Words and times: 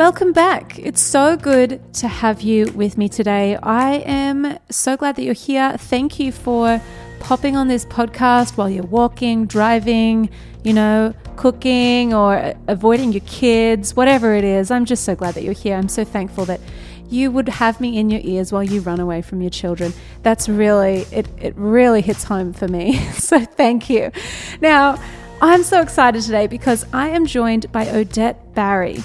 Welcome 0.00 0.32
back. 0.32 0.78
It's 0.78 1.02
so 1.02 1.36
good 1.36 1.78
to 1.96 2.08
have 2.08 2.40
you 2.40 2.72
with 2.72 2.96
me 2.96 3.10
today. 3.10 3.56
I 3.56 3.96
am 3.96 4.58
so 4.70 4.96
glad 4.96 5.16
that 5.16 5.24
you're 5.24 5.34
here. 5.34 5.76
Thank 5.76 6.18
you 6.18 6.32
for 6.32 6.80
popping 7.20 7.54
on 7.54 7.68
this 7.68 7.84
podcast 7.84 8.56
while 8.56 8.70
you're 8.70 8.82
walking, 8.82 9.44
driving, 9.44 10.30
you 10.64 10.72
know, 10.72 11.12
cooking, 11.36 12.14
or 12.14 12.54
avoiding 12.66 13.12
your 13.12 13.20
kids, 13.26 13.94
whatever 13.94 14.34
it 14.34 14.42
is. 14.42 14.70
I'm 14.70 14.86
just 14.86 15.04
so 15.04 15.14
glad 15.14 15.34
that 15.34 15.44
you're 15.44 15.52
here. 15.52 15.76
I'm 15.76 15.90
so 15.90 16.02
thankful 16.02 16.46
that 16.46 16.62
you 17.10 17.30
would 17.30 17.50
have 17.50 17.78
me 17.78 17.98
in 17.98 18.08
your 18.08 18.22
ears 18.24 18.52
while 18.52 18.64
you 18.64 18.80
run 18.80 19.00
away 19.00 19.20
from 19.20 19.42
your 19.42 19.50
children. 19.50 19.92
That's 20.22 20.48
really, 20.48 21.04
it, 21.12 21.28
it 21.38 21.54
really 21.58 22.00
hits 22.00 22.24
home 22.24 22.54
for 22.54 22.68
me. 22.68 22.96
so 23.12 23.38
thank 23.44 23.90
you. 23.90 24.12
Now, 24.62 24.98
I'm 25.42 25.62
so 25.62 25.82
excited 25.82 26.22
today 26.22 26.46
because 26.46 26.86
I 26.94 27.10
am 27.10 27.26
joined 27.26 27.70
by 27.70 27.86
Odette 27.90 28.54
Barry. 28.54 29.02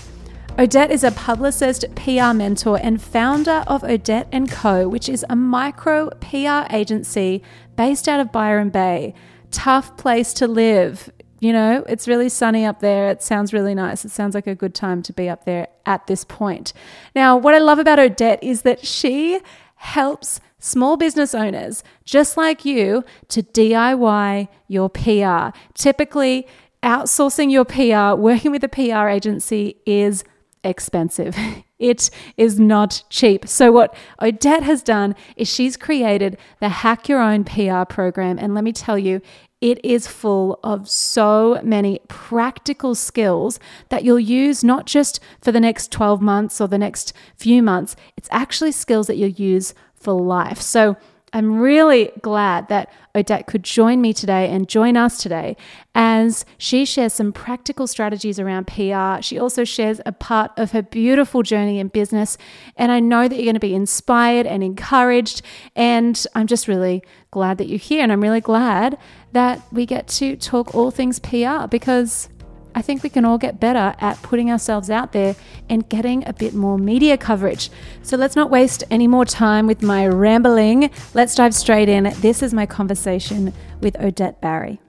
Odette 0.57 0.89
is 0.89 1.03
a 1.03 1.11
publicist, 1.11 1.83
PR 1.95 2.31
mentor, 2.31 2.79
and 2.81 3.01
founder 3.01 3.65
of 3.67 3.83
Odette 3.83 4.33
& 4.47 4.49
Co., 4.49 4.87
which 4.87 5.09
is 5.09 5.25
a 5.29 5.35
micro 5.35 6.09
PR 6.21 6.73
agency 6.73 7.43
based 7.75 8.07
out 8.07 8.21
of 8.21 8.31
Byron 8.31 8.69
Bay. 8.69 9.13
Tough 9.51 9.97
place 9.97 10.33
to 10.35 10.47
live. 10.47 11.11
You 11.41 11.51
know, 11.51 11.83
it's 11.89 12.07
really 12.07 12.29
sunny 12.29 12.63
up 12.63 12.79
there. 12.79 13.09
It 13.09 13.21
sounds 13.21 13.51
really 13.51 13.75
nice. 13.75 14.05
It 14.05 14.11
sounds 14.11 14.33
like 14.33 14.47
a 14.47 14.55
good 14.55 14.73
time 14.73 15.03
to 15.03 15.11
be 15.11 15.27
up 15.27 15.43
there 15.43 15.67
at 15.85 16.07
this 16.07 16.23
point. 16.23 16.71
Now, 17.13 17.35
what 17.35 17.53
I 17.53 17.57
love 17.57 17.79
about 17.79 17.99
Odette 17.99 18.41
is 18.41 18.61
that 18.61 18.85
she 18.85 19.41
helps 19.75 20.39
small 20.57 20.95
business 20.95 21.35
owners 21.35 21.83
just 22.05 22.37
like 22.37 22.63
you 22.63 23.03
to 23.27 23.43
DIY 23.43 24.47
your 24.69 24.89
PR. 24.89 25.49
Typically, 25.73 26.47
outsourcing 26.81 27.51
your 27.51 27.65
PR, 27.65 28.17
working 28.17 28.51
with 28.51 28.63
a 28.63 28.69
PR 28.69 29.09
agency 29.09 29.75
is 29.85 30.23
expensive. 30.65 31.37
It 31.77 32.09
is 32.37 32.57
not 32.57 33.03
cheap. 33.09 33.49
So, 33.49 33.69
what 33.69 33.93
Odette 34.21 34.63
has 34.63 34.81
done 34.81 35.13
is 35.35 35.53
she's 35.53 35.75
created 35.75 36.37
the 36.61 36.69
Hack 36.69 37.09
Your 37.09 37.19
Own 37.19 37.43
PR 37.43 37.83
program. 37.83 38.39
And 38.39 38.53
let 38.53 38.63
me 38.63 38.71
tell 38.71 38.97
you, 38.97 39.21
it 39.59 39.83
is 39.83 40.07
full 40.07 40.57
of 40.63 40.89
so 40.89 41.59
many 41.63 41.99
practical 42.07 42.95
skills 42.95 43.59
that 43.89 44.05
you'll 44.05 44.21
use 44.21 44.63
not 44.63 44.85
just 44.85 45.19
for 45.41 45.51
the 45.51 45.59
next 45.59 45.91
12 45.91 46.21
months 46.21 46.61
or 46.61 46.69
the 46.69 46.77
next 46.77 47.11
few 47.35 47.61
months, 47.61 47.97
it's 48.15 48.29
actually 48.31 48.71
skills 48.71 49.07
that 49.07 49.17
you'll 49.17 49.29
use 49.29 49.73
for 49.95 50.13
life. 50.13 50.61
So, 50.61 50.95
I'm 51.35 51.59
really 51.59 52.13
glad 52.21 52.69
that 52.69 52.89
Odette 53.13 53.45
could 53.45 53.61
join 53.61 53.99
me 53.99 54.13
today 54.13 54.49
and 54.49 54.69
join 54.69 54.95
us 54.95 55.21
today 55.21 55.57
as 55.93 56.45
she 56.57 56.85
shares 56.85 57.11
some 57.11 57.33
practical 57.33 57.87
strategies 57.87 58.39
around 58.39 58.67
PR. 58.67 59.21
She 59.21 59.37
also 59.37 59.65
shares 59.65 59.99
a 60.05 60.13
part 60.13 60.51
of 60.55 60.71
her 60.71 60.81
beautiful 60.81 61.43
journey 61.43 61.77
in 61.77 61.89
business. 61.89 62.37
And 62.77 62.89
I 62.89 63.01
know 63.01 63.27
that 63.27 63.35
you're 63.35 63.43
going 63.43 63.55
to 63.55 63.59
be 63.59 63.75
inspired 63.75 64.47
and 64.47 64.63
encouraged. 64.63 65.41
And 65.75 66.25
I'm 66.35 66.47
just 66.47 66.69
really 66.69 67.03
glad 67.31 67.57
that 67.57 67.67
you're 67.67 67.79
here. 67.79 68.01
And 68.01 68.13
I'm 68.13 68.21
really 68.21 68.39
glad 68.39 68.97
that 69.33 69.61
we 69.73 69.85
get 69.85 70.07
to 70.07 70.37
talk 70.37 70.73
all 70.73 70.89
things 70.89 71.19
PR 71.19 71.67
because 71.69 72.29
I 72.77 72.81
think 72.81 73.03
we 73.03 73.09
can 73.09 73.23
all 73.23 73.37
get 73.37 73.57
better 73.57 73.95
at 74.01 74.21
putting 74.21 74.51
ourselves 74.51 74.89
out 74.89 75.13
there 75.13 75.37
and 75.69 75.87
getting 75.87 76.27
a 76.27 76.33
bit 76.33 76.53
more 76.53 76.77
media 76.77 77.17
coverage. 77.17 77.69
So 78.03 78.17
let's 78.17 78.35
not 78.35 78.49
waste 78.49 78.83
any 78.91 79.07
more 79.07 79.23
time 79.23 79.65
with 79.65 79.81
my 79.81 80.05
rambling. 80.05 80.91
Let's 81.13 81.35
dive 81.35 81.55
straight 81.55 81.87
in. 81.87 82.03
This 82.19 82.43
is 82.43 82.53
my 82.53 82.65
conversation 82.65 83.53
with 83.79 83.97
Odette 84.01 84.41
Barry. 84.41 84.81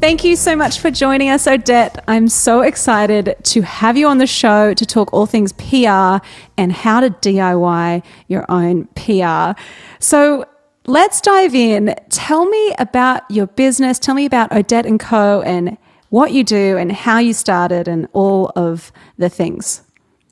Thank 0.00 0.22
you 0.22 0.36
so 0.36 0.54
much 0.54 0.78
for 0.78 0.90
joining 0.90 1.30
us, 1.30 1.46
Odette. 1.48 2.04
I'm 2.06 2.28
so 2.28 2.60
excited 2.60 3.34
to 3.42 3.62
have 3.62 3.96
you 3.96 4.06
on 4.06 4.18
the 4.18 4.26
show 4.26 4.74
to 4.74 4.86
talk 4.86 5.12
all 5.12 5.24
things 5.26 5.52
PR 5.52 6.24
and 6.58 6.70
how 6.72 7.00
to 7.00 7.08
DIY 7.08 8.04
your 8.28 8.44
own 8.50 8.84
PR. 8.94 9.58
So, 9.98 10.44
let's 10.86 11.20
dive 11.20 11.54
in. 11.54 11.94
Tell 12.10 12.46
me 12.46 12.74
about 12.78 13.22
your 13.30 13.46
business. 13.46 13.98
Tell 13.98 14.14
me 14.14 14.24
about 14.24 14.52
Odette 14.52 14.86
and 14.86 15.00
Co. 15.00 15.42
and 15.42 15.76
what 16.10 16.32
you 16.32 16.44
do 16.44 16.76
and 16.76 16.92
how 16.92 17.18
you 17.18 17.32
started 17.32 17.88
and 17.88 18.06
all 18.12 18.52
of 18.54 18.92
the 19.18 19.28
things. 19.28 19.82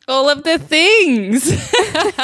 All 0.09 0.29
of 0.29 0.43
the 0.43 0.59
things. 0.59 1.49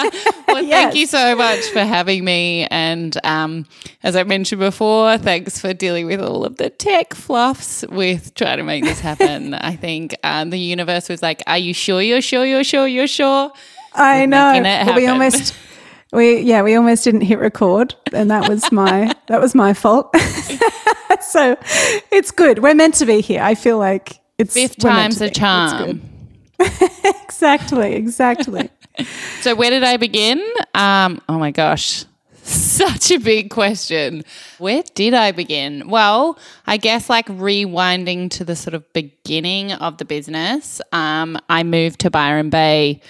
well, 0.49 0.62
yes. 0.62 0.71
thank 0.71 0.94
you 0.94 1.06
so 1.06 1.34
much 1.34 1.65
for 1.67 1.81
having 1.81 2.25
me. 2.25 2.67
And 2.71 3.17
um, 3.25 3.67
as 4.03 4.15
I 4.15 4.25
mentioned 4.25 4.61
before, 4.61 5.17
thanks 5.19 5.61
for 5.61 5.72
dealing 5.72 6.06
with 6.06 6.21
all 6.21 6.44
of 6.44 6.56
the 6.56 6.71
tech 6.71 7.15
fluffs 7.15 7.84
with 7.88 8.34
trying 8.34 8.59
to 8.59 8.65
make 8.65 8.84
this 8.84 9.00
happen. 9.00 9.55
I 9.55 9.77
think 9.77 10.17
um, 10.25 10.50
the 10.50 10.59
universe 10.59 11.09
was 11.09 11.22
like, 11.22 11.43
Are 11.47 11.59
you 11.59 11.72
sure 11.72 12.03
you're 12.03 12.21
sure 12.21 12.44
you're 12.44 12.65
sure 12.65 12.87
you're 12.87 13.06
sure? 13.06 13.53
I 13.94 14.27
know. 14.27 14.61
Well, 14.62 14.94
we 14.94 15.06
almost 15.06 15.55
we 16.12 16.41
yeah, 16.41 16.62
we 16.62 16.74
almost 16.74 17.04
didn't 17.04 17.22
hit 17.22 17.38
record, 17.38 17.94
and 18.12 18.30
that 18.30 18.48
was 18.48 18.70
my 18.72 19.14
that 19.26 19.41
was 19.41 19.54
my 19.54 19.74
fault. 19.74 20.14
so 21.20 21.56
it's 22.10 22.30
good. 22.30 22.60
We're 22.60 22.74
meant 22.74 22.94
to 22.94 23.06
be 23.06 23.20
here. 23.20 23.42
I 23.42 23.54
feel 23.54 23.78
like 23.78 24.20
it's 24.38 24.54
fifth 24.54 24.78
time's 24.78 25.20
a 25.20 25.30
charm. 25.30 26.00
exactly, 26.58 27.94
exactly. 27.94 28.70
so 29.41 29.54
where 29.54 29.70
did 29.70 29.84
I 29.84 29.96
begin? 29.96 30.42
Um, 30.74 31.20
oh 31.28 31.38
my 31.38 31.50
gosh. 31.50 32.04
Such 32.42 33.10
a 33.10 33.19
big 33.19 33.50
question. 33.50 34.25
Where 34.56 34.82
did 34.94 35.12
I 35.12 35.32
begin? 35.32 35.86
Well, 35.88 36.38
I 36.66 36.78
guess 36.78 37.10
like 37.10 37.26
rewinding 37.26 38.30
to 38.30 38.44
the 38.44 38.56
sort 38.56 38.72
of 38.72 38.90
beginning 38.94 39.72
of 39.72 39.98
the 39.98 40.06
business. 40.06 40.80
Um, 40.90 41.36
I 41.50 41.62
moved 41.62 42.00
to 42.00 42.10
Byron 42.10 42.48
Bay 42.48 43.02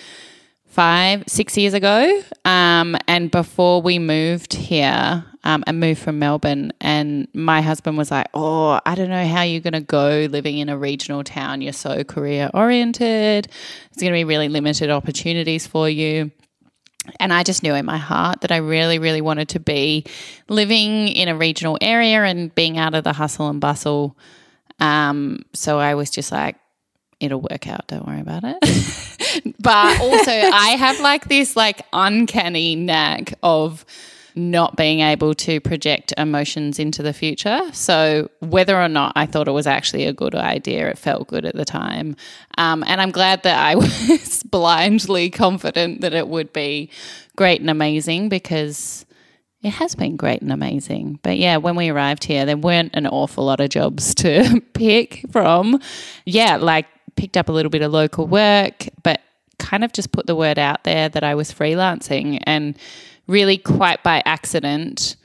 five, 0.79 1.25
six 1.27 1.59
years 1.59 1.75
ago. 1.75 2.23
Um, 2.45 2.97
and 3.09 3.33
before 3.33 3.83
we 3.83 3.99
moved 3.99 4.55
here 4.55 5.25
um, 5.43 5.65
and 5.67 5.81
moved 5.81 6.01
from 6.01 6.21
Melbourne, 6.21 6.73
and 6.81 7.27
my 7.35 7.63
husband 7.63 7.99
was 7.99 8.13
like, 8.13 8.29
Oh, 8.33 8.79
I 8.87 8.95
don't 8.95 9.11
know 9.11 9.27
how 9.27 9.43
you're 9.43 9.61
going 9.61 9.73
to 9.73 9.81
go 9.81 10.29
living 10.31 10.59
in 10.59 10.69
a 10.69 10.79
regional 10.79 11.25
town. 11.25 11.63
You're 11.63 11.73
so 11.73 12.05
career 12.05 12.49
oriented, 12.55 13.49
it's 13.91 14.01
going 14.01 14.13
to 14.13 14.17
be 14.17 14.23
really 14.23 14.49
limited 14.49 14.89
opportunities 14.89 15.67
for 15.67 15.91
you. 15.91 16.31
And 17.19 17.33
I 17.33 17.43
just 17.43 17.65
knew 17.65 17.75
in 17.75 17.85
my 17.85 17.99
heart 17.99 18.43
that 18.43 18.53
I 18.53 18.59
really, 18.59 19.01
really 19.01 19.21
wanted 19.21 19.49
to 19.49 19.59
be 19.59 20.05
living 20.49 21.09
in 21.09 21.29
a 21.29 21.37
regional 21.37 21.77
area 21.81 22.23
and 22.23 22.55
being 22.55 22.79
out 22.79 22.95
of 22.95 23.03
the 23.03 23.15
hustle 23.15 23.49
and 23.49 23.61
bustle. 23.61 24.17
Um, 24.79 25.41
so 25.55 25.81
I 25.81 25.97
was 25.97 26.09
just 26.09 26.31
like, 26.31 26.55
it'll 27.21 27.41
work 27.41 27.67
out. 27.69 27.87
Don't 27.89 28.07
worry 28.07 28.21
about 28.21 28.45
it. 28.45 29.55
but 29.61 30.01
also, 30.01 30.31
I 30.33 30.77
have 30.79 31.01
like 31.01 31.29
this 31.29 31.57
like 31.57 31.83
uncanny 31.93 32.77
knack 32.77 33.35
of 33.43 33.85
not 34.35 34.77
being 34.77 35.01
able 35.01 35.35
to 35.35 35.61
project 35.61 36.15
emotions 36.17 36.79
into 36.79 37.03
the 37.03 37.13
future. 37.13 37.61
So, 37.73 38.31
whether 38.41 38.81
or 38.81 38.89
not 38.89 39.13
I 39.17 39.27
thought 39.27 39.49
it 39.49 39.53
was 39.53 39.67
actually 39.67 40.05
a 40.05 40.13
good 40.13 40.35
idea, 40.35 40.89
it 40.89 40.99
felt 40.99 41.29
good 41.29 41.45
at 41.45 41.55
the 41.55 41.65
time. 41.65 42.17
Um, 42.57 42.85
and 42.87 43.01
I'm 43.01 43.11
glad 43.11 43.43
that 43.43 43.59
I 43.59 43.75
was 43.75 44.43
blindly 44.45 45.31
confident 45.31 46.01
that 46.01 46.15
it 46.15 46.29
would 46.29 46.53
be 46.53 46.91
great 47.37 47.61
and 47.61 47.71
amazing 47.71 48.29
because 48.29 49.05
it 49.63 49.71
has 49.71 49.95
been 49.97 50.17
great 50.17 50.41
and 50.41 50.53
amazing. 50.53 51.19
But 51.23 51.37
yeah, 51.37 51.57
when 51.57 51.75
we 51.75 51.89
arrived 51.89 52.25
here, 52.25 52.47
there 52.47 52.57
weren't 52.57 52.95
an 52.95 53.07
awful 53.09 53.45
lot 53.45 53.61
of 53.61 53.71
jobs 53.71 54.15
to 54.17 54.63
pick 54.73 55.25
from. 55.33 55.81
Yeah, 56.25 56.57
like 56.57 56.87
picked 57.19 57.37
up 57.37 57.49
a 57.49 57.53
little 57.53 57.69
bit 57.69 57.83
of 57.83 57.93
local 57.93 58.27
work, 58.27 58.89
but 59.03 59.21
kind 59.59 59.83
of 59.83 59.93
just 59.93 60.13
put 60.13 60.27
the 60.27 60.37
word 60.37 60.59
out 60.59 60.85
there 60.85 61.09
that 61.09 61.25
I 61.25 61.35
was 61.35 61.53
freelancing. 61.53 62.41
And 62.45 62.79
really, 63.27 63.59
quite 63.59 64.03
by 64.05 64.23
accident, 64.25 65.17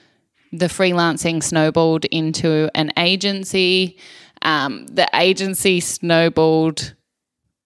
the 0.51 0.65
freelancing 0.65 1.41
snowballed 1.41 2.05
into 2.05 2.69
an 2.75 2.91
agency. 2.97 3.97
Um, 4.41 4.87
the 4.87 5.07
agency 5.13 5.79
snowballed 5.79 6.95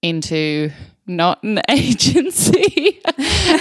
into 0.02 0.72
not 1.08 1.42
an 1.44 1.62
agency. 1.70 3.02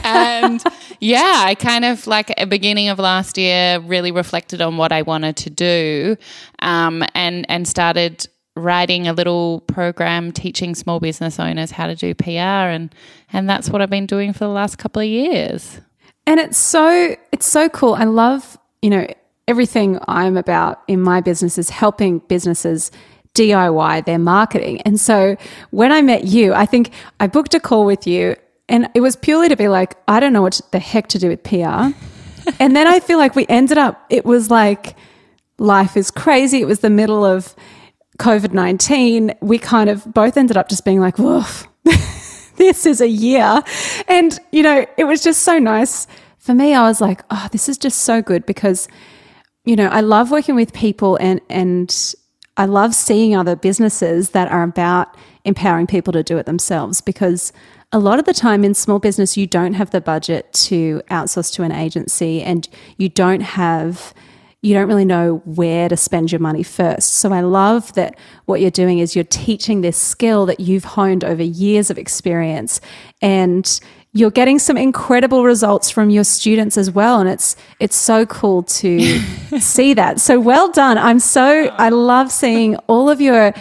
and 0.02 0.62
yeah, 0.98 1.44
I 1.46 1.54
kind 1.54 1.84
of 1.84 2.06
like 2.08 2.34
at 2.36 2.48
beginning 2.48 2.88
of 2.88 2.98
last 2.98 3.38
year 3.38 3.78
really 3.78 4.10
reflected 4.10 4.60
on 4.60 4.76
what 4.76 4.90
I 4.90 5.02
wanted 5.02 5.36
to 5.38 5.50
do 5.50 6.16
um, 6.58 7.04
and 7.14 7.46
and 7.48 7.66
started 7.66 8.28
writing 8.56 9.06
a 9.06 9.12
little 9.12 9.60
program 9.60 10.32
teaching 10.32 10.74
small 10.74 10.98
business 10.98 11.38
owners 11.38 11.70
how 11.70 11.86
to 11.86 11.94
do 11.94 12.14
PR 12.14 12.40
and 12.72 12.94
and 13.32 13.48
that's 13.48 13.68
what 13.68 13.82
I've 13.82 13.90
been 13.90 14.06
doing 14.06 14.32
for 14.32 14.40
the 14.40 14.48
last 14.48 14.78
couple 14.78 15.02
of 15.02 15.08
years. 15.08 15.80
And 16.26 16.40
it's 16.40 16.58
so 16.58 17.16
it's 17.32 17.46
so 17.46 17.68
cool. 17.68 17.94
I 17.94 18.04
love, 18.04 18.58
you 18.82 18.90
know, 18.90 19.06
everything 19.46 19.98
I'm 20.08 20.36
about 20.36 20.82
in 20.88 21.00
my 21.00 21.20
business 21.20 21.58
is 21.58 21.70
helping 21.70 22.18
businesses 22.20 22.90
DIY 23.34 24.06
their 24.06 24.18
marketing. 24.18 24.80
And 24.82 24.98
so 24.98 25.36
when 25.70 25.92
I 25.92 26.02
met 26.02 26.24
you, 26.24 26.54
I 26.54 26.66
think 26.66 26.90
I 27.20 27.26
booked 27.26 27.54
a 27.54 27.60
call 27.60 27.84
with 27.84 28.06
you 28.06 28.36
and 28.68 28.88
it 28.94 29.00
was 29.00 29.14
purely 29.14 29.48
to 29.48 29.56
be 29.56 29.68
like, 29.68 29.96
I 30.08 30.18
don't 30.18 30.32
know 30.32 30.42
what 30.42 30.60
the 30.72 30.78
heck 30.78 31.08
to 31.08 31.18
do 31.18 31.28
with 31.28 31.42
PR. 31.44 31.92
and 32.58 32.74
then 32.74 32.86
I 32.86 33.00
feel 33.00 33.18
like 33.18 33.36
we 33.36 33.46
ended 33.48 33.78
up, 33.78 34.04
it 34.10 34.24
was 34.24 34.50
like, 34.50 34.96
life 35.58 35.96
is 35.96 36.10
crazy. 36.10 36.60
It 36.60 36.66
was 36.66 36.80
the 36.80 36.90
middle 36.90 37.24
of 37.24 37.54
COVID 38.16 38.52
19. 38.52 39.34
We 39.40 39.58
kind 39.58 39.90
of 39.90 40.12
both 40.12 40.36
ended 40.36 40.56
up 40.56 40.68
just 40.68 40.84
being 40.84 41.00
like, 41.00 41.18
woof, 41.18 41.66
this 42.56 42.86
is 42.86 43.00
a 43.00 43.08
year. 43.08 43.62
And, 44.08 44.38
you 44.52 44.62
know, 44.62 44.86
it 44.96 45.04
was 45.04 45.22
just 45.22 45.42
so 45.42 45.58
nice. 45.58 46.06
For 46.38 46.54
me, 46.54 46.74
I 46.74 46.82
was 46.82 47.00
like, 47.00 47.22
oh, 47.30 47.48
this 47.52 47.68
is 47.68 47.76
just 47.76 48.02
so 48.02 48.22
good 48.22 48.46
because, 48.46 48.88
you 49.64 49.76
know, 49.76 49.88
I 49.88 50.00
love 50.00 50.30
working 50.30 50.54
with 50.54 50.72
people 50.72 51.16
and, 51.16 51.40
and 51.48 52.14
I 52.56 52.66
love 52.66 52.94
seeing 52.94 53.36
other 53.36 53.56
businesses 53.56 54.30
that 54.30 54.50
are 54.50 54.62
about 54.62 55.16
empowering 55.44 55.86
people 55.86 56.12
to 56.12 56.22
do 56.22 56.38
it 56.38 56.46
themselves 56.46 57.00
because 57.00 57.52
a 57.92 57.98
lot 57.98 58.18
of 58.18 58.24
the 58.24 58.34
time 58.34 58.64
in 58.64 58.74
small 58.74 58.98
business, 58.98 59.36
you 59.36 59.46
don't 59.46 59.74
have 59.74 59.90
the 59.90 60.00
budget 60.00 60.52
to 60.52 61.02
outsource 61.10 61.52
to 61.54 61.62
an 61.62 61.72
agency 61.72 62.42
and 62.42 62.68
you 62.96 63.08
don't 63.08 63.40
have 63.40 64.12
you 64.62 64.74
don't 64.74 64.88
really 64.88 65.04
know 65.04 65.42
where 65.44 65.88
to 65.88 65.96
spend 65.96 66.32
your 66.32 66.40
money 66.40 66.62
first. 66.62 67.14
So 67.14 67.32
I 67.32 67.40
love 67.40 67.92
that 67.94 68.18
what 68.46 68.60
you're 68.60 68.70
doing 68.70 68.98
is 68.98 69.14
you're 69.14 69.24
teaching 69.24 69.80
this 69.80 69.96
skill 69.96 70.46
that 70.46 70.60
you've 70.60 70.84
honed 70.84 71.24
over 71.24 71.42
years 71.42 71.90
of 71.90 71.98
experience 71.98 72.80
and 73.20 73.80
you're 74.12 74.30
getting 74.30 74.58
some 74.58 74.78
incredible 74.78 75.44
results 75.44 75.90
from 75.90 76.08
your 76.08 76.24
students 76.24 76.78
as 76.78 76.90
well 76.90 77.20
and 77.20 77.28
it's 77.28 77.54
it's 77.80 77.94
so 77.96 78.24
cool 78.26 78.62
to 78.62 79.20
see 79.60 79.92
that. 79.94 80.20
So 80.20 80.40
well 80.40 80.72
done. 80.72 80.96
I'm 80.96 81.20
so 81.20 81.66
I 81.76 81.90
love 81.90 82.32
seeing 82.32 82.76
all 82.88 83.10
of 83.10 83.20
your 83.20 83.52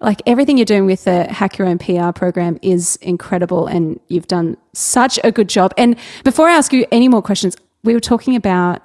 like 0.00 0.22
everything 0.26 0.56
you're 0.56 0.64
doing 0.64 0.86
with 0.86 1.04
the 1.04 1.24
Hack 1.32 1.58
Your 1.58 1.68
Own 1.68 1.78
PR 1.78 2.12
program 2.12 2.58
is 2.62 2.96
incredible 2.96 3.66
and 3.66 4.00
you've 4.08 4.28
done 4.28 4.56
such 4.72 5.18
a 5.24 5.32
good 5.32 5.48
job. 5.48 5.74
And 5.76 5.96
before 6.24 6.48
I 6.48 6.54
ask 6.54 6.72
you 6.72 6.86
any 6.90 7.08
more 7.08 7.20
questions, 7.20 7.56
we 7.82 7.94
were 7.94 8.00
talking 8.00 8.34
about 8.34 8.80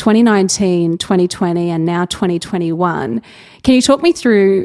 2019, 0.00 0.96
2020, 0.96 1.68
and 1.68 1.84
now 1.84 2.06
2021. 2.06 3.20
Can 3.62 3.74
you 3.74 3.82
talk 3.82 4.00
me 4.02 4.12
through 4.12 4.64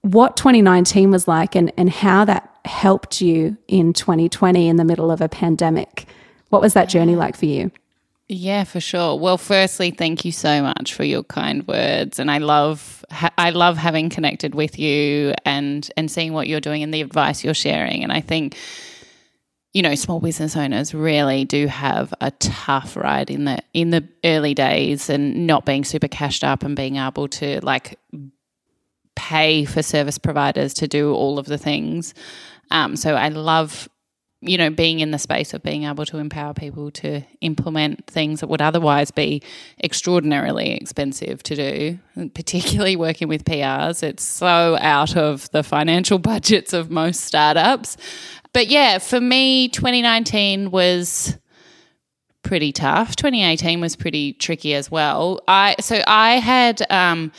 what 0.00 0.38
2019 0.38 1.10
was 1.10 1.28
like 1.28 1.54
and, 1.54 1.70
and 1.76 1.90
how 1.90 2.24
that 2.24 2.50
helped 2.64 3.20
you 3.20 3.58
in 3.68 3.92
2020 3.92 4.68
in 4.68 4.76
the 4.76 4.84
middle 4.84 5.10
of 5.10 5.20
a 5.20 5.28
pandemic? 5.28 6.06
What 6.48 6.62
was 6.62 6.72
that 6.72 6.88
journey 6.88 7.14
like 7.14 7.36
for 7.36 7.44
you? 7.44 7.70
Yeah, 8.26 8.64
for 8.64 8.80
sure. 8.80 9.18
Well, 9.18 9.36
firstly, 9.36 9.90
thank 9.90 10.24
you 10.24 10.32
so 10.32 10.62
much 10.62 10.94
for 10.94 11.04
your 11.04 11.24
kind 11.24 11.68
words, 11.68 12.18
and 12.18 12.30
I 12.30 12.38
love 12.38 13.04
I 13.36 13.50
love 13.50 13.76
having 13.76 14.08
connected 14.08 14.54
with 14.54 14.78
you 14.78 15.34
and 15.44 15.90
and 15.98 16.10
seeing 16.10 16.32
what 16.32 16.48
you're 16.48 16.60
doing 16.60 16.82
and 16.82 16.94
the 16.94 17.02
advice 17.02 17.44
you're 17.44 17.52
sharing. 17.52 18.02
And 18.02 18.12
I 18.12 18.22
think 18.22 18.56
you 19.72 19.82
know, 19.82 19.94
small 19.94 20.18
business 20.18 20.56
owners 20.56 20.92
really 20.94 21.44
do 21.44 21.68
have 21.68 22.12
a 22.20 22.32
tough 22.32 22.96
ride 22.96 23.30
in 23.30 23.44
the 23.44 23.58
in 23.72 23.90
the 23.90 24.06
early 24.24 24.52
days 24.52 25.08
and 25.08 25.46
not 25.46 25.64
being 25.64 25.84
super 25.84 26.08
cashed 26.08 26.42
up 26.42 26.64
and 26.64 26.74
being 26.74 26.96
able 26.96 27.28
to 27.28 27.60
like 27.64 27.98
pay 29.14 29.64
for 29.64 29.82
service 29.82 30.18
providers 30.18 30.74
to 30.74 30.88
do 30.88 31.12
all 31.12 31.38
of 31.38 31.46
the 31.46 31.58
things. 31.58 32.14
Um, 32.72 32.96
so 32.96 33.14
I 33.14 33.28
love, 33.28 33.88
you 34.40 34.56
know, 34.56 34.70
being 34.70 35.00
in 35.00 35.10
the 35.10 35.18
space 35.18 35.52
of 35.54 35.62
being 35.62 35.84
able 35.84 36.06
to 36.06 36.18
empower 36.18 36.54
people 36.54 36.90
to 36.92 37.22
implement 37.40 38.06
things 38.06 38.40
that 38.40 38.48
would 38.48 38.62
otherwise 38.62 39.10
be 39.10 39.42
extraordinarily 39.84 40.72
expensive 40.72 41.42
to 41.44 41.54
do, 41.54 41.98
particularly 42.34 42.96
working 42.96 43.28
with 43.28 43.44
PRs. 43.44 44.02
It's 44.02 44.24
so 44.24 44.76
out 44.80 45.16
of 45.16 45.50
the 45.50 45.62
financial 45.62 46.18
budgets 46.32 46.72
of 46.72 46.90
most 46.90 47.20
startups. 47.20 47.96
But 48.52 48.68
yeah, 48.68 48.98
for 48.98 49.20
me, 49.20 49.68
2019 49.68 50.70
was 50.70 51.38
pretty 52.42 52.72
tough. 52.72 53.16
2018 53.16 53.80
was 53.80 53.96
pretty 53.96 54.32
tricky 54.34 54.74
as 54.74 54.90
well. 54.90 55.40
I 55.46 55.76
so 55.80 56.02
I 56.06 56.38
had 56.38 56.82
um, 56.90 57.32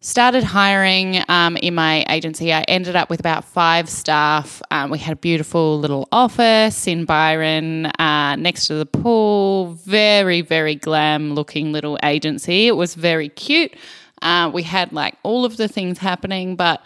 started 0.00 0.44
hiring 0.44 1.22
um, 1.28 1.56
in 1.58 1.74
my 1.74 2.04
agency. 2.08 2.52
I 2.52 2.62
ended 2.62 2.96
up 2.96 3.10
with 3.10 3.20
about 3.20 3.44
five 3.44 3.90
staff. 3.90 4.62
Um, 4.70 4.90
we 4.90 4.98
had 4.98 5.12
a 5.12 5.20
beautiful 5.20 5.78
little 5.78 6.08
office 6.12 6.86
in 6.86 7.04
Byron 7.04 7.86
uh, 7.98 8.36
next 8.36 8.68
to 8.68 8.74
the 8.74 8.86
pool. 8.86 9.74
Very 9.84 10.40
very 10.40 10.74
glam 10.76 11.34
looking 11.34 11.72
little 11.72 11.98
agency. 12.02 12.68
It 12.68 12.76
was 12.76 12.94
very 12.94 13.28
cute. 13.28 13.74
Uh, 14.22 14.50
we 14.52 14.62
had 14.62 14.92
like 14.92 15.14
all 15.22 15.44
of 15.44 15.56
the 15.58 15.68
things 15.68 15.98
happening, 15.98 16.56
but 16.56 16.84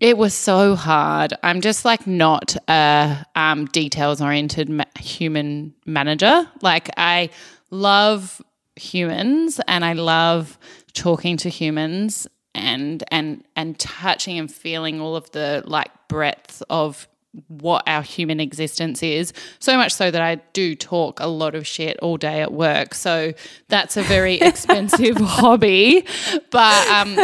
it 0.00 0.16
was 0.16 0.32
so 0.32 0.74
hard. 0.74 1.34
I'm 1.42 1.60
just 1.60 1.84
like 1.84 2.06
not 2.06 2.56
a 2.68 3.24
um, 3.36 3.66
details 3.66 4.22
oriented 4.22 4.70
ma- 4.70 4.84
human 4.98 5.74
manager. 5.84 6.48
Like, 6.62 6.88
I 6.96 7.28
love 7.70 8.40
humans 8.76 9.60
and 9.68 9.84
I 9.84 9.92
love 9.92 10.58
talking 10.94 11.36
to 11.36 11.50
humans 11.50 12.26
and 12.54 13.04
and 13.12 13.44
and 13.54 13.78
touching 13.78 14.38
and 14.38 14.50
feeling 14.50 15.00
all 15.00 15.14
of 15.14 15.30
the 15.32 15.62
like 15.66 15.90
breadth 16.08 16.62
of 16.70 17.06
what 17.46 17.84
our 17.86 18.02
human 18.02 18.40
existence 18.40 19.04
is 19.04 19.32
so 19.60 19.76
much 19.76 19.92
so 19.92 20.10
that 20.10 20.20
I 20.20 20.36
do 20.52 20.74
talk 20.74 21.20
a 21.20 21.28
lot 21.28 21.54
of 21.54 21.64
shit 21.64 21.96
all 22.00 22.16
day 22.16 22.40
at 22.40 22.52
work 22.52 22.94
so 22.94 23.32
that's 23.68 23.96
a 23.96 24.02
very 24.02 24.34
expensive 24.40 25.16
hobby 25.18 26.04
but 26.50 26.88
um 26.88 27.16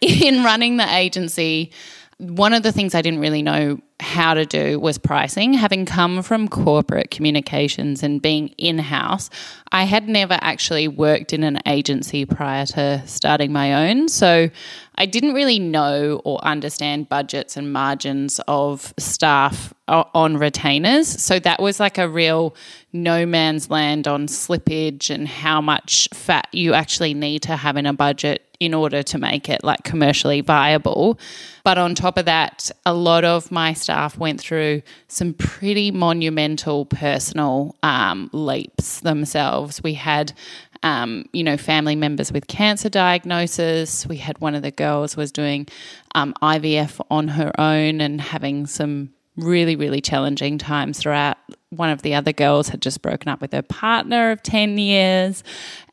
in 0.00 0.42
running 0.42 0.76
the 0.76 0.92
agency 0.92 1.70
one 2.18 2.52
of 2.52 2.64
the 2.64 2.72
things 2.72 2.96
I 2.96 3.02
didn't 3.02 3.20
really 3.20 3.42
know 3.42 3.78
how 4.00 4.34
to 4.34 4.44
do 4.44 4.78
was 4.80 4.98
pricing. 4.98 5.54
Having 5.54 5.86
come 5.86 6.22
from 6.22 6.48
corporate 6.48 7.12
communications 7.12 8.02
and 8.02 8.20
being 8.20 8.48
in 8.58 8.78
house, 8.78 9.30
I 9.70 9.84
had 9.84 10.08
never 10.08 10.36
actually 10.40 10.88
worked 10.88 11.32
in 11.32 11.44
an 11.44 11.60
agency 11.66 12.24
prior 12.24 12.66
to 12.66 13.02
starting 13.06 13.52
my 13.52 13.88
own. 13.88 14.08
So 14.08 14.50
I 14.96 15.06
didn't 15.06 15.34
really 15.34 15.60
know 15.60 16.20
or 16.24 16.44
understand 16.44 17.08
budgets 17.08 17.56
and 17.56 17.72
margins 17.72 18.40
of 18.48 18.92
staff 18.98 19.72
on 19.86 20.36
retainers. 20.38 21.06
So 21.06 21.38
that 21.38 21.62
was 21.62 21.78
like 21.78 21.98
a 21.98 22.08
real 22.08 22.56
no 22.92 23.26
man's 23.26 23.70
land 23.70 24.08
on 24.08 24.26
slippage 24.26 25.08
and 25.08 25.28
how 25.28 25.60
much 25.60 26.08
fat 26.12 26.48
you 26.52 26.74
actually 26.74 27.14
need 27.14 27.42
to 27.42 27.56
have 27.56 27.76
in 27.76 27.86
a 27.86 27.92
budget 27.92 28.47
in 28.60 28.74
order 28.74 29.02
to 29.04 29.18
make 29.18 29.48
it 29.48 29.62
like 29.62 29.84
commercially 29.84 30.40
viable. 30.40 31.18
But 31.62 31.78
on 31.78 31.94
top 31.94 32.18
of 32.18 32.24
that, 32.24 32.70
a 32.84 32.92
lot 32.92 33.24
of 33.24 33.52
my 33.52 33.72
staff 33.72 34.18
went 34.18 34.40
through 34.40 34.82
some 35.06 35.34
pretty 35.34 35.90
monumental 35.90 36.86
personal 36.86 37.76
um, 37.82 38.30
leaps 38.32 39.00
themselves. 39.00 39.82
We 39.82 39.94
had 39.94 40.32
um, 40.82 41.24
you 41.32 41.42
know, 41.42 41.56
family 41.56 41.96
members 41.96 42.32
with 42.32 42.46
cancer 42.46 42.88
diagnosis. 42.88 44.06
We 44.06 44.18
had 44.18 44.40
one 44.40 44.54
of 44.54 44.62
the 44.62 44.70
girls 44.70 45.16
was 45.16 45.32
doing 45.32 45.66
um, 46.14 46.34
IVF 46.42 47.04
on 47.10 47.28
her 47.28 47.50
own 47.58 48.00
and 48.00 48.20
having 48.20 48.66
some 48.66 49.10
really, 49.36 49.76
really 49.76 50.00
challenging 50.00 50.58
times 50.58 50.98
throughout. 50.98 51.36
One 51.70 51.90
of 51.90 52.02
the 52.02 52.14
other 52.14 52.32
girls 52.32 52.68
had 52.68 52.82
just 52.82 53.02
broken 53.02 53.28
up 53.28 53.40
with 53.40 53.52
her 53.52 53.62
partner 53.62 54.30
of 54.30 54.42
10 54.42 54.78
years. 54.78 55.44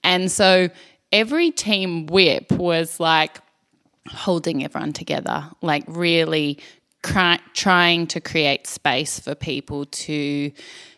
And 0.04 0.32
so 0.32 0.70
every 1.16 1.50
team 1.50 2.08
whip 2.08 2.52
was 2.52 3.00
like 3.00 3.40
holding 4.10 4.66
everyone 4.66 4.92
together, 4.92 5.50
like 5.62 5.86
really 5.88 6.60
cry, 7.04 7.40
trying 7.54 8.06
to 8.08 8.20
create 8.20 8.68
space 8.68 9.18
for 9.18 9.34
people 9.34 9.86
to 9.86 10.52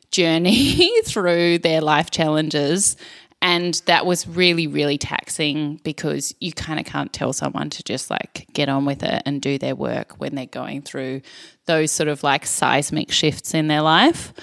journey 0.10 1.02
through 1.06 1.60
their 1.60 1.82
life 1.82 2.10
challenges. 2.10 2.98
And 3.44 3.80
that 3.86 4.08
was 4.08 4.28
really, 4.28 4.66
really 4.66 4.98
taxing 4.98 5.80
because 5.84 6.34
you 6.40 6.52
kind 6.52 6.80
of 6.80 6.88
can't 6.88 7.14
tell 7.14 7.32
someone 7.32 7.70
to 7.70 7.84
just 7.84 8.10
like 8.10 8.48
get 8.54 8.68
on 8.70 8.86
with 8.86 9.04
it 9.04 9.22
and 9.28 9.40
do 9.40 9.60
their 9.60 9.76
work 9.76 10.16
when 10.18 10.34
they're 10.34 10.48
going 10.48 10.82
through 10.82 11.22
those 11.68 11.92
sort 11.92 12.10
of 12.10 12.24
like 12.24 12.48
seismic 12.48 13.12
shifts 13.12 13.54
in 13.54 13.68
their 13.68 13.82
life. 13.82 14.34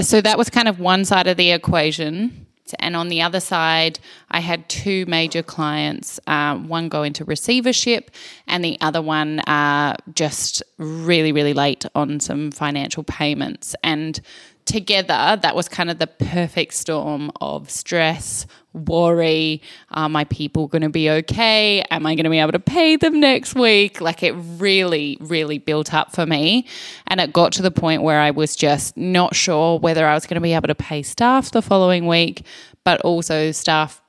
So 0.00 0.20
that 0.20 0.38
was 0.38 0.48
kind 0.48 0.68
of 0.68 0.78
one 0.78 1.04
side 1.04 1.26
of 1.26 1.36
the 1.36 1.50
equation. 1.50 2.43
And 2.78 2.96
on 2.96 3.08
the 3.08 3.20
other 3.20 3.40
side, 3.40 3.98
I 4.30 4.40
had 4.40 4.68
two 4.68 5.04
major 5.06 5.42
clients 5.42 6.18
um, 6.26 6.68
one 6.68 6.88
go 6.88 7.02
into 7.02 7.24
receivership, 7.24 8.10
and 8.46 8.64
the 8.64 8.78
other 8.80 9.02
one 9.02 9.40
uh, 9.40 9.96
just 10.14 10.62
really, 10.78 11.32
really 11.32 11.52
late 11.52 11.84
on 11.94 12.20
some 12.20 12.50
financial 12.50 13.04
payments. 13.04 13.74
And 13.82 14.20
together, 14.64 15.38
that 15.42 15.54
was 15.54 15.68
kind 15.68 15.90
of 15.90 15.98
the 15.98 16.06
perfect 16.06 16.74
storm 16.74 17.30
of 17.40 17.70
stress, 17.70 18.46
worry. 18.72 19.62
Are 19.90 20.08
my 20.08 20.24
people 20.24 20.66
going 20.66 20.82
to 20.82 20.88
be 20.88 21.08
okay? 21.10 21.82
Am 21.90 22.06
I 22.06 22.14
going 22.14 22.24
to 22.24 22.30
be 22.30 22.38
able 22.38 22.52
to 22.52 22.58
pay 22.58 22.96
them 22.96 23.20
next 23.20 23.54
week? 23.54 24.00
Like 24.00 24.22
it 24.22 24.32
really, 24.32 25.16
really 25.20 25.58
built 25.58 25.92
up 25.92 26.12
for 26.12 26.26
me. 26.26 26.66
And 27.06 27.20
it 27.20 27.32
got 27.32 27.52
to 27.52 27.62
the 27.62 27.70
point 27.70 28.02
where 28.02 28.20
I 28.20 28.30
was 28.30 28.56
just 28.56 28.96
not 28.96 29.34
sure 29.34 29.78
whether 29.78 30.06
I 30.06 30.14
was 30.14 30.26
going 30.26 30.36
to 30.36 30.40
be 30.40 30.54
able 30.54 30.68
to 30.68 30.74
pay 30.74 31.02
staff 31.02 31.50
the 31.50 31.62
following 31.62 32.06
week, 32.06 32.44
but 32.84 33.00
also 33.02 33.52
staff 33.52 34.00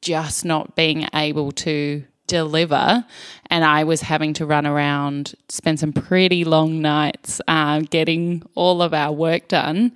just 0.00 0.44
not 0.44 0.76
being 0.76 1.08
able 1.14 1.50
to 1.52 2.04
deliver. 2.26 3.04
And 3.50 3.64
I 3.64 3.84
was 3.84 4.02
having 4.02 4.32
to 4.34 4.46
run 4.46 4.66
around, 4.66 5.34
spend 5.48 5.80
some 5.80 5.92
pretty 5.92 6.44
long 6.44 6.80
nights 6.80 7.40
uh, 7.48 7.80
getting 7.90 8.42
all 8.54 8.82
of 8.82 8.94
our 8.94 9.12
work 9.12 9.48
done. 9.48 9.92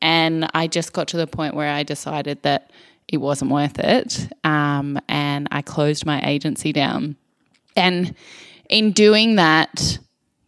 And 0.00 0.48
I 0.54 0.66
just 0.66 0.92
got 0.92 1.08
to 1.08 1.16
the 1.16 1.26
point 1.26 1.54
where 1.54 1.72
I 1.72 1.82
decided 1.82 2.42
that 2.42 2.70
it 3.08 3.18
wasn't 3.18 3.50
worth 3.50 3.78
it. 3.78 4.28
Um, 4.44 5.00
and 5.08 5.48
I 5.50 5.62
closed 5.62 6.04
my 6.06 6.20
agency 6.22 6.72
down. 6.72 7.16
And 7.76 8.14
in 8.68 8.92
doing 8.92 9.36
that, 9.36 9.98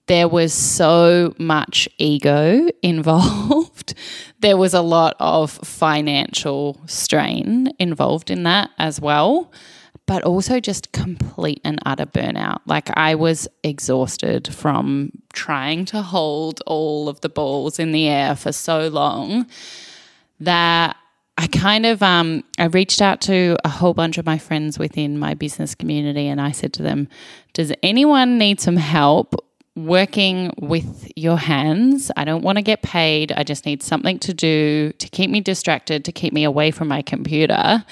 there 0.07 0.29
was 0.29 0.53
so 0.53 1.35
much 1.39 1.89
ego 1.97 2.69
involved. 2.83 3.95
there 4.41 4.57
was 4.57 4.75
a 4.75 4.81
lot 4.81 5.15
of 5.21 5.51
financial 5.51 6.81
strain 6.87 7.73
involved 7.79 8.31
in 8.31 8.43
that 8.43 8.71
as 8.79 9.01
well, 9.01 9.53
but 10.11 10.25
also 10.25 10.59
just 10.59 10.91
complete 10.91 11.61
and 11.63 11.79
utter 11.87 12.05
burnout. 12.05 12.59
Like 12.67 12.91
I 12.99 13.15
was 13.15 13.47
exhausted 13.63 14.53
from 14.53 15.13
trying 15.33 15.85
to 15.85 16.03
hold 16.03 16.61
all 16.67 17.09
of 17.09 17.21
the 17.21 17.29
balls 17.29 17.79
in 17.79 17.93
the 17.93 18.09
air 18.09 18.35
for 18.35 18.51
so 18.51 18.89
long 18.89 19.47
that 20.41 20.97
I 21.39 21.47
kind 21.47 21.87
of 21.87 22.03
um, 22.03 22.43
I 22.59 22.65
reached 22.65 23.01
out 23.01 23.21
to 23.21 23.57
a 23.65 23.69
whole 23.69 23.95
bunch 23.95 24.19
of 24.19 24.27
my 24.27 24.37
friends 24.37 24.81
within 24.81 25.17
my 25.17 25.35
business 25.35 25.77
community 25.77 26.27
and 26.27 26.41
I 26.41 26.51
said 26.51 26.73
to 26.73 26.83
them, 26.83 27.07
"Does 27.53 27.73
anyone 27.81 28.37
need 28.37 28.61
some 28.61 28.79
help 28.79 29.37
working 29.77 30.53
with 30.59 31.09
your 31.15 31.39
hands? 31.39 32.11
I 32.17 32.25
don't 32.25 32.43
want 32.43 32.59
to 32.59 32.63
get 32.63 32.83
paid. 32.83 33.31
I 33.31 33.45
just 33.45 33.65
need 33.65 33.81
something 33.81 34.19
to 34.19 34.35
do 34.35 34.91
to 34.91 35.09
keep 35.09 35.31
me 35.31 35.41
distracted, 35.41 36.05
to 36.05 36.11
keep 36.11 36.33
me 36.33 36.43
away 36.43 36.73
from 36.73 36.89
my 36.89 37.01
computer." 37.01 37.85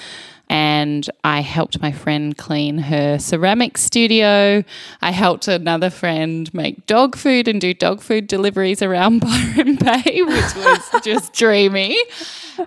And 0.49 1.07
I 1.23 1.41
helped 1.41 1.79
my 1.79 1.91
friend 1.91 2.35
clean 2.35 2.79
her 2.79 3.19
ceramic 3.19 3.77
studio. 3.77 4.63
I 5.01 5.11
helped 5.11 5.47
another 5.47 5.91
friend 5.91 6.51
make 6.53 6.87
dog 6.87 7.15
food 7.15 7.47
and 7.47 7.61
do 7.61 7.73
dog 7.73 8.01
food 8.01 8.27
deliveries 8.27 8.81
around 8.81 9.19
Byron 9.55 9.75
Bay, 9.75 10.21
which 10.23 10.55
was 10.55 11.01
just 11.03 11.33
dreamy. 11.35 11.97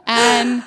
And 0.07 0.63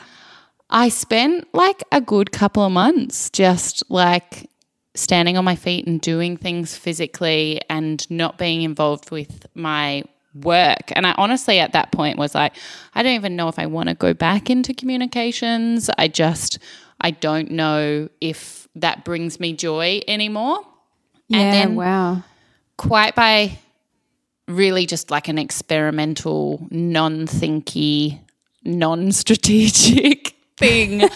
I 0.69 0.89
spent 0.89 1.47
like 1.53 1.83
a 1.91 2.01
good 2.01 2.31
couple 2.31 2.63
of 2.63 2.71
months 2.71 3.29
just 3.29 3.83
like 3.89 4.49
standing 4.93 5.37
on 5.37 5.45
my 5.45 5.55
feet 5.55 5.87
and 5.87 6.01
doing 6.01 6.35
things 6.35 6.75
physically 6.75 7.61
and 7.69 8.09
not 8.09 8.37
being 8.37 8.61
involved 8.63 9.11
with 9.11 9.45
my 9.55 10.03
work. 10.33 10.91
And 10.91 11.07
I 11.07 11.13
honestly, 11.17 11.59
at 11.59 11.73
that 11.73 11.91
point, 11.91 12.17
was 12.17 12.35
like, 12.35 12.53
I 12.93 13.03
don't 13.03 13.13
even 13.13 13.35
know 13.35 13.47
if 13.47 13.57
I 13.57 13.65
want 13.67 13.89
to 13.89 13.95
go 13.95 14.13
back 14.13 14.49
into 14.49 14.73
communications. 14.73 15.89
I 15.97 16.07
just, 16.07 16.59
I 17.01 17.11
don't 17.11 17.51
know 17.51 18.09
if 18.21 18.67
that 18.75 19.05
brings 19.05 19.39
me 19.39 19.53
joy 19.53 20.01
anymore. 20.07 20.59
Yeah, 21.27 21.39
and 21.39 21.53
then, 21.53 21.75
wow. 21.75 22.23
Quite 22.77 23.15
by 23.15 23.57
really 24.47 24.85
just 24.85 25.11
like 25.11 25.27
an 25.27 25.37
experimental, 25.37 26.67
non 26.71 27.27
thinky, 27.27 28.19
non 28.63 29.11
strategic 29.11 30.35
thing. 30.57 31.09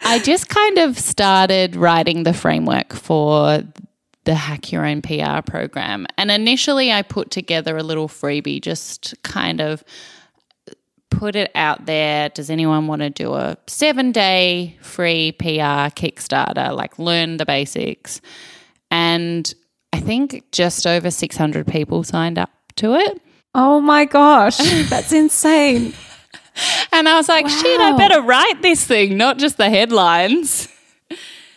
I 0.00 0.18
just 0.18 0.48
kind 0.48 0.78
of 0.78 0.98
started 0.98 1.76
writing 1.76 2.24
the 2.24 2.34
framework 2.34 2.92
for 2.92 3.62
the 4.24 4.34
Hack 4.34 4.72
Your 4.72 4.84
Own 4.84 5.02
PR 5.02 5.42
program. 5.44 6.06
And 6.16 6.30
initially, 6.30 6.92
I 6.92 7.02
put 7.02 7.30
together 7.30 7.76
a 7.76 7.82
little 7.82 8.08
freebie, 8.08 8.60
just 8.60 9.14
kind 9.22 9.60
of 9.60 9.84
put 11.18 11.36
it 11.36 11.50
out 11.54 11.86
there. 11.86 12.28
Does 12.30 12.50
anyone 12.50 12.86
want 12.86 13.02
to 13.02 13.10
do 13.10 13.34
a 13.34 13.56
seven 13.66 14.12
day 14.12 14.76
free 14.80 15.32
PR 15.32 15.90
Kickstarter? 15.94 16.74
Like, 16.74 16.98
learn 16.98 17.36
the 17.36 17.46
basics. 17.46 18.20
And 18.90 19.52
I 19.92 20.00
think 20.00 20.50
just 20.52 20.86
over 20.86 21.10
600 21.10 21.66
people 21.66 22.02
signed 22.02 22.38
up 22.38 22.50
to 22.76 22.94
it. 22.94 23.20
Oh 23.54 23.80
my 23.80 24.04
gosh, 24.04 24.58
that's 24.88 25.12
insane. 25.24 25.94
and 26.92 27.08
I 27.08 27.16
was 27.16 27.28
like, 27.28 27.44
wow. 27.44 27.50
shit, 27.50 27.80
I 27.80 27.96
better 27.96 28.22
write 28.22 28.62
this 28.62 28.84
thing, 28.84 29.16
not 29.16 29.38
just 29.38 29.58
the 29.58 29.68
headlines. 29.68 30.68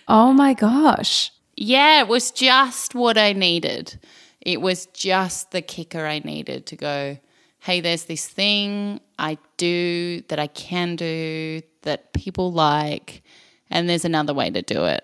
Oh 0.07 0.33
my 0.33 0.53
gosh. 0.53 1.31
Yeah, 1.55 2.01
it 2.01 2.07
was 2.07 2.31
just 2.31 2.95
what 2.95 3.17
I 3.17 3.33
needed. 3.33 3.97
It 4.41 4.61
was 4.61 4.85
just 4.87 5.51
the 5.51 5.61
kicker 5.61 6.05
I 6.05 6.19
needed 6.19 6.67
to 6.67 6.75
go, 6.75 7.17
hey, 7.65 7.81
there's 7.81 8.03
this 8.03 8.27
thing 8.27 9.01
I 9.17 9.39
do 9.57 10.21
that 10.27 10.37
I 10.37 10.45
can 10.45 10.95
do 10.95 11.63
that 11.81 12.13
people 12.13 12.51
like, 12.51 13.23
and 13.71 13.89
there's 13.89 14.05
another 14.05 14.35
way 14.35 14.51
to 14.51 14.61
do 14.61 14.85
it. 14.85 15.03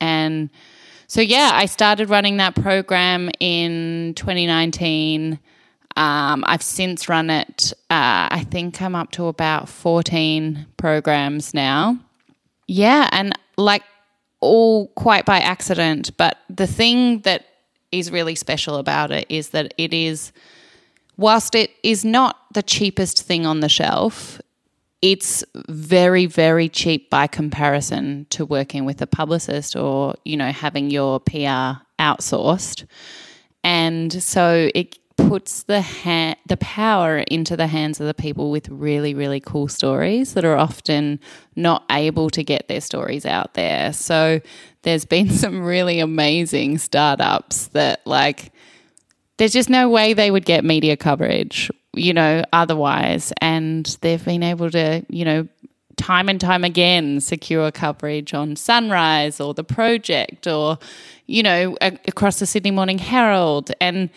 And 0.00 0.50
so, 1.06 1.20
yeah, 1.20 1.52
I 1.54 1.66
started 1.66 2.10
running 2.10 2.38
that 2.38 2.56
program 2.56 3.30
in 3.38 4.14
2019. 4.16 5.38
Um, 5.96 6.44
I've 6.44 6.62
since 6.62 7.08
run 7.08 7.30
it, 7.30 7.72
uh, 7.88 8.34
I 8.34 8.44
think 8.50 8.82
I'm 8.82 8.96
up 8.96 9.12
to 9.12 9.26
about 9.26 9.68
14 9.68 10.66
programs 10.76 11.54
now. 11.54 12.00
Yeah, 12.66 13.08
and 13.12 13.32
like 13.56 13.84
all 14.40 14.88
quite 14.88 15.24
by 15.24 15.38
accident. 15.38 16.16
But 16.16 16.38
the 16.50 16.66
thing 16.66 17.20
that 17.20 17.46
is 17.92 18.10
really 18.10 18.34
special 18.34 18.74
about 18.74 19.12
it 19.12 19.26
is 19.28 19.50
that 19.50 19.72
it 19.78 19.94
is, 19.94 20.32
whilst 21.16 21.54
it 21.54 21.70
is 21.82 22.04
not 22.04 22.36
the 22.52 22.62
cheapest 22.62 23.22
thing 23.22 23.46
on 23.46 23.60
the 23.60 23.68
shelf, 23.68 24.40
it's 25.02 25.44
very, 25.68 26.26
very 26.26 26.68
cheap 26.68 27.10
by 27.10 27.26
comparison 27.26 28.26
to 28.30 28.44
working 28.44 28.84
with 28.84 29.00
a 29.02 29.06
publicist 29.06 29.76
or, 29.76 30.14
you 30.24 30.36
know, 30.36 30.50
having 30.50 30.90
your 30.90 31.20
PR 31.20 31.80
outsourced. 31.98 32.86
And 33.62 34.12
so 34.22 34.70
it 34.74 34.98
puts 35.16 35.62
the 35.64 35.80
ha- 35.80 36.36
the 36.46 36.56
power 36.58 37.18
into 37.18 37.56
the 37.56 37.66
hands 37.66 38.00
of 38.00 38.06
the 38.06 38.14
people 38.14 38.50
with 38.50 38.68
really 38.68 39.14
really 39.14 39.40
cool 39.40 39.66
stories 39.66 40.34
that 40.34 40.44
are 40.44 40.56
often 40.56 41.18
not 41.56 41.84
able 41.90 42.28
to 42.30 42.44
get 42.44 42.68
their 42.68 42.80
stories 42.80 43.24
out 43.24 43.54
there. 43.54 43.92
So 43.92 44.40
there's 44.82 45.04
been 45.04 45.30
some 45.44 45.62
really 45.62 46.00
amazing 46.00 46.78
startups 46.78 47.68
that 47.68 48.06
like 48.06 48.52
there's 49.38 49.52
just 49.52 49.70
no 49.70 49.88
way 49.88 50.14
they 50.14 50.30
would 50.30 50.44
get 50.44 50.64
media 50.64 50.96
coverage, 50.96 51.70
you 51.92 52.14
know, 52.14 52.42
otherwise 52.52 53.32
and 53.40 53.96
they've 54.00 54.24
been 54.24 54.42
able 54.42 54.70
to, 54.70 55.04
you 55.08 55.24
know, 55.24 55.48
time 55.96 56.28
and 56.28 56.40
time 56.40 56.62
again 56.62 57.20
secure 57.20 57.70
coverage 57.70 58.34
on 58.34 58.54
Sunrise 58.54 59.40
or 59.40 59.54
the 59.54 59.64
project 59.64 60.46
or 60.46 60.78
you 61.24 61.42
know 61.42 61.74
across 61.80 62.38
the 62.38 62.44
Sydney 62.44 62.70
Morning 62.70 62.98
Herald 62.98 63.72
and 63.80 64.10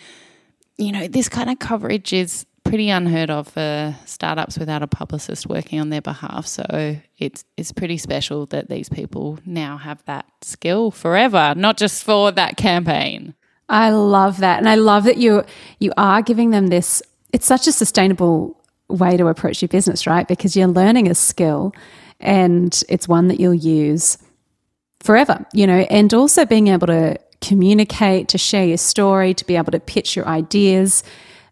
you 0.80 0.92
know, 0.92 1.06
this 1.06 1.28
kind 1.28 1.50
of 1.50 1.58
coverage 1.58 2.12
is 2.12 2.46
pretty 2.64 2.88
unheard 2.88 3.30
of 3.30 3.48
for 3.48 3.94
startups 4.06 4.58
without 4.58 4.82
a 4.82 4.86
publicist 4.86 5.46
working 5.46 5.78
on 5.78 5.90
their 5.90 6.00
behalf. 6.00 6.46
So 6.46 6.96
it's 7.18 7.44
it's 7.56 7.70
pretty 7.70 7.98
special 7.98 8.46
that 8.46 8.70
these 8.70 8.88
people 8.88 9.38
now 9.44 9.76
have 9.76 10.02
that 10.06 10.26
skill 10.40 10.90
forever, 10.90 11.54
not 11.56 11.76
just 11.76 12.02
for 12.02 12.32
that 12.32 12.56
campaign. 12.56 13.34
I 13.70 13.90
love 13.90 14.38
that. 14.38 14.58
And 14.58 14.68
I 14.68 14.74
love 14.74 15.04
that 15.04 15.16
you 15.16 15.44
you 15.78 15.92
are 15.96 16.20
giving 16.20 16.50
them 16.50 16.66
this 16.66 17.02
it's 17.32 17.46
such 17.46 17.66
a 17.66 17.72
sustainable 17.72 18.60
way 18.88 19.16
to 19.16 19.28
approach 19.28 19.62
your 19.62 19.68
business, 19.68 20.06
right? 20.06 20.26
Because 20.26 20.56
you're 20.56 20.66
learning 20.66 21.08
a 21.08 21.14
skill 21.14 21.72
and 22.18 22.82
it's 22.88 23.06
one 23.08 23.28
that 23.28 23.38
you'll 23.38 23.54
use 23.54 24.18
forever, 24.98 25.46
you 25.54 25.66
know, 25.66 25.86
and 25.88 26.12
also 26.12 26.44
being 26.44 26.66
able 26.66 26.88
to 26.88 27.16
communicate, 27.40 28.28
to 28.28 28.38
share 28.38 28.64
your 28.64 28.76
story, 28.76 29.32
to 29.32 29.46
be 29.46 29.56
able 29.56 29.72
to 29.72 29.80
pitch 29.80 30.16
your 30.16 30.26
ideas. 30.26 31.04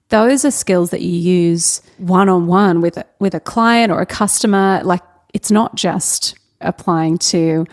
Those 0.09 0.45
are 0.45 0.51
skills 0.51 0.91
that 0.91 1.01
you 1.01 1.13
use 1.13 1.81
one 1.99 2.29
on 2.29 2.49
one 2.49 2.81
with 2.81 2.99
with 3.21 3.35
a 3.35 3.41
client 3.41 3.93
or 3.93 4.01
a 4.01 4.07
customer. 4.07 4.81
Like 4.83 5.03
it's 5.33 5.53
not 5.53 5.77
just 5.77 6.37
applying 6.61 7.19
to 7.19 7.65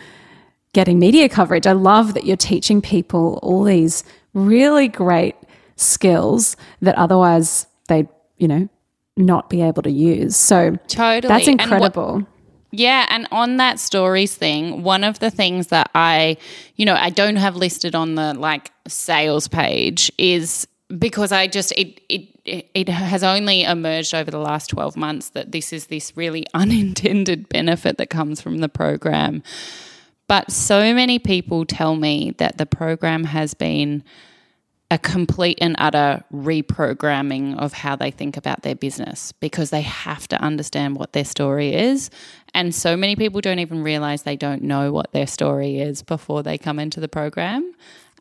getting 0.72 0.98
media 0.98 1.28
coverage. 1.28 1.66
I 1.66 1.72
love 1.72 2.14
that 2.14 2.24
you're 2.24 2.36
teaching 2.36 2.80
people 2.80 3.40
all 3.42 3.64
these 3.64 4.04
really 4.36 4.86
great 4.86 5.34
skills 5.76 6.56
that 6.82 6.96
otherwise 6.96 7.66
they'd, 7.88 8.08
you 8.36 8.46
know, 8.46 8.68
not 9.16 9.48
be 9.48 9.62
able 9.62 9.82
to 9.82 9.90
use. 9.90 10.36
So 10.36 10.76
totally. 10.88 11.32
that's 11.32 11.48
incredible. 11.48 12.26
Yeah, 12.70 13.06
and 13.08 13.26
on 13.32 13.56
that 13.56 13.80
stories 13.80 14.34
thing, 14.34 14.82
one 14.82 15.02
of 15.02 15.18
the 15.18 15.30
things 15.30 15.68
that 15.68 15.90
I, 15.94 16.36
you 16.74 16.84
know, 16.84 16.94
I 16.94 17.10
don't 17.10 17.36
have 17.36 17.56
listed 17.56 17.94
on 17.94 18.16
the 18.16 18.34
like 18.34 18.70
sales 18.86 19.48
page 19.48 20.12
is 20.18 20.68
because 20.98 21.32
I 21.32 21.46
just 21.46 21.72
it 21.72 22.00
it 22.08 22.28
it 22.74 22.88
has 22.88 23.24
only 23.24 23.64
emerged 23.64 24.14
over 24.14 24.30
the 24.30 24.38
last 24.38 24.68
12 24.68 24.96
months 24.96 25.30
that 25.30 25.52
this 25.52 25.72
is 25.72 25.86
this 25.86 26.16
really 26.16 26.46
unintended 26.54 27.48
benefit 27.48 27.98
that 27.98 28.10
comes 28.10 28.40
from 28.40 28.58
the 28.58 28.68
program. 28.68 29.42
But 30.28 30.50
so 30.50 30.92
many 30.94 31.18
people 31.18 31.64
tell 31.64 31.94
me 31.96 32.34
that 32.38 32.58
the 32.58 32.66
program 32.66 33.24
has 33.24 33.54
been 33.54 34.02
a 34.90 34.98
complete 34.98 35.58
and 35.60 35.74
utter 35.78 36.22
reprogramming 36.32 37.56
of 37.58 37.72
how 37.72 37.96
they 37.96 38.10
think 38.12 38.36
about 38.36 38.62
their 38.62 38.76
business 38.76 39.32
because 39.32 39.70
they 39.70 39.80
have 39.80 40.28
to 40.28 40.40
understand 40.40 40.96
what 40.96 41.12
their 41.12 41.24
story 41.24 41.74
is. 41.74 42.08
And 42.54 42.72
so 42.74 42.96
many 42.96 43.16
people 43.16 43.40
don't 43.40 43.58
even 43.58 43.82
realize 43.82 44.22
they 44.22 44.36
don't 44.36 44.62
know 44.62 44.92
what 44.92 45.10
their 45.12 45.26
story 45.26 45.80
is 45.80 46.02
before 46.02 46.42
they 46.44 46.56
come 46.56 46.78
into 46.78 47.00
the 47.00 47.08
program. 47.08 47.72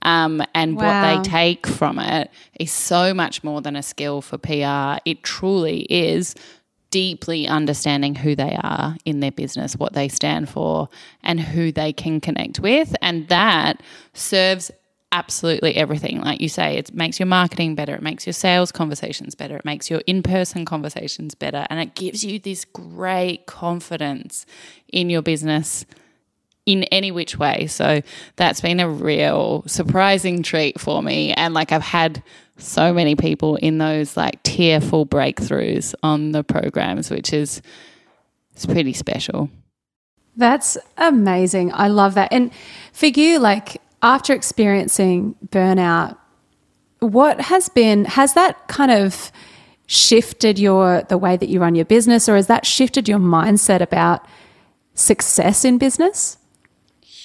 Um, 0.01 0.41
and 0.55 0.75
Wow. 0.75 0.85
what 0.85 1.23
they 1.23 1.29
take 1.29 1.67
from 1.67 1.99
it 1.99 2.31
is 2.59 2.71
so 2.71 3.13
much 3.13 3.43
more 3.43 3.61
than 3.61 3.75
a 3.75 3.83
skill 3.83 4.21
for 4.21 4.37
PR. 4.39 4.99
It 5.05 5.21
truly 5.23 5.81
is 5.89 6.33
deeply 6.95 7.45
understanding 7.45 8.15
who 8.15 8.37
they 8.37 8.57
are 8.63 8.95
in 9.03 9.19
their 9.19 9.29
business, 9.29 9.75
what 9.75 9.91
they 9.91 10.07
stand 10.07 10.47
for, 10.47 10.87
and 11.23 11.41
who 11.41 11.69
they 11.69 11.91
can 11.91 12.21
connect 12.21 12.57
with. 12.61 12.95
And 13.01 13.27
that 13.27 13.83
serves 14.13 14.71
absolutely 15.11 15.75
everything. 15.75 16.21
Like 16.21 16.39
you 16.39 16.47
say, 16.47 16.77
it 16.77 16.93
makes 16.93 17.19
your 17.19 17.25
marketing 17.25 17.75
better, 17.75 17.95
it 17.95 18.01
makes 18.01 18.25
your 18.25 18.31
sales 18.31 18.71
conversations 18.71 19.35
better, 19.35 19.57
it 19.57 19.65
makes 19.65 19.89
your 19.89 20.03
in 20.07 20.23
person 20.23 20.63
conversations 20.63 21.35
better, 21.35 21.67
and 21.69 21.81
it 21.81 21.95
gives 21.95 22.23
you 22.23 22.39
this 22.39 22.63
great 22.63 23.45
confidence 23.45 24.45
in 24.87 25.09
your 25.09 25.21
business 25.21 25.85
in 26.65 26.83
any 26.85 27.11
which 27.11 27.37
way. 27.37 27.67
So 27.67 28.03
that's 28.37 28.61
been 28.61 28.79
a 28.79 28.87
real 28.87 29.65
surprising 29.67 30.43
treat 30.43 30.79
for 30.79 31.03
me. 31.03 31.33
And 31.33 31.53
like 31.53 31.73
I've 31.73 31.81
had 31.81 32.23
so 32.57 32.93
many 32.93 33.15
people 33.15 33.55
in 33.57 33.77
those 33.77 34.15
like 34.15 34.41
tearful 34.43 35.05
breakthroughs 35.05 35.93
on 36.03 36.31
the 36.31 36.43
programs, 36.43 37.09
which 37.09 37.33
is 37.33 37.61
it's 38.53 38.65
pretty 38.65 38.93
special. 38.93 39.49
That's 40.37 40.77
amazing. 40.97 41.73
I 41.73 41.87
love 41.87 42.13
that. 42.15 42.31
And 42.31 42.51
for 42.93 43.07
you, 43.07 43.39
like 43.39 43.81
after 44.01 44.33
experiencing 44.33 45.35
burnout, 45.47 46.17
what 46.99 47.39
has 47.41 47.69
been, 47.69 48.05
has 48.05 48.33
that 48.33 48.67
kind 48.67 48.91
of 48.91 49.31
shifted 49.87 50.57
your, 50.57 51.03
the 51.03 51.17
way 51.17 51.37
that 51.37 51.49
you 51.49 51.59
run 51.59 51.75
your 51.75 51.85
business 51.85 52.27
or 52.27 52.35
has 52.35 52.47
that 52.47 52.65
shifted 52.65 53.07
your 53.07 53.19
mindset 53.19 53.81
about 53.81 54.25
success 54.93 55.65
in 55.65 55.77
business? 55.77 56.37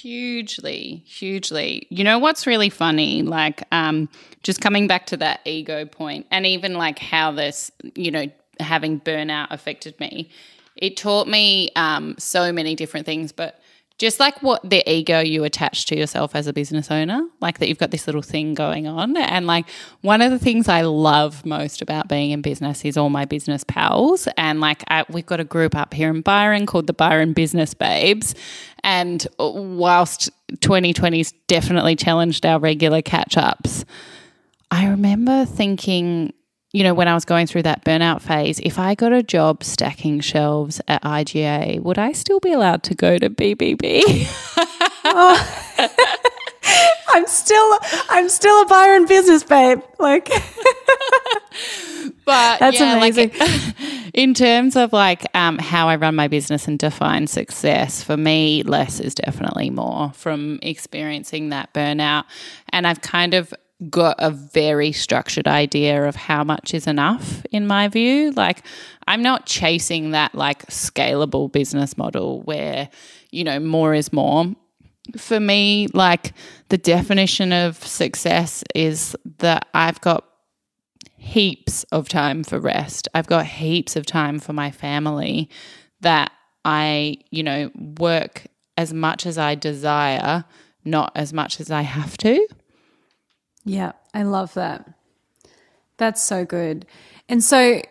Hugely, 0.01 1.03
hugely. 1.05 1.87
You 1.91 2.05
know 2.05 2.19
what's 2.19 2.47
really 2.47 2.71
funny? 2.71 3.23
Like, 3.23 3.65
um, 3.71 4.09
just 4.43 4.63
coming 4.63 4.87
back 4.87 5.05
to 5.07 5.17
that 5.19 5.41
ego 5.45 5.85
point, 5.85 6.27
and 6.31 6.47
even 6.47 6.73
like 6.73 6.99
how 6.99 7.33
this, 7.33 7.71
you 7.95 8.11
know, 8.11 8.25
having 8.61 8.99
burnout 8.99 9.49
affected 9.51 9.99
me. 10.01 10.31
It 10.77 10.97
taught 10.97 11.29
me 11.29 11.71
um, 11.77 12.15
so 12.17 12.51
many 12.51 12.75
different 12.75 13.05
things, 13.05 13.31
but 13.31 13.61
just 14.01 14.19
like 14.19 14.43
what 14.43 14.63
the 14.69 14.83
ego 14.91 15.21
you 15.21 15.45
attach 15.45 15.85
to 15.85 15.95
yourself 15.95 16.35
as 16.35 16.47
a 16.47 16.55
business 16.55 16.91
owner, 16.91 17.23
like 17.41 17.59
that 17.59 17.69
you've 17.69 17.77
got 17.77 17.91
this 17.91 18.07
little 18.07 18.23
thing 18.23 18.55
going 18.55 18.87
on. 18.87 19.15
And 19.15 19.47
like 19.47 19.67
one 20.01 20.23
of 20.23 20.31
the 20.31 20.39
things 20.39 20.69
I 20.69 20.81
love 20.81 21.45
most 21.45 21.83
about 21.83 22.09
being 22.09 22.31
in 22.31 22.41
business 22.41 22.83
is 22.87 22.97
all 22.97 23.11
my 23.11 23.27
business 23.27 23.63
pals. 23.63 24.27
And 24.39 24.59
like 24.59 24.83
I, 24.89 25.05
we've 25.11 25.27
got 25.27 25.39
a 25.39 25.45
group 25.45 25.77
up 25.77 25.93
here 25.93 26.09
in 26.09 26.23
Byron 26.23 26.65
called 26.65 26.87
the 26.87 26.95
Byron 26.95 27.35
Business 27.35 27.75
Babes. 27.75 28.35
And 28.83 29.29
whilst 29.39 30.31
2020's 30.55 31.33
definitely 31.47 31.95
challenged 31.95 32.47
our 32.47 32.59
regular 32.59 33.03
catch 33.03 33.37
ups, 33.37 33.85
I 34.71 34.87
remember 34.87 35.45
thinking, 35.45 36.33
you 36.73 36.85
know, 36.85 36.95
when 36.95 37.09
I 37.09 37.15
was 37.15 37.25
going 37.25 37.47
through 37.47 37.63
that 37.65 37.85
burnout 37.85 38.23
phase, 38.23 38.61
if 38.61 38.79
I 38.79 38.95
got 38.95 39.13
a 39.13 39.23
job 39.23 39.65
stacking 39.65 40.21
shelves 40.21 40.81
at 40.87 41.03
IGA, 41.03 41.81
would 41.81 41.99
I 41.99 42.13
still 42.13 42.39
be 42.39 42.53
allowed 42.53 42.85
to 42.85 42.95
go 42.95 43.19
to 43.19 43.29
BBB? 43.29 44.03
I'm 47.13 47.27
still, 47.27 47.79
I'm 48.09 48.29
still 48.29 48.63
a 48.63 48.67
Byron 48.67 49.07
business 49.07 49.43
babe. 49.43 49.81
Like, 49.99 50.29
but 52.25 52.59
That's 52.61 52.79
yeah, 52.79 52.95
like, 52.95 53.15
amazing. 53.15 53.33
in 54.15 54.33
terms 54.35 54.77
of 54.77 54.93
like 54.93 55.27
um, 55.35 55.59
how 55.59 55.89
I 55.89 55.97
run 55.97 56.15
my 56.15 56.29
business 56.29 56.69
and 56.69 56.79
define 56.79 57.27
success, 57.27 58.05
for 58.05 58.17
me, 58.17 58.63
less 58.63 59.01
is 59.01 59.17
definitely 59.17 59.71
more 59.71 60.13
from 60.13 60.61
experiencing 60.63 61.49
that 61.49 61.75
burnout. 61.75 62.25
And 62.69 62.87
I've 62.87 63.01
kind 63.01 63.35
of 63.35 63.53
got 63.89 64.17
a 64.19 64.31
very 64.31 64.93
structured 64.93 65.49
idea 65.49 66.07
of 66.07 66.15
how 66.15 66.45
much 66.45 66.75
is 66.75 66.87
enough 66.87 67.45
in 67.51 67.67
my 67.67 67.89
view. 67.89 68.31
Like, 68.33 68.65
I'm 69.07 69.23
not 69.23 69.47
chasing 69.47 70.11
that 70.11 70.35
like 70.35 70.67
scalable 70.67 71.51
business 71.51 71.97
model 71.97 72.43
where, 72.43 72.91
you 73.31 73.45
know, 73.45 73.59
more 73.59 73.95
is 73.95 74.13
more. 74.13 74.55
For 75.17 75.41
me, 75.41 75.89
like 75.95 76.35
the 76.69 76.79
definition 76.79 77.53
of 77.53 77.85
success 77.85 78.63
is 78.75 79.17
that 79.39 79.67
I've 79.73 80.01
got 80.01 80.27
heaps 81.17 81.85
of 81.85 82.09
time 82.09 82.45
for 82.45 82.61
rest. 82.61 83.09
I've 83.15 83.27
got 83.27 83.47
heaps 83.47 83.97
of 83.97 84.05
time 84.05 84.39
for 84.39 84.53
my 84.53 84.71
family 84.71 85.49
that 86.01 86.33
I, 86.65 87.17
you 87.31 87.43
know, 87.43 87.71
work 87.99 88.47
as 88.77 88.93
much 88.93 89.27
as 89.27 89.39
I 89.39 89.55
desire, 89.55 90.45
not 90.85 91.13
as 91.15 91.33
much 91.33 91.61
as 91.61 91.71
I 91.71 91.83
have 91.83 92.17
to. 92.19 92.47
Yeah, 93.65 93.93
I 94.15 94.23
love 94.23 94.55
that. 94.55 94.89
That's 95.99 96.23
so 96.23 96.45
good. 96.45 96.87
And 97.29 97.45
so, 97.45 97.83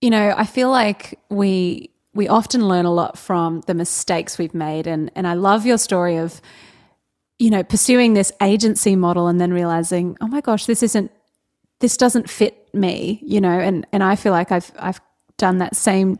you 0.00 0.10
know, 0.10 0.34
I 0.36 0.44
feel 0.44 0.70
like 0.70 1.18
we 1.28 1.90
we 2.14 2.28
often 2.28 2.66
learn 2.66 2.86
a 2.86 2.92
lot 2.92 3.18
from 3.18 3.60
the 3.66 3.74
mistakes 3.74 4.38
we've 4.38 4.54
made 4.54 4.86
and 4.86 5.10
and 5.14 5.26
I 5.26 5.34
love 5.34 5.66
your 5.66 5.78
story 5.78 6.16
of 6.16 6.40
you 7.38 7.50
know, 7.50 7.62
pursuing 7.62 8.14
this 8.14 8.32
agency 8.40 8.96
model 8.96 9.26
and 9.26 9.40
then 9.40 9.52
realizing, 9.52 10.16
"Oh 10.20 10.26
my 10.26 10.40
gosh, 10.40 10.66
this 10.66 10.82
isn't 10.82 11.10
this 11.80 11.96
doesn't 11.96 12.30
fit 12.30 12.72
me," 12.74 13.20
you 13.22 13.40
know, 13.40 13.58
and 13.58 13.86
and 13.92 14.02
I 14.02 14.16
feel 14.16 14.32
like 14.32 14.50
I've 14.52 14.72
I've 14.78 15.00
done 15.36 15.58
that 15.58 15.76
same 15.76 16.18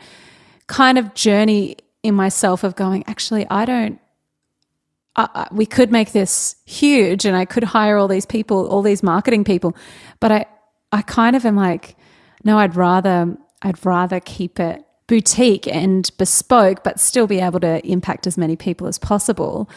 kind 0.66 0.98
of 0.98 1.14
journey 1.14 1.76
in 2.02 2.14
myself 2.14 2.64
of 2.64 2.76
going, 2.76 3.02
actually, 3.06 3.46
I 3.48 3.64
don't 3.64 3.98
I- 5.16 5.48
we 5.52 5.66
could 5.66 5.90
make 5.90 6.12
this 6.12 6.56
huge 6.66 7.24
and 7.24 7.36
I 7.36 7.44
could 7.44 7.64
hire 7.64 7.96
all 7.96 8.08
these 8.08 8.26
people, 8.26 8.66
all 8.68 8.82
these 8.82 9.02
marketing 9.02 9.44
people, 9.44 9.74
but 10.20 10.30
I, 10.32 10.46
I 10.92 11.02
kind 11.02 11.34
of 11.36 11.44
am 11.46 11.56
like, 11.56 11.96
no, 12.44 12.58
I'd 12.58 12.76
rather, 12.76 13.36
I'd 13.62 13.84
rather 13.84 14.20
keep 14.20 14.60
it 14.60 14.84
boutique 15.06 15.66
and 15.68 16.10
bespoke, 16.18 16.82
but 16.84 17.00
still 17.00 17.26
be 17.26 17.40
able 17.40 17.60
to 17.60 17.84
impact 17.86 18.26
as 18.26 18.36
many 18.36 18.56
people 18.56 18.86
as 18.86 18.98
possible. 18.98 19.70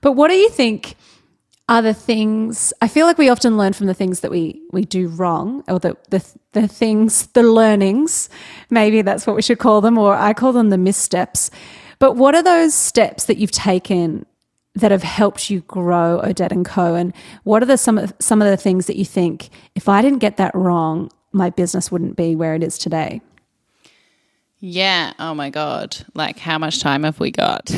But 0.00 0.12
what 0.12 0.28
do 0.28 0.34
you 0.34 0.50
think 0.50 0.96
are 1.68 1.80
the 1.80 1.94
things? 1.94 2.72
I 2.82 2.88
feel 2.88 3.06
like 3.06 3.16
we 3.16 3.30
often 3.30 3.56
learn 3.56 3.72
from 3.72 3.86
the 3.86 3.94
things 3.94 4.20
that 4.20 4.30
we 4.30 4.60
we 4.70 4.84
do 4.84 5.08
wrong, 5.08 5.64
or 5.66 5.78
the 5.78 5.96
the 6.10 6.22
the 6.52 6.68
things, 6.68 7.28
the 7.28 7.42
learnings. 7.42 8.28
Maybe 8.68 9.00
that's 9.00 9.26
what 9.26 9.34
we 9.36 9.40
should 9.42 9.58
call 9.58 9.80
them, 9.80 9.96
or 9.96 10.14
I 10.14 10.34
call 10.34 10.52
them 10.52 10.68
the 10.68 10.76
missteps. 10.76 11.50
But 11.98 12.16
what 12.16 12.34
are 12.34 12.42
those 12.42 12.74
steps 12.74 13.24
that 13.24 13.38
you've 13.38 13.50
taken 13.50 14.26
that 14.74 14.90
have 14.90 15.02
helped 15.02 15.50
you 15.50 15.60
grow 15.62 16.20
Odette 16.20 16.52
and 16.52 16.64
Co? 16.64 16.94
And 16.94 17.14
what 17.44 17.62
are 17.62 17.66
the 17.66 17.76
some 17.76 17.98
of 17.98 18.12
some 18.18 18.42
of 18.42 18.48
the 18.48 18.56
things 18.56 18.86
that 18.86 18.96
you 18.96 19.04
think 19.04 19.50
if 19.74 19.88
I 19.88 20.02
didn't 20.02 20.18
get 20.18 20.36
that 20.36 20.54
wrong, 20.54 21.10
my 21.32 21.50
business 21.50 21.92
wouldn't 21.92 22.16
be 22.16 22.34
where 22.34 22.54
it 22.54 22.62
is 22.62 22.78
today? 22.78 23.20
Yeah. 24.66 25.12
Oh 25.18 25.34
my 25.34 25.50
God. 25.50 25.94
Like, 26.14 26.38
how 26.38 26.56
much 26.56 26.80
time 26.80 27.02
have 27.02 27.20
we 27.20 27.30
got? 27.30 27.70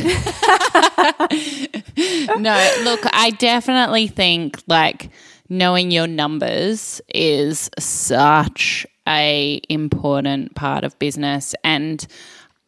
no, 2.39 2.75
look, 2.85 3.01
I 3.13 3.35
definitely 3.39 4.07
think 4.07 4.63
like 4.69 5.11
knowing 5.49 5.91
your 5.91 6.07
numbers 6.07 7.01
is 7.13 7.71
such 7.79 8.87
a 9.09 9.61
important 9.69 10.55
part 10.55 10.85
of 10.85 10.97
business 10.99 11.55
and 11.65 12.07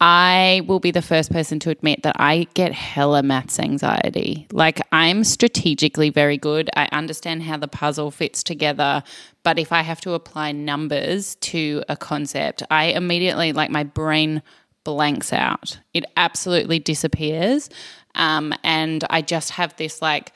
I 0.01 0.61
will 0.65 0.79
be 0.79 0.91
the 0.91 1.01
first 1.01 1.31
person 1.31 1.59
to 1.59 1.69
admit 1.69 2.03
that 2.03 2.15
I 2.19 2.47
get 2.53 2.71
hella 2.71 3.21
maths 3.21 3.59
anxiety. 3.59 4.47
Like, 4.51 4.79
I'm 4.93 5.25
strategically 5.25 6.09
very 6.09 6.37
good. 6.37 6.69
I 6.75 6.87
understand 6.93 7.43
how 7.43 7.57
the 7.57 7.67
puzzle 7.67 8.09
fits 8.09 8.41
together. 8.41 9.03
But 9.43 9.59
if 9.59 9.73
I 9.73 9.81
have 9.81 9.99
to 10.01 10.13
apply 10.13 10.53
numbers 10.53 11.35
to 11.41 11.83
a 11.89 11.97
concept, 11.97 12.63
I 12.71 12.85
immediately, 12.85 13.51
like, 13.51 13.71
my 13.71 13.83
brain 13.83 14.41
blanks 14.85 15.33
out. 15.33 15.79
It 15.93 16.05
absolutely 16.15 16.79
disappears. 16.79 17.69
Um, 18.15 18.53
and 18.63 19.03
I 19.09 19.21
just 19.21 19.51
have 19.51 19.75
this, 19.75 20.01
like, 20.01 20.33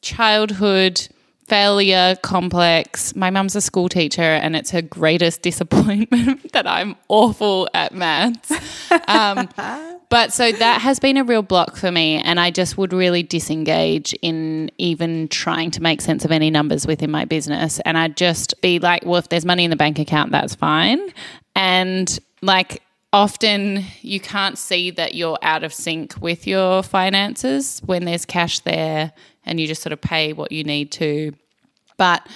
childhood 0.00 1.08
failure 1.46 2.16
complex. 2.22 3.14
My 3.14 3.30
mum's 3.30 3.56
a 3.56 3.60
school 3.60 3.88
teacher, 3.88 4.22
and 4.22 4.56
it's 4.56 4.70
her 4.70 4.82
greatest 4.82 5.42
disappointment 5.42 6.52
that 6.52 6.66
I'm 6.66 6.96
awful 7.08 7.68
at 7.74 7.94
maths. 7.94 8.52
Um, 9.08 9.48
but 10.08 10.32
so 10.32 10.52
that 10.52 10.80
has 10.80 10.98
been 10.98 11.16
a 11.16 11.24
real 11.24 11.42
block 11.42 11.76
for 11.76 11.90
me, 11.90 12.16
and 12.16 12.38
I 12.38 12.50
just 12.50 12.78
would 12.78 12.92
really 12.92 13.22
disengage 13.22 14.14
in 14.22 14.70
even 14.78 15.28
trying 15.28 15.70
to 15.72 15.82
make 15.82 16.00
sense 16.00 16.24
of 16.24 16.30
any 16.30 16.50
numbers 16.50 16.86
within 16.86 17.10
my 17.10 17.24
business. 17.24 17.80
And 17.80 17.98
I'd 17.98 18.16
just 18.16 18.60
be 18.60 18.78
like, 18.78 19.04
well, 19.04 19.16
if 19.16 19.28
there's 19.28 19.44
money 19.44 19.64
in 19.64 19.70
the 19.70 19.76
bank 19.76 19.98
account, 19.98 20.32
that's 20.32 20.54
fine. 20.54 21.12
And 21.54 22.18
like, 22.40 22.82
often 23.12 23.84
you 24.00 24.20
can't 24.20 24.56
see 24.56 24.90
that 24.92 25.14
you're 25.14 25.38
out 25.42 25.64
of 25.64 25.74
sync 25.74 26.14
with 26.20 26.46
your 26.46 26.82
finances 26.82 27.80
when 27.84 28.04
there's 28.04 28.24
cash 28.24 28.60
there 28.60 29.12
and 29.44 29.60
you 29.60 29.66
just 29.66 29.82
sort 29.82 29.92
of 29.92 30.00
pay 30.00 30.32
what 30.32 30.52
you 30.52 30.64
need 30.64 30.90
to. 30.92 31.32
But 31.96 32.26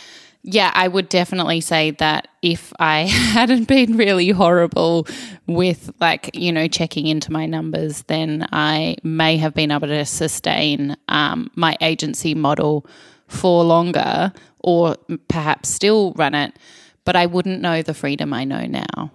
yeah, 0.48 0.70
I 0.74 0.86
would 0.86 1.08
definitely 1.08 1.60
say 1.60 1.90
that 1.92 2.28
if 2.40 2.72
I 2.78 3.00
hadn't 3.32 3.64
been 3.66 3.96
really 3.96 4.30
horrible 4.30 5.08
with, 5.48 5.90
like, 6.00 6.30
you 6.34 6.52
know, 6.52 6.68
checking 6.68 7.08
into 7.08 7.32
my 7.32 7.46
numbers, 7.46 8.02
then 8.04 8.46
I 8.52 8.96
may 9.02 9.38
have 9.38 9.54
been 9.54 9.72
able 9.72 9.88
to 9.88 10.04
sustain 10.04 10.96
um, 11.08 11.50
my 11.56 11.76
agency 11.80 12.34
model 12.34 12.86
for 13.26 13.64
longer 13.64 14.32
or 14.60 14.96
perhaps 15.26 15.68
still 15.68 16.12
run 16.12 16.34
it. 16.34 16.56
But 17.04 17.16
I 17.16 17.26
wouldn't 17.26 17.60
know 17.60 17.82
the 17.82 17.94
freedom 17.94 18.32
I 18.32 18.44
know 18.44 18.66
now. 18.66 19.10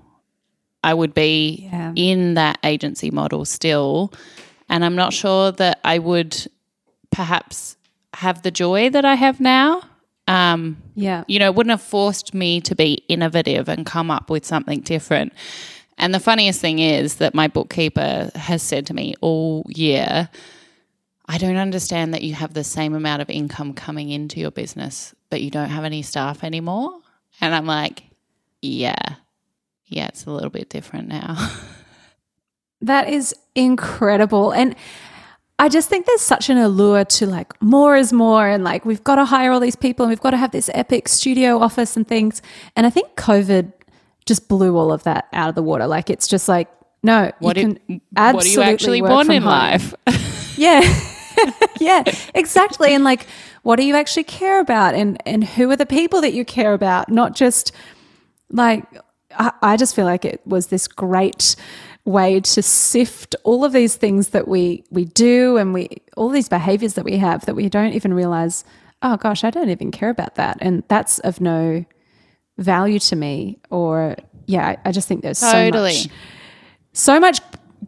I 0.83 0.93
would 0.93 1.13
be 1.13 1.69
yeah. 1.71 1.93
in 1.95 2.33
that 2.33 2.59
agency 2.63 3.09
model 3.09 3.45
still. 3.45 4.11
And 4.67 4.83
I'm 4.83 4.95
not 4.95 5.13
sure 5.13 5.51
that 5.53 5.79
I 5.83 5.99
would 5.99 6.45
perhaps 7.11 7.77
have 8.21 8.43
the 8.43 8.51
joy 8.51 8.87
that 8.91 9.03
I 9.03 9.15
have 9.15 9.39
now. 9.39 9.81
Um, 10.27 10.77
yeah. 10.93 11.23
You 11.27 11.39
know, 11.39 11.47
it 11.47 11.55
wouldn't 11.55 11.71
have 11.71 11.81
forced 11.81 12.35
me 12.35 12.61
to 12.61 12.75
be 12.75 13.03
innovative 13.09 13.67
and 13.67 13.83
come 13.83 14.11
up 14.11 14.29
with 14.29 14.45
something 14.45 14.81
different. 14.81 15.33
And 15.97 16.13
the 16.13 16.19
funniest 16.19 16.61
thing 16.61 16.77
is 16.77 17.15
that 17.15 17.33
my 17.33 17.47
bookkeeper 17.47 18.29
has 18.35 18.61
said 18.61 18.85
to 18.85 18.93
me 18.93 19.15
all 19.21 19.65
year, 19.67 20.29
I 21.27 21.39
don't 21.39 21.55
understand 21.55 22.13
that 22.13 22.21
you 22.21 22.35
have 22.35 22.53
the 22.53 22.63
same 22.63 22.93
amount 22.93 23.23
of 23.23 23.29
income 23.31 23.73
coming 23.73 24.11
into 24.11 24.39
your 24.39 24.51
business, 24.51 25.15
but 25.31 25.41
you 25.41 25.49
don't 25.49 25.69
have 25.69 25.83
any 25.83 26.03
staff 26.03 26.43
anymore. 26.43 26.99
And 27.41 27.55
I'm 27.55 27.65
like, 27.65 28.03
yeah, 28.61 29.15
yeah, 29.87 30.09
it's 30.09 30.25
a 30.27 30.31
little 30.31 30.51
bit 30.51 30.69
different 30.69 31.07
now. 31.07 31.49
that 32.81 33.09
is 33.09 33.33
incredible. 33.55 34.51
And 34.51 34.75
I 35.61 35.69
just 35.69 35.89
think 35.89 36.07
there's 36.07 36.21
such 36.21 36.49
an 36.49 36.57
allure 36.57 37.05
to 37.05 37.27
like 37.27 37.61
more 37.61 37.95
is 37.95 38.11
more 38.11 38.47
and 38.47 38.63
like 38.63 38.83
we've 38.83 39.03
got 39.03 39.17
to 39.17 39.25
hire 39.25 39.51
all 39.51 39.59
these 39.59 39.75
people 39.75 40.03
and 40.03 40.09
we've 40.09 40.19
got 40.19 40.31
to 40.31 40.37
have 40.37 40.49
this 40.49 40.71
epic 40.73 41.07
studio 41.07 41.59
office 41.59 41.95
and 41.95 42.07
things. 42.07 42.41
And 42.75 42.87
I 42.87 42.89
think 42.89 43.15
COVID 43.15 43.71
just 44.25 44.49
blew 44.49 44.75
all 44.75 44.91
of 44.91 45.03
that 45.03 45.27
out 45.33 45.49
of 45.49 45.55
the 45.55 45.61
water. 45.61 45.85
Like 45.85 46.09
it's 46.09 46.27
just 46.27 46.49
like, 46.49 46.67
no, 47.03 47.31
what, 47.37 47.57
you 47.57 47.73
do, 47.87 48.01
what 48.09 48.41
do 48.41 48.49
you 48.49 48.63
actually 48.63 49.03
want 49.03 49.29
in 49.29 49.43
home. 49.43 49.51
life? 49.51 49.93
yeah. 50.57 50.81
yeah, 51.79 52.03
exactly. 52.33 52.95
And 52.95 53.03
like, 53.03 53.27
what 53.61 53.75
do 53.75 53.83
you 53.83 53.95
actually 53.95 54.23
care 54.23 54.59
about? 54.61 54.95
And 54.95 55.21
and 55.27 55.43
who 55.43 55.69
are 55.69 55.75
the 55.75 55.85
people 55.85 56.21
that 56.21 56.33
you 56.33 56.43
care 56.43 56.73
about? 56.73 57.09
Not 57.09 57.35
just 57.35 57.71
like 58.49 58.83
I, 59.37 59.51
I 59.61 59.77
just 59.77 59.95
feel 59.95 60.05
like 60.05 60.25
it 60.25 60.41
was 60.43 60.67
this 60.67 60.87
great 60.87 61.55
way 62.05 62.39
to 62.39 62.61
sift 62.61 63.35
all 63.43 63.63
of 63.63 63.73
these 63.73 63.95
things 63.95 64.29
that 64.29 64.47
we 64.47 64.83
we 64.89 65.05
do 65.05 65.57
and 65.57 65.73
we 65.73 65.87
all 66.17 66.29
these 66.29 66.49
behaviors 66.49 66.95
that 66.95 67.05
we 67.05 67.17
have 67.17 67.45
that 67.45 67.55
we 67.55 67.69
don't 67.69 67.93
even 67.93 68.13
realize 68.13 68.63
oh 69.03 69.15
gosh 69.17 69.43
i 69.43 69.51
don't 69.51 69.69
even 69.69 69.91
care 69.91 70.09
about 70.09 70.33
that 70.35 70.57
and 70.61 70.83
that's 70.87 71.19
of 71.19 71.39
no 71.39 71.85
value 72.57 72.97
to 72.97 73.15
me 73.15 73.59
or 73.69 74.15
yeah 74.47 74.75
i, 74.83 74.91
just 74.91 75.07
think 75.07 75.21
there's 75.21 75.39
totally. 75.39 75.93
so 75.93 76.07
much 76.07 76.17
so 76.93 77.19
much 77.19 77.39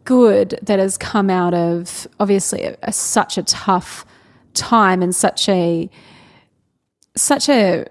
good 0.04 0.58
that 0.62 0.78
has 0.78 0.96
come 0.96 1.28
out 1.28 1.54
of 1.54 2.06
obviously 2.20 2.62
a, 2.62 2.76
a, 2.82 2.92
such 2.92 3.36
a 3.36 3.42
tough 3.42 4.06
time 4.54 5.02
and 5.02 5.14
such 5.14 5.48
a 5.48 5.90
such 7.16 7.48
a 7.48 7.86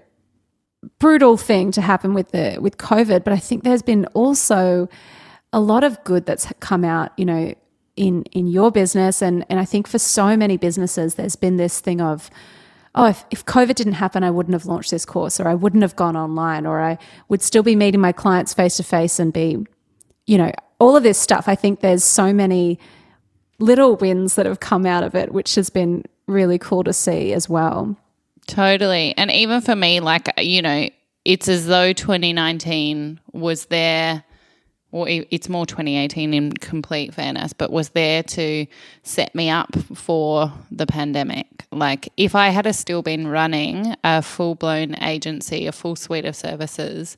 brutal 0.98 1.36
thing 1.36 1.70
to 1.72 1.80
happen 1.80 2.14
with 2.14 2.30
the 2.30 2.58
with 2.60 2.78
COVID, 2.78 3.24
but 3.24 3.32
I 3.32 3.38
think 3.38 3.64
there's 3.64 3.82
been 3.82 4.06
also 4.06 4.88
a 5.54 5.60
lot 5.60 5.84
of 5.84 6.02
good 6.04 6.26
that's 6.26 6.52
come 6.60 6.84
out, 6.84 7.12
you 7.16 7.24
know, 7.24 7.54
in 7.96 8.24
in 8.32 8.46
your 8.46 8.70
business. 8.70 9.22
And 9.22 9.46
and 9.48 9.58
I 9.58 9.64
think 9.64 9.86
for 9.86 9.98
so 9.98 10.36
many 10.36 10.56
businesses 10.56 11.14
there's 11.14 11.36
been 11.36 11.56
this 11.56 11.80
thing 11.80 12.00
of 12.00 12.30
oh 12.96 13.06
if, 13.06 13.24
if 13.32 13.44
covid 13.44 13.74
didn't 13.74 13.94
happen 13.94 14.22
i 14.22 14.30
wouldn't 14.30 14.52
have 14.52 14.66
launched 14.66 14.92
this 14.92 15.04
course 15.04 15.40
or 15.40 15.48
i 15.48 15.54
wouldn't 15.54 15.82
have 15.82 15.96
gone 15.96 16.16
online 16.16 16.64
or 16.64 16.80
i 16.80 16.96
would 17.28 17.42
still 17.42 17.64
be 17.64 17.74
meeting 17.74 18.00
my 18.00 18.12
clients 18.12 18.54
face 18.54 18.76
to 18.76 18.84
face 18.84 19.18
and 19.18 19.32
be 19.32 19.66
you 20.28 20.38
know 20.38 20.52
all 20.78 20.96
of 20.96 21.02
this 21.02 21.18
stuff. 21.18 21.48
I 21.48 21.54
think 21.54 21.80
there's 21.80 22.04
so 22.04 22.32
many 22.32 22.78
little 23.58 23.96
wins 23.96 24.34
that 24.34 24.46
have 24.46 24.60
come 24.60 24.84
out 24.84 25.04
of 25.04 25.14
it 25.14 25.32
which 25.32 25.54
has 25.54 25.70
been 25.70 26.04
really 26.26 26.58
cool 26.58 26.84
to 26.84 26.92
see 26.92 27.32
as 27.32 27.48
well. 27.48 27.96
Totally. 28.46 29.14
And 29.16 29.30
even 29.30 29.60
for 29.60 29.74
me, 29.74 30.00
like, 30.00 30.28
you 30.38 30.60
know, 30.60 30.90
it's 31.24 31.48
as 31.48 31.66
though 31.66 31.92
2019 31.92 33.20
was 33.32 33.66
there, 33.66 34.24
or 34.94 35.08
it's 35.08 35.48
more 35.48 35.66
2018 35.66 36.32
in 36.32 36.52
complete 36.52 37.12
fairness, 37.12 37.52
but 37.52 37.72
was 37.72 37.88
there 37.90 38.22
to 38.22 38.64
set 39.02 39.34
me 39.34 39.50
up 39.50 39.74
for 39.92 40.52
the 40.70 40.86
pandemic. 40.86 41.66
Like, 41.72 42.10
if 42.16 42.36
I 42.36 42.50
had 42.50 42.72
still 42.76 43.02
been 43.02 43.26
running 43.26 43.96
a 44.04 44.22
full 44.22 44.54
blown 44.54 44.94
agency, 45.02 45.66
a 45.66 45.72
full 45.72 45.96
suite 45.96 46.24
of 46.24 46.36
services, 46.36 47.16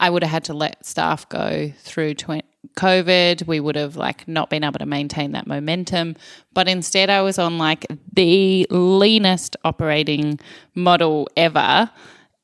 I 0.00 0.08
would 0.08 0.22
have 0.22 0.30
had 0.30 0.44
to 0.44 0.54
let 0.54 0.86
staff 0.86 1.28
go 1.28 1.70
through 1.80 2.14
20, 2.14 2.44
COVID. 2.78 3.46
We 3.46 3.60
would 3.60 3.76
have 3.76 3.96
like 3.96 4.26
not 4.26 4.48
been 4.48 4.64
able 4.64 4.78
to 4.78 4.86
maintain 4.86 5.32
that 5.32 5.46
momentum. 5.46 6.16
But 6.54 6.66
instead, 6.66 7.10
I 7.10 7.20
was 7.20 7.38
on 7.38 7.58
like 7.58 7.84
the 8.10 8.66
leanest 8.70 9.54
operating 9.64 10.40
model 10.74 11.28
ever. 11.36 11.90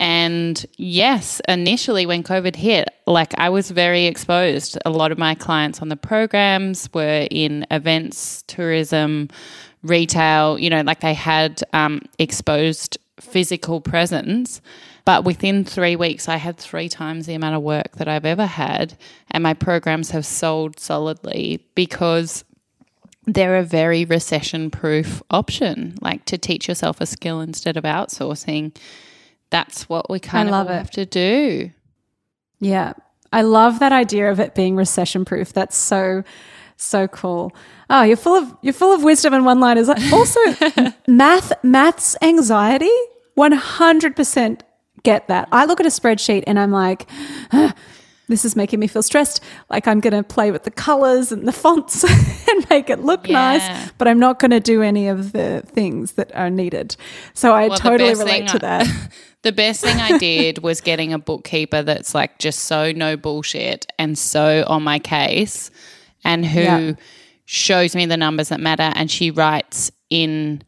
And 0.01 0.65
yes, 0.77 1.41
initially 1.49 2.05
when 2.05 2.23
COVID 2.23 2.57
hit, 2.57 2.89
like 3.07 3.33
I 3.39 3.49
was 3.49 3.71
very 3.71 4.07
exposed. 4.07 4.77
A 4.85 4.91
lot 4.91 5.13
of 5.13 5.19
my 5.19 5.35
clients 5.35 5.81
on 5.81 5.89
the 5.89 5.97
programs 5.97 6.93
were 6.93 7.27
in 7.31 7.65
events, 7.71 8.43
tourism, 8.47 9.29
retail, 9.83 10.59
you 10.59 10.71
know, 10.71 10.81
like 10.81 11.01
they 11.01 11.15
had 11.15 11.63
um, 11.73 12.03
exposed 12.19 12.99
physical 13.21 13.81
presence. 13.81 14.61
But 15.05 15.25
within 15.25 15.65
three 15.65 15.97
weeks, 15.97 16.29
I 16.29 16.37
had 16.37 16.57
three 16.57 16.89
times 16.89 17.27
the 17.27 17.35
amount 17.35 17.57
of 17.57 17.63
work 17.63 17.93
that 17.97 18.09
I've 18.09 18.25
ever 18.25 18.47
had. 18.47 18.97
And 19.31 19.43
my 19.43 19.55
programs 19.55 20.11
have 20.11 20.25
sold 20.25 20.81
solidly 20.81 21.65
because 21.75 22.45
they're 23.27 23.57
a 23.57 23.65
very 23.65 24.05
recession 24.05 24.71
proof 24.71 25.23
option, 25.31 25.97
like 26.01 26.25
to 26.27 26.39
teach 26.39 26.69
yourself 26.69 27.01
a 27.01 27.07
skill 27.07 27.41
instead 27.41 27.77
of 27.77 27.85
outsourcing. 27.85 28.75
That's 29.55 29.89
what 29.89 30.11
we 30.11 30.19
kind 30.19 30.53
I 30.53 30.61
of 30.63 30.67
have 30.67 30.91
to 30.91 31.07
do. 31.07 31.71
Yeah. 32.59 32.95
I 33.33 33.43
love 33.43 33.79
that 33.79 33.93
idea 33.93 34.33
of 34.33 34.41
it 34.41 34.57
being 34.57 34.75
recession 34.75 35.25
proof. 35.25 35.53
That's 35.53 35.77
so 35.77 36.25
so 36.77 37.07
cool. 37.07 37.55
Oh, 37.89 38.03
you're 38.03 38.17
full 38.17 38.35
of 38.35 38.53
you're 38.63 38.73
full 38.73 38.93
of 38.93 39.05
wisdom 39.05 39.33
and 39.33 39.45
one 39.45 39.61
liners. 39.61 39.89
Also, 39.89 40.41
math 41.07 41.53
maths 41.63 42.17
anxiety, 42.21 42.91
one 43.37 43.53
hundred 43.53 44.17
percent 44.17 44.65
get 45.05 45.29
that. 45.29 45.47
I 45.53 45.67
look 45.67 45.79
at 45.79 45.87
a 45.87 45.91
spreadsheet 45.91 46.43
and 46.49 46.59
I'm 46.59 46.73
like, 46.73 47.09
this 48.29 48.45
is 48.45 48.57
making 48.57 48.81
me 48.81 48.87
feel 48.87 49.03
stressed. 49.03 49.41
Like 49.71 49.87
I'm 49.87 50.01
going 50.01 50.15
to 50.15 50.23
play 50.23 50.51
with 50.51 50.65
the 50.65 50.71
colors 50.71 51.31
and 51.31 51.47
the 51.47 51.53
fonts 51.53 52.05
and 52.49 52.71
make 52.71 52.91
it 52.91 53.01
look 53.01 53.29
yeah. 53.29 53.33
nice, 53.33 53.93
but 53.99 54.09
I'm 54.09 54.19
not 54.19 54.39
going 54.39 54.51
to 54.51 54.61
do 54.61 54.83
any 54.83 55.09
of 55.09 55.33
the 55.33 55.63
things 55.67 56.13
that 56.13 56.35
are 56.35 56.51
needed. 56.51 56.97
So 57.35 57.53
I 57.53 57.69
well, 57.69 57.79
totally 57.79 58.15
relate 58.15 58.49
to 58.49 58.59
that. 58.61 58.87
the 59.43 59.53
best 59.53 59.83
thing 59.83 59.97
I 60.01 60.19
did 60.19 60.59
was 60.59 60.81
getting 60.81 61.13
a 61.13 61.19
bookkeeper 61.19 61.83
that's 61.83 62.15
like 62.15 62.39
just 62.39 62.61
so 62.61 62.93
no 62.93 63.17
bullshit 63.17 63.87
and 63.99 64.17
so 64.19 64.65
on 64.67 64.83
my 64.83 64.99
case 64.99 65.71
and 66.25 66.47
who 66.47 66.61
yeah. 66.61 66.93
shows 67.45 67.95
me 67.95 68.07
the 68.07 68.17
numbers 68.17 68.49
that 68.49 68.61
matter 68.61 68.91
and 68.95 69.11
she 69.11 69.31
writes 69.31 69.91
in 70.09 70.63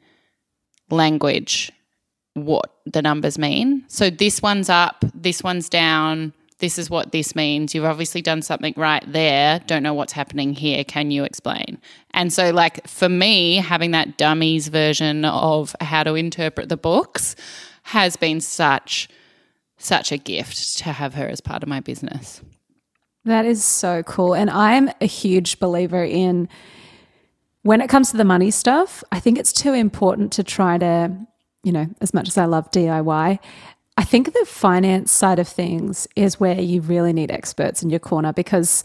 language 0.90 1.72
what 2.34 2.70
the 2.84 3.00
numbers 3.00 3.38
mean. 3.38 3.84
So 3.88 4.10
this 4.10 4.42
one's 4.42 4.68
up, 4.68 5.04
this 5.14 5.42
one's 5.42 5.68
down. 5.68 6.34
This 6.58 6.78
is 6.78 6.88
what 6.88 7.12
this 7.12 7.36
means. 7.36 7.74
You've 7.74 7.84
obviously 7.84 8.22
done 8.22 8.40
something 8.40 8.72
right 8.76 9.04
there. 9.06 9.60
Don't 9.66 9.82
know 9.82 9.92
what's 9.92 10.14
happening 10.14 10.54
here. 10.54 10.84
Can 10.84 11.10
you 11.10 11.24
explain? 11.24 11.78
And 12.12 12.32
so, 12.32 12.50
like, 12.50 12.86
for 12.88 13.08
me, 13.08 13.56
having 13.56 13.90
that 13.90 14.16
dummies 14.16 14.68
version 14.68 15.26
of 15.26 15.76
how 15.80 16.02
to 16.02 16.14
interpret 16.14 16.70
the 16.70 16.76
books 16.78 17.36
has 17.82 18.16
been 18.16 18.40
such, 18.40 19.08
such 19.76 20.12
a 20.12 20.16
gift 20.16 20.78
to 20.78 20.92
have 20.92 21.14
her 21.14 21.28
as 21.28 21.42
part 21.42 21.62
of 21.62 21.68
my 21.68 21.80
business. 21.80 22.40
That 23.26 23.44
is 23.44 23.62
so 23.62 24.02
cool. 24.02 24.34
And 24.34 24.48
I'm 24.48 24.88
a 25.00 25.06
huge 25.06 25.58
believer 25.58 26.04
in 26.04 26.48
when 27.62 27.80
it 27.80 27.88
comes 27.88 28.12
to 28.12 28.16
the 28.16 28.24
money 28.24 28.52
stuff, 28.52 29.02
I 29.10 29.18
think 29.18 29.38
it's 29.38 29.52
too 29.52 29.72
important 29.72 30.32
to 30.34 30.44
try 30.44 30.78
to 30.78 31.26
you 31.66 31.72
know, 31.72 31.88
as 32.00 32.14
much 32.14 32.28
as 32.28 32.38
I 32.38 32.44
love 32.44 32.70
DIY, 32.70 33.40
I 33.96 34.04
think 34.04 34.32
the 34.32 34.44
finance 34.46 35.10
side 35.10 35.38
of 35.38 35.48
things 35.48 36.06
is 36.16 36.38
where 36.38 36.60
you 36.60 36.80
really 36.82 37.12
need 37.12 37.30
experts 37.30 37.82
in 37.82 37.90
your 37.90 37.98
corner 37.98 38.32
because 38.32 38.84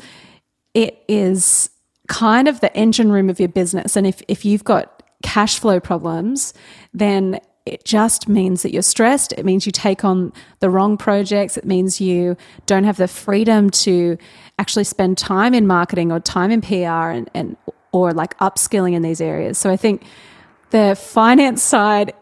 it 0.74 1.04
is 1.08 1.70
kind 2.08 2.48
of 2.48 2.60
the 2.62 2.76
engine 2.76 3.12
room 3.12 3.30
of 3.30 3.40
your 3.40 3.50
business. 3.50 3.96
And 3.96 4.08
if, 4.08 4.22
if 4.28 4.46
you've 4.46 4.64
got 4.64 5.04
cash 5.22 5.60
flow 5.60 5.80
problems, 5.80 6.54
then 6.94 7.40
it 7.66 7.86
just 7.86 8.28
means 8.28 8.64
that 8.64 8.74
you're 8.74 8.82
stressed. 8.82 9.34
It 9.34 9.46
means 9.46 9.66
you 9.66 9.72
take 9.72 10.04
on 10.04 10.34
the 10.60 10.70
wrong 10.70 10.98
projects. 10.98 11.58
It 11.58 11.66
means 11.66 12.02
you 12.02 12.36
don't 12.66 12.86
have 12.86 12.98
the 12.98 13.08
freedom 13.08 13.70
to 13.70 14.18
actually 14.58 14.84
spend 14.86 15.18
time 15.18 15.54
in 15.54 15.68
marketing 15.68 16.12
or 16.12 16.20
time 16.20 16.52
in 16.52 16.62
PR 16.62 17.12
and, 17.12 17.30
and 17.34 17.58
or 17.92 18.14
like 18.14 18.38
upskilling 18.40 18.94
in 18.94 19.02
these 19.04 19.22
areas. 19.22 19.58
So 19.58 19.70
I 19.70 19.78
think 19.78 20.04
the 20.72 20.96
finance 20.96 21.62
side 21.62 22.14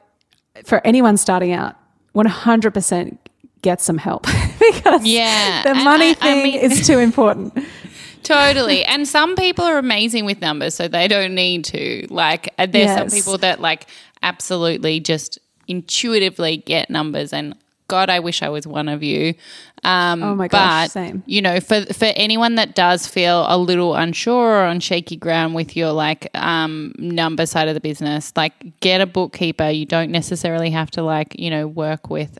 for 0.65 0.85
anyone 0.85 1.15
starting 1.15 1.53
out, 1.53 1.78
100% 2.15 3.17
get 3.61 3.81
some 3.81 3.97
help 3.97 4.23
because 4.59 5.05
Yeah, 5.05 5.63
the 5.63 5.75
money 5.75 6.07
I- 6.07 6.11
I 6.11 6.13
thing 6.13 6.43
mean- 6.43 6.59
is 6.59 6.85
too 6.87 6.99
important. 6.99 7.57
Totally. 8.23 8.83
And 8.83 9.07
some 9.07 9.35
people 9.35 9.63
are 9.65 9.77
amazing 9.77 10.25
with 10.25 10.41
numbers, 10.41 10.75
so 10.75 10.87
they 10.87 11.07
don't 11.07 11.33
need 11.33 11.63
to. 11.65 12.05
Like, 12.09 12.53
uh, 12.59 12.65
there's 12.65 12.95
some 12.95 13.09
people 13.09 13.37
that, 13.39 13.61
like, 13.61 13.87
absolutely 14.21 14.99
just 14.99 15.39
intuitively 15.69 16.57
get 16.57 16.89
numbers. 16.89 17.31
And 17.31 17.55
God, 17.87 18.09
I 18.09 18.19
wish 18.19 18.43
I 18.43 18.49
was 18.49 18.67
one 18.67 18.89
of 18.89 19.01
you. 19.03 19.35
Um, 19.83 20.23
Oh 20.23 20.35
my 20.35 20.47
gosh, 20.47 20.85
but, 20.85 20.91
same. 20.91 21.23
You 21.25 21.41
know, 21.41 21.59
for, 21.59 21.85
for 21.93 22.05
anyone 22.15 22.55
that 22.55 22.75
does 22.75 23.07
feel 23.07 23.45
a 23.47 23.57
little 23.57 23.95
unsure 23.95 24.61
or 24.61 24.63
on 24.63 24.79
shaky 24.79 25.15
ground 25.15 25.55
with 25.55 25.75
your, 25.75 25.91
like, 25.91 26.29
um, 26.35 26.93
number 26.97 27.45
side 27.45 27.67
of 27.67 27.73
the 27.73 27.81
business, 27.81 28.33
like, 28.35 28.79
get 28.79 29.01
a 29.01 29.05
bookkeeper. 29.05 29.69
You 29.69 29.85
don't 29.85 30.11
necessarily 30.11 30.69
have 30.71 30.91
to, 30.91 31.03
like, 31.03 31.37
you 31.39 31.49
know, 31.49 31.67
work 31.67 32.09
with 32.09 32.39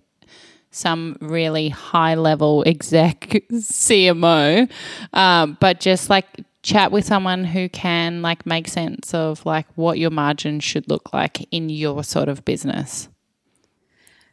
some 0.72 1.18
really 1.22 1.70
high 1.70 2.16
level 2.16 2.64
exec 2.68 3.22
CMO, 3.52 4.70
um, 5.14 5.58
but 5.60 5.80
just 5.80 6.10
like 6.10 6.26
chat 6.62 6.92
with 6.92 7.06
someone 7.06 7.44
who 7.44 7.70
can 7.70 8.22
like 8.22 8.46
make 8.46 8.68
sense 8.68 9.14
of 9.14 9.46
like 9.46 9.66
what 9.76 9.98
your 9.98 10.10
margin 10.10 10.60
should 10.60 10.90
look 10.90 11.14
like 11.14 11.48
in 11.52 11.70
your 11.70 12.04
sort 12.04 12.30
of 12.30 12.44
business. 12.46 13.10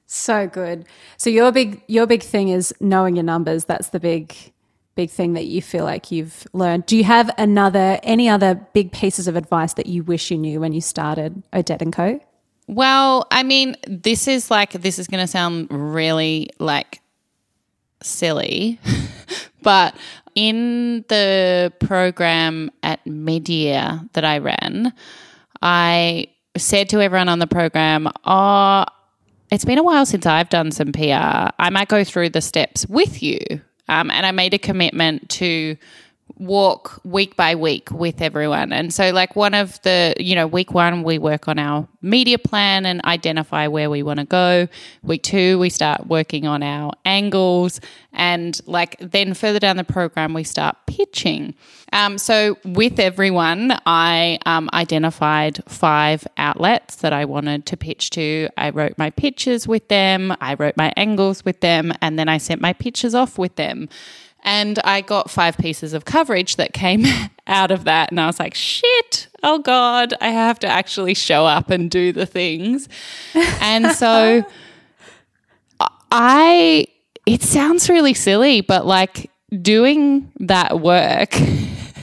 So 0.06 0.46
good. 0.46 0.86
So 1.16 1.30
your 1.30 1.50
big 1.52 1.82
your 1.88 2.06
big 2.06 2.22
thing 2.22 2.48
is 2.48 2.72
knowing 2.80 3.16
your 3.16 3.24
numbers. 3.24 3.64
That's 3.64 3.88
the 3.88 4.00
big 4.00 4.34
big 4.94 5.10
thing 5.10 5.34
that 5.34 5.44
you 5.44 5.60
feel 5.60 5.84
like 5.84 6.10
you've 6.10 6.46
learned. 6.52 6.86
Do 6.86 6.96
you 6.96 7.04
have 7.04 7.30
another 7.36 7.98
any 8.02 8.28
other 8.28 8.54
big 8.54 8.92
pieces 8.92 9.26
of 9.28 9.36
advice 9.36 9.74
that 9.74 9.86
you 9.86 10.02
wish 10.04 10.30
you 10.30 10.38
knew 10.38 10.60
when 10.60 10.72
you 10.72 10.80
started 10.80 11.42
Odette 11.52 11.82
and 11.82 11.92
Co? 11.92 12.20
Well, 12.68 13.26
I 13.30 13.42
mean, 13.42 13.76
this 13.86 14.26
is 14.26 14.50
like 14.50 14.72
this 14.72 14.98
is 14.98 15.06
going 15.06 15.22
to 15.22 15.26
sound 15.26 15.68
really 15.70 16.50
like 16.58 17.00
silly, 18.02 18.80
but 19.62 19.96
in 20.34 21.04
the 21.08 21.72
program 21.80 22.70
at 22.82 23.04
mid-year 23.06 24.00
that 24.12 24.24
I 24.24 24.38
ran, 24.38 24.92
I 25.62 26.28
said 26.56 26.88
to 26.90 27.00
everyone 27.00 27.28
on 27.28 27.38
the 27.38 27.46
program, 27.46 28.08
"Oh, 28.24 28.84
it's 29.50 29.64
been 29.64 29.78
a 29.78 29.82
while 29.82 30.06
since 30.06 30.26
I've 30.26 30.48
done 30.48 30.70
some 30.70 30.92
PR. 30.92 31.50
I 31.58 31.70
might 31.70 31.88
go 31.88 32.04
through 32.04 32.30
the 32.30 32.40
steps 32.40 32.86
with 32.88 33.22
you." 33.22 33.38
Um, 33.88 34.10
and 34.10 34.26
I 34.26 34.32
made 34.32 34.52
a 34.52 34.58
commitment 34.58 35.28
to 35.30 35.76
walk 36.38 37.00
week 37.04 37.36
by 37.36 37.54
week 37.54 37.90
with 37.90 38.20
everyone. 38.20 38.72
And 38.72 38.92
so, 38.92 39.10
like, 39.10 39.36
one 39.36 39.54
of 39.54 39.80
the, 39.82 40.14
you 40.18 40.34
know, 40.34 40.46
week 40.46 40.72
one, 40.72 41.02
we 41.02 41.18
work 41.18 41.48
on 41.48 41.58
our 41.58 41.88
media 42.02 42.38
plan 42.38 42.84
and 42.84 43.02
identify 43.04 43.66
where 43.68 43.88
we 43.88 44.02
want 44.02 44.20
to 44.20 44.26
go. 44.26 44.68
Week 45.02 45.22
two, 45.22 45.58
we 45.58 45.70
start 45.70 46.06
working 46.06 46.46
on 46.46 46.62
our 46.62 46.92
angles. 47.04 47.80
And, 48.12 48.60
like, 48.66 48.96
then 49.00 49.34
further 49.34 49.58
down 49.58 49.76
the 49.76 49.84
program, 49.84 50.34
we 50.34 50.44
start 50.44 50.76
pitching. 50.86 51.54
Um, 51.92 52.18
so, 52.18 52.58
with 52.64 52.98
everyone, 53.00 53.78
I 53.86 54.38
um, 54.44 54.68
identified 54.74 55.62
five 55.68 56.26
outlets 56.36 56.96
that 56.96 57.12
I 57.12 57.24
wanted 57.24 57.64
to 57.66 57.76
pitch 57.76 58.10
to. 58.10 58.48
I 58.56 58.70
wrote 58.70 58.98
my 58.98 59.10
pitches 59.10 59.66
with 59.66 59.88
them, 59.88 60.34
I 60.40 60.54
wrote 60.54 60.76
my 60.76 60.92
angles 60.96 61.44
with 61.44 61.60
them, 61.60 61.92
and 62.02 62.18
then 62.18 62.28
I 62.28 62.38
sent 62.38 62.60
my 62.60 62.72
pitches 62.72 63.14
off 63.14 63.38
with 63.38 63.56
them. 63.56 63.88
And 64.46 64.78
I 64.84 65.00
got 65.00 65.28
five 65.28 65.58
pieces 65.58 65.92
of 65.92 66.04
coverage 66.04 66.54
that 66.56 66.72
came 66.72 67.04
out 67.48 67.72
of 67.72 67.84
that. 67.84 68.12
And 68.12 68.20
I 68.20 68.26
was 68.26 68.38
like, 68.38 68.54
shit, 68.54 69.26
oh 69.42 69.58
God, 69.58 70.14
I 70.20 70.28
have 70.28 70.60
to 70.60 70.68
actually 70.68 71.14
show 71.14 71.44
up 71.44 71.68
and 71.68 71.90
do 71.90 72.12
the 72.12 72.26
things. 72.26 72.88
And 73.34 73.90
so 73.90 74.46
I, 76.12 76.86
it 77.26 77.42
sounds 77.42 77.90
really 77.90 78.14
silly, 78.14 78.60
but 78.60 78.86
like 78.86 79.30
doing 79.60 80.30
that 80.38 80.80
work 80.80 81.36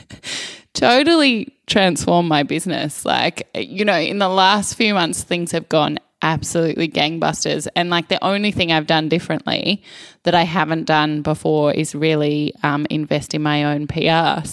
totally 0.74 1.56
transformed 1.66 2.28
my 2.28 2.44
business. 2.44 3.06
Like, 3.06 3.48
you 3.56 3.86
know, 3.86 3.98
in 3.98 4.20
the 4.20 4.28
last 4.28 4.76
few 4.76 4.94
months, 4.94 5.24
things 5.24 5.54
have 5.54 5.70
gone 5.70 5.98
absolutely 6.24 6.88
gangbusters. 6.88 7.68
And 7.76 7.92
like 7.92 8.08
the 8.08 8.24
only 8.24 8.52
thing 8.52 8.72
I've 8.72 8.88
done 8.88 9.10
differently 9.10 9.84
that 10.24 10.34
I 10.34 10.44
haven't 10.44 10.86
done 10.86 11.22
before 11.22 11.72
is 11.74 11.94
really 11.94 12.54
um, 12.64 12.88
invest 12.90 13.36
in 13.36 13.44
my 13.44 13.66
own 13.66 13.86
PR. 13.88 14.48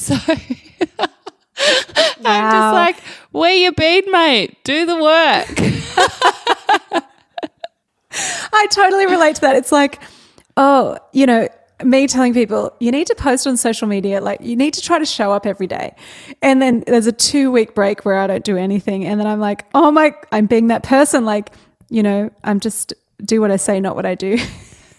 So 1.60 2.28
I'm 2.32 2.52
just 2.52 2.74
like, 2.74 2.96
where 3.32 3.54
you 3.54 3.72
been, 3.72 4.10
mate? 4.10 4.56
Do 4.64 4.86
the 4.86 4.94
work. 4.94 5.46
I 8.52 8.66
totally 8.70 9.06
relate 9.06 9.36
to 9.36 9.40
that. 9.42 9.56
It's 9.56 9.72
like, 9.72 10.00
oh, 10.56 10.98
you 11.12 11.26
know, 11.26 11.48
me 11.84 12.06
telling 12.06 12.34
people 12.34 12.74
you 12.80 12.90
need 12.90 13.06
to 13.06 13.14
post 13.14 13.46
on 13.46 13.56
social 13.56 13.88
media, 13.88 14.20
like 14.20 14.40
you 14.40 14.56
need 14.56 14.74
to 14.74 14.80
try 14.80 14.98
to 14.98 15.06
show 15.06 15.32
up 15.32 15.46
every 15.46 15.66
day. 15.66 15.94
And 16.42 16.60
then 16.60 16.84
there's 16.86 17.06
a 17.06 17.12
two 17.12 17.50
week 17.50 17.74
break 17.74 18.04
where 18.04 18.18
I 18.18 18.26
don't 18.26 18.44
do 18.44 18.56
anything. 18.56 19.04
And 19.06 19.18
then 19.18 19.26
I'm 19.26 19.40
like, 19.40 19.64
oh 19.74 19.90
my, 19.90 20.14
I'm 20.32 20.46
being 20.46 20.68
that 20.68 20.82
person. 20.82 21.24
Like, 21.24 21.50
you 21.88 22.02
know, 22.02 22.30
I'm 22.44 22.60
just 22.60 22.92
do 23.24 23.40
what 23.40 23.50
I 23.50 23.56
say, 23.56 23.80
not 23.80 23.96
what 23.96 24.06
I 24.06 24.14
do. 24.14 24.38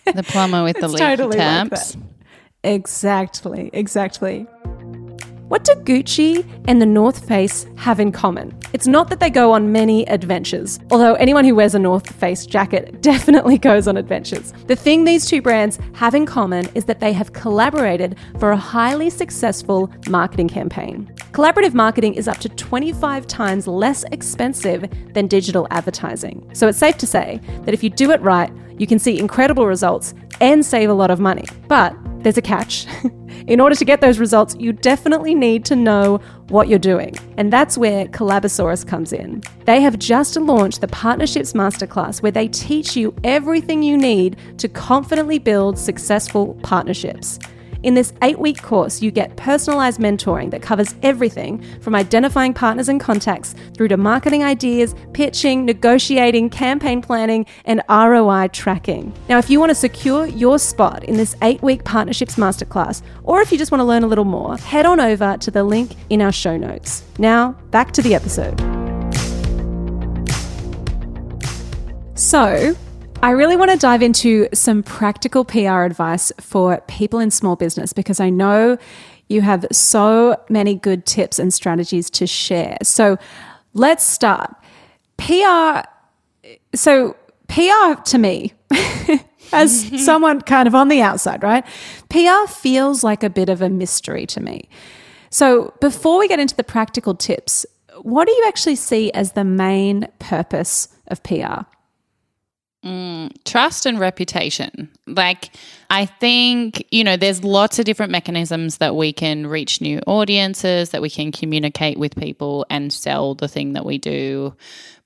the 0.06 0.24
plumber 0.24 0.64
with 0.64 0.78
the 0.80 0.88
leaky 0.88 1.00
totally 1.00 1.38
taps. 1.38 1.94
that. 1.94 2.02
Exactly, 2.64 3.70
exactly. 3.74 4.48
What 5.52 5.66
do 5.66 5.74
Gucci 5.74 6.48
and 6.70 6.82
the 6.82 6.86
North 6.86 7.28
Face 7.28 7.66
have 7.76 8.00
in 8.00 8.14
common? 8.14 8.58
It's 8.72 8.88
not 8.88 9.10
that 9.10 9.20
they 9.20 9.30
go 9.30 9.52
on 9.52 9.70
many 9.70 10.08
adventures, 10.08 10.80
although 10.90 11.16
anyone 11.16 11.44
who 11.44 11.56
wears 11.56 11.76
a 11.76 11.80
North 11.80 12.10
Face 12.10 12.46
jacket 12.46 13.02
definitely 13.02 13.58
goes 13.58 13.86
on 13.86 13.98
adventures. 13.98 14.54
The 14.68 14.78
thing 14.78 15.04
these 15.04 15.26
two 15.26 15.42
brands 15.42 15.78
have 15.94 16.16
in 16.16 16.26
common 16.26 16.70
is 16.74 16.86
that 16.86 17.02
they 17.02 17.12
have 17.12 17.34
collaborated 17.34 18.16
for 18.40 18.52
a 18.52 18.56
highly 18.56 19.10
successful 19.10 19.92
marketing 20.08 20.48
campaign. 20.48 21.14
Collaborative 21.34 21.74
marketing 21.74 22.14
is 22.14 22.30
up 22.30 22.38
to 22.38 22.48
25 22.48 23.28
times 23.28 23.68
less 23.68 24.06
expensive 24.14 24.90
than 25.12 25.28
digital 25.28 25.68
advertising. 25.70 26.50
So 26.54 26.70
it's 26.70 26.80
safe 26.80 26.98
to 27.00 27.06
say 27.06 27.42
that 27.66 27.74
if 27.74 27.84
you 27.84 27.90
do 27.90 28.12
it 28.12 28.22
right, 28.22 28.54
you 28.78 28.88
can 28.88 29.00
see 29.00 29.20
incredible 29.20 29.68
results 29.68 30.14
and 30.40 30.66
save 30.66 30.90
a 30.90 30.94
lot 30.94 31.12
of 31.12 31.20
money. 31.20 31.44
But 31.68 31.94
there's 32.24 32.38
a 32.38 32.42
catch. 32.42 32.88
In 33.48 33.60
order 33.60 33.76
to 33.76 33.86
get 33.86 34.02
those 34.02 34.20
results, 34.20 34.56
you 34.60 34.74
definitely 34.74 35.34
need 35.34 35.66
to 35.66 35.76
know 35.76 36.20
what 36.50 36.68
you're 36.68 36.80
doing. 36.80 37.16
And 37.38 37.52
that's 37.52 37.78
where 37.78 38.06
Collabosaurus 38.06 38.86
comes 38.86 39.14
in. 39.14 39.42
They 39.66 39.82
have 39.82 39.98
just 39.98 40.36
launched 40.38 40.82
the 40.82 40.88
Partnerships 40.88 41.54
Masterclass 41.54 42.22
where 42.22 42.32
they 42.32 42.48
teach 42.48 42.96
you 42.96 43.16
everything 43.24 43.84
you 43.84 43.98
need 43.98 44.38
to 44.58 44.68
confidently 44.68 45.40
build 45.40 45.78
successful 45.78 46.56
partnerships. 46.64 47.40
In 47.84 47.96
this 47.96 48.14
eight 48.22 48.38
week 48.38 48.62
course, 48.62 49.02
you 49.02 49.10
get 49.10 49.36
personalized 49.38 50.00
mentoring 50.00 50.52
that 50.52 50.62
covers 50.62 50.94
everything 51.02 51.64
from 51.82 51.96
identifying 51.96 52.54
partners 52.54 52.90
and 52.90 53.00
contacts 53.00 53.56
through 53.76 53.88
to 53.88 53.98
marketing 53.98 54.44
ideas, 54.44 54.94
pitching, 55.14 55.66
negotiating, 55.66 56.52
campaign 56.52 57.02
planning, 57.02 57.46
and 57.66 57.82
ROI 57.90 58.50
tracking. 58.50 59.12
Now, 59.30 59.40
if 59.40 59.50
you 59.50 59.60
want 59.60 59.72
to 59.72 59.76
secure 59.76 60.28
your 60.28 60.60
spot 60.60 61.04
in 61.06 61.18
this 61.18 61.36
eight 61.42 61.62
week 61.64 61.84
partnerships 61.84 62.36
masterclass, 62.36 63.02
or 63.24 63.42
if 63.42 63.52
you 63.52 63.58
just 63.58 63.72
want 63.72 63.80
to 63.80 63.86
learn 63.86 64.04
a 64.04 64.08
little 64.08 64.26
more, 64.26 64.58
head 64.58 64.86
on 64.86 65.00
over 65.00 65.38
to 65.38 65.50
the 65.50 65.64
link 65.64 65.96
in 66.12 66.22
our 66.22 66.32
show 66.32 66.58
notes. 66.58 67.04
Now, 67.18 67.54
back 67.72 67.94
to 67.94 68.04
the 68.04 68.14
episode. 68.14 68.60
So, 72.14 72.76
I 73.24 73.32
really 73.32 73.56
want 73.56 73.70
to 73.70 73.78
dive 73.78 74.02
into 74.02 74.48
some 74.52 74.82
practical 74.82 75.46
PR 75.46 75.84
advice 75.84 76.32
for 76.40 76.82
people 76.88 77.20
in 77.20 77.30
small 77.30 77.56
business 77.56 77.94
because 77.94 78.20
I 78.20 78.32
know 78.32 78.80
you 79.30 79.42
have 79.42 79.66
so 79.72 80.44
many 80.50 80.74
good 80.74 81.06
tips 81.06 81.38
and 81.38 81.54
strategies 81.54 82.10
to 82.12 82.26
share. 82.26 82.78
So, 82.82 83.18
let's 83.74 84.04
start. 84.04 84.56
PR. 85.18 85.82
So, 86.74 87.16
PR 87.48 88.02
to 88.06 88.18
me, 88.18 88.54
as 89.54 89.86
mm-hmm. 89.86 89.98
someone 89.98 90.42
kind 90.42 90.68
of 90.68 90.74
on 90.74 90.88
the 90.88 91.02
outside, 91.02 91.44
right? 91.44 91.64
PR 92.10 92.52
feels 92.52 93.04
like 93.04 93.22
a 93.22 93.30
bit 93.30 93.50
of 93.50 93.62
a 93.62 93.70
mystery 93.70 94.26
to 94.28 94.42
me. 94.42 94.68
So, 95.30 95.76
before 95.80 96.18
we 96.18 96.28
get 96.28 96.40
into 96.40 96.56
the 96.56 96.64
practical 96.64 97.14
tips, 97.14 97.68
what 98.02 98.28
do 98.28 98.34
you 98.34 98.46
actually 98.48 98.78
see 98.78 99.12
as 99.12 99.34
the 99.34 99.44
main 99.44 100.08
purpose 100.18 100.88
of 101.08 101.22
PR? 101.22 101.66
Trust 103.46 103.86
and 103.86 104.00
reputation. 104.00 104.90
Like, 105.06 105.52
I 105.90 106.06
think, 106.06 106.86
you 106.92 107.04
know, 107.04 107.16
there's 107.16 107.44
lots 107.44 107.78
of 107.80 107.86
different 107.86 108.12
mechanisms 108.12 108.78
that 108.78 108.96
we 108.96 109.14
can 109.14 109.46
reach 109.46 109.82
new 109.82 110.00
audiences, 110.08 110.90
that 110.90 111.02
we 111.02 111.10
can 111.10 111.32
communicate 111.32 112.00
with 112.00 112.16
people 112.16 112.66
and 112.70 112.92
sell 112.92 113.36
the 113.36 113.48
thing 113.48 113.74
that 113.74 113.86
we 113.86 113.98
do. 113.98 114.56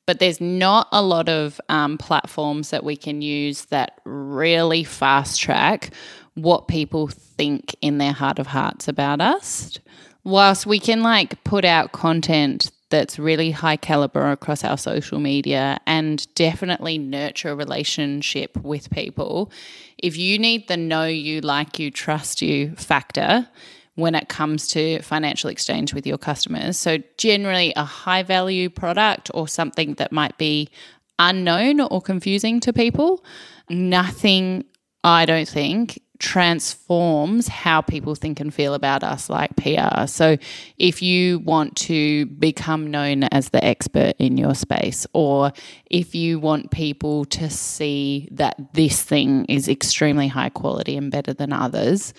But 0.06 0.20
there's 0.20 0.40
not 0.40 0.88
a 0.92 1.02
lot 1.02 1.28
of 1.28 1.60
um, 1.68 1.98
platforms 1.98 2.70
that 2.70 2.84
we 2.84 2.96
can 2.96 3.22
use 3.22 3.66
that 3.66 4.00
really 4.06 4.84
fast 4.84 5.42
track 5.42 5.92
what 6.36 6.68
people 6.68 7.08
think 7.08 7.76
in 7.82 7.98
their 7.98 8.12
heart 8.12 8.40
of 8.40 8.48
hearts 8.48 8.88
about 8.88 9.20
us. 9.20 9.80
Whilst 10.24 10.66
we 10.66 10.80
can 10.80 11.02
like 11.02 11.44
put 11.44 11.66
out 11.66 11.92
content 11.92 12.72
that's 12.89 13.17
really 13.17 13.52
high 13.52 13.78
caliber 13.78 14.32
across 14.32 14.63
our 14.63 14.78
social 14.78 15.19
media 15.19 15.80
and 15.88 16.28
definitely 16.36 16.98
nurture 16.98 17.52
a 17.52 17.56
relationship 17.56 18.58
with 18.58 18.89
people. 18.89 19.52
If 19.98 20.17
you 20.17 20.38
need 20.38 20.67
the 20.67 20.78
know 20.78 21.06
you, 21.06 21.41
like 21.41 21.80
you, 21.80 21.89
trust 21.91 22.41
you 22.41 22.76
factor 22.76 23.48
when 23.95 24.13
it 24.13 24.30
comes 24.30 24.67
to 24.67 25.02
financial 25.02 25.50
exchange 25.50 25.93
with 25.93 26.06
your 26.06 26.17
customers, 26.17 26.78
so 26.78 26.98
generally 27.17 27.74
a 27.76 27.86
high 27.86 28.24
value 28.24 28.69
product 28.69 29.32
or 29.34 29.48
something 29.48 29.93
that 29.95 30.12
might 30.12 30.38
be 30.38 30.69
unknown 31.17 31.80
or 31.80 32.02
confusing 32.02 32.60
to 32.60 32.74
people, 32.74 33.24
nothing, 33.69 34.65
I 35.04 35.26
don't 35.26 35.48
think, 35.48 36.02
transforms 36.19 37.47
how 37.47 37.82
people 37.82 38.15
think 38.15 38.39
and 38.39 38.54
feel 38.54 38.73
about 38.73 39.04
us 39.04 39.30
like 39.30 39.56
PR. 39.56 40.08
So 40.08 40.38
if 40.78 41.01
you 41.01 41.39
want 41.39 41.75
to 41.78 42.25
become 42.28 42.89
known 42.89 43.23
as 43.25 43.49
the 43.49 43.63
expert 43.63 44.13
in 44.17 44.38
your 44.38 44.56
space 44.56 45.06
or 45.13 45.51
if 45.89 46.15
you 46.15 46.39
want 46.39 46.71
people 46.71 47.25
to 47.25 47.49
see 47.49 48.30
that 48.32 48.73
this 48.73 49.01
thing 49.04 49.45
is 49.45 49.67
extremely 49.67 50.28
high 50.28 50.49
quality 50.49 50.95
and 50.95 51.12
better 51.12 51.34
than 51.34 51.51
others, 51.51 52.13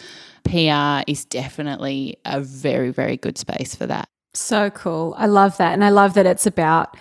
PR 0.44 1.02
is 1.06 1.24
definitely 1.24 2.18
a 2.24 2.40
very 2.40 2.90
very 2.90 3.16
good 3.16 3.38
space 3.38 3.74
for 3.74 3.86
that. 3.86 4.08
So 4.34 4.70
cool. 4.70 5.14
I 5.16 5.26
love 5.26 5.56
that 5.56 5.72
and 5.72 5.82
I 5.82 5.88
love 5.90 6.14
that 6.14 6.26
it's 6.26 6.46
about 6.46 6.96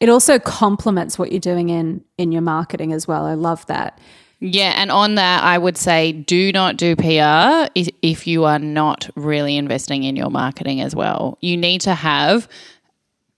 it 0.00 0.08
also 0.08 0.38
complements 0.38 1.18
what 1.18 1.32
you're 1.32 1.40
doing 1.40 1.70
in 1.70 2.04
in 2.18 2.30
your 2.30 2.42
marketing 2.42 2.92
as 2.92 3.08
well. 3.08 3.24
I 3.24 3.34
love 3.34 3.64
that 3.66 3.98
yeah, 4.40 4.74
and 4.76 4.90
on 4.90 5.14
that, 5.14 5.42
I 5.42 5.58
would 5.58 5.76
say 5.76 6.12
do 6.12 6.52
not 6.52 6.76
do 6.76 6.96
PR 6.96 7.68
if 7.74 8.26
you 8.26 8.44
are 8.44 8.58
not 8.58 9.08
really 9.16 9.56
investing 9.56 10.04
in 10.04 10.16
your 10.16 10.30
marketing 10.30 10.80
as 10.80 10.94
well. 10.94 11.38
You 11.40 11.56
need 11.56 11.80
to 11.82 11.94
have 11.94 12.48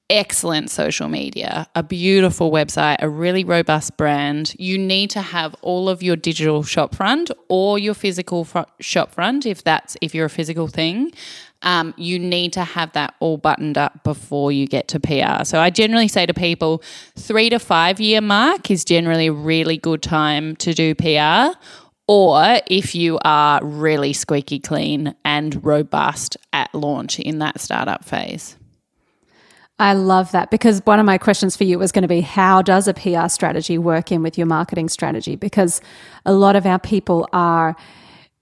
excellent 0.08 0.70
social 0.70 1.08
media, 1.08 1.68
a 1.74 1.82
beautiful 1.82 2.50
website, 2.50 2.96
a 3.00 3.08
really 3.08 3.44
robust 3.44 3.96
brand. 3.96 4.54
You 4.58 4.78
need 4.78 5.10
to 5.10 5.20
have 5.20 5.54
all 5.62 5.88
of 5.88 6.02
your 6.02 6.16
digital 6.16 6.62
shopfront 6.62 7.30
or 7.48 7.78
your 7.78 7.94
physical 7.94 8.44
fr- 8.44 8.60
shop 8.80 9.12
front 9.12 9.46
if 9.46 9.64
that's 9.64 9.96
if 10.00 10.14
you're 10.14 10.26
a 10.26 10.30
physical 10.30 10.68
thing 10.68 11.12
um, 11.66 11.92
you 11.96 12.18
need 12.20 12.52
to 12.52 12.62
have 12.62 12.92
that 12.92 13.14
all 13.18 13.36
buttoned 13.36 13.76
up 13.76 14.04
before 14.04 14.52
you 14.52 14.68
get 14.68 14.86
to 14.88 15.00
PR. 15.00 15.44
So 15.44 15.60
I 15.60 15.68
generally 15.68 16.06
say 16.06 16.24
to 16.24 16.32
people, 16.32 16.80
three 17.16 17.50
to 17.50 17.58
five 17.58 18.00
year 18.00 18.20
mark 18.20 18.70
is 18.70 18.84
generally 18.84 19.26
a 19.26 19.32
really 19.32 19.76
good 19.76 20.00
time 20.00 20.54
to 20.56 20.72
do 20.72 20.94
PR. 20.94 21.58
Or 22.06 22.60
if 22.68 22.94
you 22.94 23.18
are 23.24 23.60
really 23.64 24.12
squeaky 24.12 24.60
clean 24.60 25.16
and 25.24 25.62
robust 25.64 26.36
at 26.52 26.72
launch 26.72 27.18
in 27.18 27.40
that 27.40 27.60
startup 27.60 28.04
phase. 28.04 28.56
I 29.80 29.94
love 29.94 30.30
that 30.30 30.52
because 30.52 30.80
one 30.84 31.00
of 31.00 31.04
my 31.04 31.18
questions 31.18 31.56
for 31.56 31.64
you 31.64 31.80
was 31.80 31.90
going 31.90 32.02
to 32.02 32.08
be 32.08 32.20
how 32.20 32.62
does 32.62 32.86
a 32.86 32.94
PR 32.94 33.26
strategy 33.28 33.76
work 33.76 34.12
in 34.12 34.22
with 34.22 34.38
your 34.38 34.46
marketing 34.46 34.88
strategy? 34.88 35.34
Because 35.34 35.80
a 36.24 36.32
lot 36.32 36.54
of 36.54 36.64
our 36.64 36.78
people 36.78 37.28
are 37.32 37.76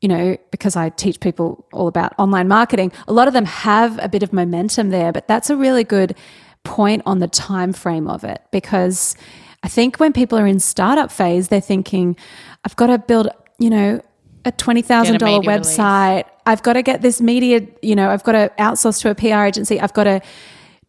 you 0.05 0.09
know, 0.09 0.37
because 0.51 0.77
I 0.77 0.91
teach 0.91 1.19
people 1.19 1.67
all 1.73 1.89
about 1.89 2.13
online 2.19 2.47
marketing, 2.47 2.93
a 3.09 3.13
lot 3.15 3.27
of 3.27 3.33
them 3.33 3.47
have 3.47 3.99
a 4.05 4.07
bit 4.07 4.23
of 4.23 4.35
momentum 4.35 4.91
there, 4.91 5.13
but 5.13 5.27
that's 5.27 5.49
a 5.49 5.57
really 5.57 5.83
good 5.83 6.15
point 6.63 7.01
on 7.07 7.21
the 7.21 7.27
time 7.27 7.73
frame 7.73 8.07
of 8.07 8.23
it 8.23 8.43
because 8.51 9.17
I 9.63 9.69
think 9.69 9.99
when 9.99 10.13
people 10.13 10.39
are 10.39 10.47
in 10.47 10.61
startup 10.61 11.11
phase, 11.11 11.49
they're 11.49 11.59
thinking, 11.59 12.19
I've 12.67 12.77
got 12.77 12.89
to 12.89 12.99
build, 12.99 13.29
you 13.59 13.71
know, 13.71 14.03
a 14.45 14.53
twenty 14.53 14.83
thousand 14.83 15.21
dollar 15.21 15.41
website. 15.41 16.25
Release. 16.25 16.33
I've 16.45 16.63
got 16.63 16.75
to 16.75 16.83
get 16.83 17.01
this 17.01 17.23
media, 17.23 17.67
you 17.81 17.97
know, 17.97 18.11
I've 18.11 18.25
got 18.25 18.33
to 18.33 18.53
outsource 18.59 19.01
to 19.01 19.11
a 19.11 19.15
PR 19.15 19.47
agency. 19.47 19.81
I've 19.81 19.95
got 19.95 20.05
to 20.05 20.21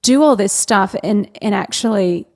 do 0.01 0.23
all 0.23 0.35
this 0.35 0.51
stuff 0.51 0.93
and 1.05 1.29
and 1.41 1.55
actually 1.55 2.27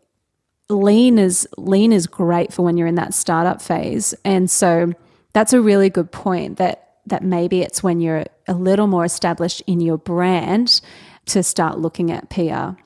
lean 0.70 1.20
is 1.20 1.46
lean 1.58 1.92
is 1.92 2.08
great 2.08 2.54
for 2.54 2.62
when 2.64 2.78
you're 2.78 2.88
in 2.88 2.96
that 2.96 3.14
startup 3.14 3.62
phase. 3.62 4.14
And 4.24 4.50
so 4.50 4.94
that's 5.34 5.54
a 5.54 5.62
really 5.62 5.90
good 5.90 6.12
point 6.12 6.58
that 6.58 6.86
that 7.06 7.24
maybe 7.24 7.62
it's 7.62 7.82
when 7.82 8.00
you're 8.00 8.26
a 8.48 8.54
little 8.54 8.88
more 8.88 9.04
established 9.04 9.62
in 9.66 9.82
your 9.82 9.98
brand 9.98 10.80
to 11.26 11.42
start 11.42 11.80
looking 11.80 12.12
at 12.12 12.30
PR. 12.30 12.80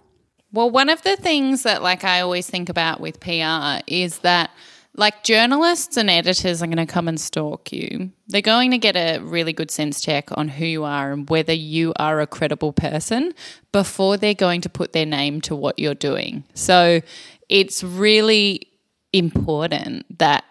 Well, 0.52 0.70
one 0.70 0.90
of 0.90 1.02
the 1.02 1.18
things 1.18 1.64
that 1.64 1.82
like 1.82 2.04
I 2.04 2.22
always 2.22 2.50
think 2.50 2.70
about 2.70 3.02
with 3.02 3.20
PR 3.20 3.84
is 3.88 4.20
that 4.20 4.52
like 4.96 5.24
journalists 5.24 5.98
and 5.98 6.10
editors 6.10 6.62
are 6.62 6.68
going 6.68 6.78
to 6.78 6.86
come 6.86 7.08
and 7.08 7.20
stalk 7.20 7.72
you. 7.72 8.12
They're 8.28 8.42
going 8.42 8.72
to 8.72 8.78
get 8.78 8.96
a 8.96 9.20
really 9.20 9.52
good 9.52 9.72
sense 9.72 10.00
check 10.00 10.30
on 10.38 10.50
who 10.50 10.66
you 10.66 10.84
are 10.84 11.12
and 11.12 11.28
whether 11.30 11.54
you 11.54 11.94
are 11.96 12.22
a 12.22 12.28
credible 12.28 12.74
person 12.74 13.34
before 13.72 14.18
they're 14.18 14.36
going 14.36 14.62
to 14.62 14.70
put 14.70 14.94
their 14.94 15.06
name 15.06 15.42
to 15.42 15.56
what 15.56 15.80
you're 15.80 15.96
doing. 15.96 16.44
So 16.54 17.02
it's 17.50 17.84
really 17.84 18.68
important 19.12 20.20
that 20.20 20.44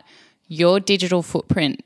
your 0.52 0.78
digital 0.78 1.22
footprint 1.22 1.82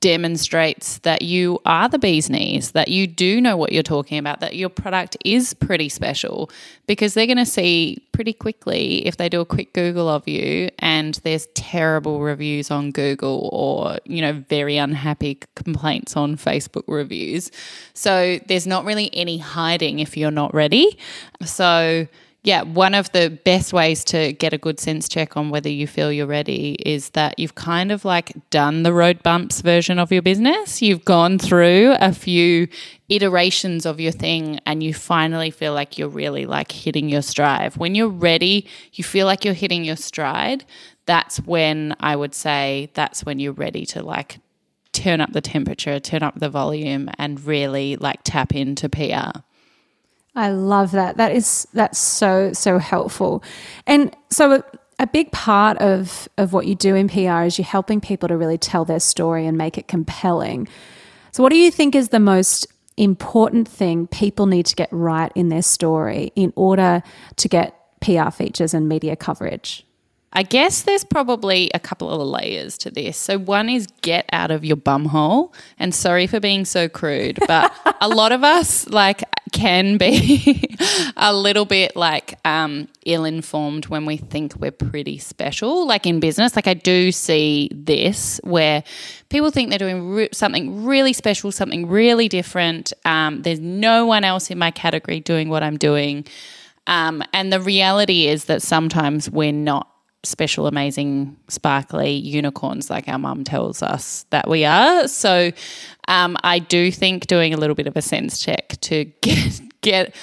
demonstrates 0.00 0.98
that 0.98 1.22
you 1.22 1.58
are 1.64 1.88
the 1.88 1.98
bee's 1.98 2.30
knees, 2.30 2.72
that 2.72 2.88
you 2.88 3.06
do 3.06 3.40
know 3.40 3.56
what 3.56 3.72
you're 3.72 3.82
talking 3.82 4.18
about, 4.18 4.40
that 4.40 4.54
your 4.54 4.68
product 4.68 5.16
is 5.24 5.54
pretty 5.54 5.88
special 5.88 6.50
because 6.86 7.14
they're 7.14 7.26
going 7.26 7.36
to 7.38 7.46
see 7.46 7.98
pretty 8.12 8.32
quickly 8.32 9.06
if 9.06 9.16
they 9.16 9.28
do 9.28 9.40
a 9.40 9.44
quick 9.44 9.72
Google 9.72 10.08
of 10.08 10.26
you 10.28 10.70
and 10.78 11.14
there's 11.24 11.46
terrible 11.54 12.20
reviews 12.20 12.70
on 12.70 12.90
Google 12.90 13.48
or, 13.52 13.98
you 14.04 14.20
know, 14.20 14.32
very 14.48 14.76
unhappy 14.76 15.40
complaints 15.54 16.16
on 16.16 16.36
Facebook 16.36 16.84
reviews. 16.86 17.50
So 17.94 18.38
there's 18.46 18.66
not 18.66 18.84
really 18.84 19.10
any 19.14 19.38
hiding 19.38 19.98
if 19.98 20.16
you're 20.16 20.30
not 20.30 20.54
ready. 20.54 20.98
So, 21.44 22.06
yeah, 22.46 22.62
one 22.62 22.94
of 22.94 23.10
the 23.10 23.28
best 23.44 23.72
ways 23.72 24.04
to 24.04 24.32
get 24.34 24.52
a 24.52 24.58
good 24.58 24.78
sense 24.78 25.08
check 25.08 25.36
on 25.36 25.50
whether 25.50 25.68
you 25.68 25.88
feel 25.88 26.12
you're 26.12 26.28
ready 26.28 26.74
is 26.74 27.10
that 27.10 27.36
you've 27.40 27.56
kind 27.56 27.90
of 27.90 28.04
like 28.04 28.34
done 28.50 28.84
the 28.84 28.92
road 28.92 29.20
bumps 29.24 29.62
version 29.62 29.98
of 29.98 30.12
your 30.12 30.22
business. 30.22 30.80
You've 30.80 31.04
gone 31.04 31.40
through 31.40 31.96
a 31.98 32.12
few 32.12 32.68
iterations 33.08 33.84
of 33.84 33.98
your 33.98 34.12
thing 34.12 34.60
and 34.64 34.80
you 34.80 34.94
finally 34.94 35.50
feel 35.50 35.74
like 35.74 35.98
you're 35.98 36.08
really 36.08 36.46
like 36.46 36.70
hitting 36.70 37.08
your 37.08 37.20
stride. 37.20 37.74
When 37.74 37.96
you're 37.96 38.06
ready, 38.06 38.68
you 38.92 39.02
feel 39.02 39.26
like 39.26 39.44
you're 39.44 39.52
hitting 39.52 39.84
your 39.84 39.96
stride. 39.96 40.64
That's 41.06 41.38
when 41.38 41.96
I 41.98 42.14
would 42.14 42.32
say 42.32 42.92
that's 42.94 43.26
when 43.26 43.40
you're 43.40 43.54
ready 43.54 43.84
to 43.86 44.04
like 44.04 44.38
turn 44.92 45.20
up 45.20 45.32
the 45.32 45.40
temperature, 45.40 45.98
turn 45.98 46.22
up 46.22 46.38
the 46.38 46.48
volume, 46.48 47.10
and 47.18 47.44
really 47.44 47.96
like 47.96 48.20
tap 48.22 48.54
into 48.54 48.88
PR. 48.88 49.40
I 50.36 50.50
love 50.50 50.92
that. 50.92 51.16
That 51.16 51.32
is 51.32 51.66
that's 51.72 51.98
so 51.98 52.52
so 52.52 52.78
helpful. 52.78 53.42
And 53.86 54.14
so 54.30 54.56
a, 54.56 54.64
a 54.98 55.06
big 55.06 55.32
part 55.32 55.78
of 55.78 56.28
of 56.36 56.52
what 56.52 56.66
you 56.66 56.74
do 56.74 56.94
in 56.94 57.08
PR 57.08 57.42
is 57.42 57.58
you're 57.58 57.64
helping 57.64 58.00
people 58.00 58.28
to 58.28 58.36
really 58.36 58.58
tell 58.58 58.84
their 58.84 59.00
story 59.00 59.46
and 59.46 59.56
make 59.56 59.78
it 59.78 59.88
compelling. 59.88 60.68
So 61.32 61.42
what 61.42 61.50
do 61.50 61.56
you 61.56 61.70
think 61.70 61.94
is 61.94 62.10
the 62.10 62.20
most 62.20 62.66
important 62.98 63.66
thing 63.66 64.06
people 64.06 64.46
need 64.46 64.66
to 64.66 64.74
get 64.74 64.88
right 64.92 65.32
in 65.34 65.48
their 65.48 65.62
story 65.62 66.32
in 66.34 66.52
order 66.54 67.02
to 67.36 67.48
get 67.48 67.74
PR 68.00 68.30
features 68.30 68.74
and 68.74 68.88
media 68.88 69.16
coverage? 69.16 69.86
I 70.32 70.42
guess 70.42 70.82
there's 70.82 71.04
probably 71.04 71.70
a 71.72 71.78
couple 71.78 72.10
of 72.10 72.20
layers 72.20 72.76
to 72.78 72.90
this. 72.90 73.16
So, 73.16 73.38
one 73.38 73.70
is 73.70 73.86
get 74.02 74.26
out 74.32 74.50
of 74.50 74.66
your 74.66 74.76
bumhole. 74.76 75.54
And 75.78 75.94
sorry 75.94 76.26
for 76.26 76.40
being 76.40 76.66
so 76.66 76.90
crude, 76.90 77.38
but 77.46 77.72
a 78.02 78.08
lot 78.08 78.32
of 78.32 78.44
us 78.44 78.86
like 78.88 79.22
can 79.52 79.96
be 79.96 80.76
a 81.16 81.32
little 81.32 81.64
bit 81.64 81.96
like 81.96 82.38
um, 82.44 82.88
ill 83.04 83.24
informed 83.24 83.86
when 83.86 84.04
we 84.04 84.16
think 84.16 84.54
we're 84.56 84.70
pretty 84.70 85.18
special. 85.18 85.86
Like 85.86 86.06
in 86.06 86.20
business, 86.20 86.56
like 86.56 86.66
I 86.66 86.74
do 86.74 87.12
see 87.12 87.70
this 87.72 88.40
where 88.44 88.82
people 89.28 89.50
think 89.50 89.70
they're 89.70 89.78
doing 89.78 90.10
re- 90.10 90.28
something 90.32 90.84
really 90.84 91.12
special, 91.12 91.52
something 91.52 91.88
really 91.88 92.28
different. 92.28 92.92
Um, 93.04 93.42
there's 93.42 93.60
no 93.60 94.06
one 94.06 94.24
else 94.24 94.50
in 94.50 94.58
my 94.58 94.70
category 94.70 95.20
doing 95.20 95.48
what 95.48 95.62
I'm 95.62 95.76
doing. 95.76 96.26
Um, 96.86 97.22
and 97.32 97.52
the 97.52 97.60
reality 97.60 98.26
is 98.26 98.44
that 98.46 98.62
sometimes 98.62 99.30
we're 99.30 99.52
not 99.52 99.88
special, 100.26 100.66
amazing, 100.66 101.36
sparkly 101.48 102.12
unicorns 102.12 102.90
like 102.90 103.08
our 103.08 103.18
mum 103.18 103.44
tells 103.44 103.82
us 103.82 104.26
that 104.30 104.48
we 104.48 104.64
are. 104.64 105.08
So 105.08 105.52
um, 106.08 106.36
I 106.42 106.58
do 106.58 106.90
think 106.90 107.26
doing 107.26 107.54
a 107.54 107.56
little 107.56 107.74
bit 107.76 107.86
of 107.86 107.96
a 107.96 108.02
sense 108.02 108.40
check 108.40 108.76
to 108.82 109.04
get 109.20 109.60
get 109.80 110.14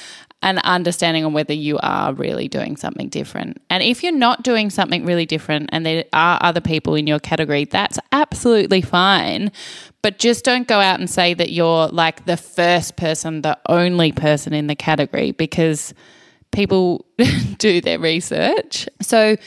an 0.44 0.60
understanding 0.60 1.24
on 1.24 1.32
whether 1.32 1.54
you 1.54 1.80
are 1.82 2.14
really 2.14 2.50
doing 2.50 2.76
something 2.76 3.08
different. 3.08 3.62
And 3.70 3.82
if 3.82 4.04
you're 4.04 4.12
not 4.12 4.44
doing 4.44 4.70
something 4.70 5.06
really 5.06 5.26
different 5.26 5.70
and 5.72 5.86
there 5.86 6.04
are 6.12 6.38
other 6.44 6.60
people 6.60 6.96
in 6.96 7.08
your 7.08 7.20
category, 7.20 7.64
that's 7.64 7.98
absolutely 8.12 8.82
fine. 8.82 9.54
But 10.02 10.20
just 10.20 10.44
don't 10.44 10.68
go 10.68 10.82
out 10.82 11.00
and 11.00 11.10
say 11.10 11.34
that 11.34 11.52
you're 11.52 11.88
like 11.88 12.26
the 12.26 12.36
first 12.36 12.98
person, 12.98 13.42
the 13.42 13.58
only 13.70 14.12
person 14.12 14.54
in 14.54 14.68
the 14.68 14.76
category 14.76 15.32
because 15.32 15.94
people 16.52 17.06
do 17.58 17.80
their 17.80 18.00
research. 18.00 18.88
So 19.02 19.38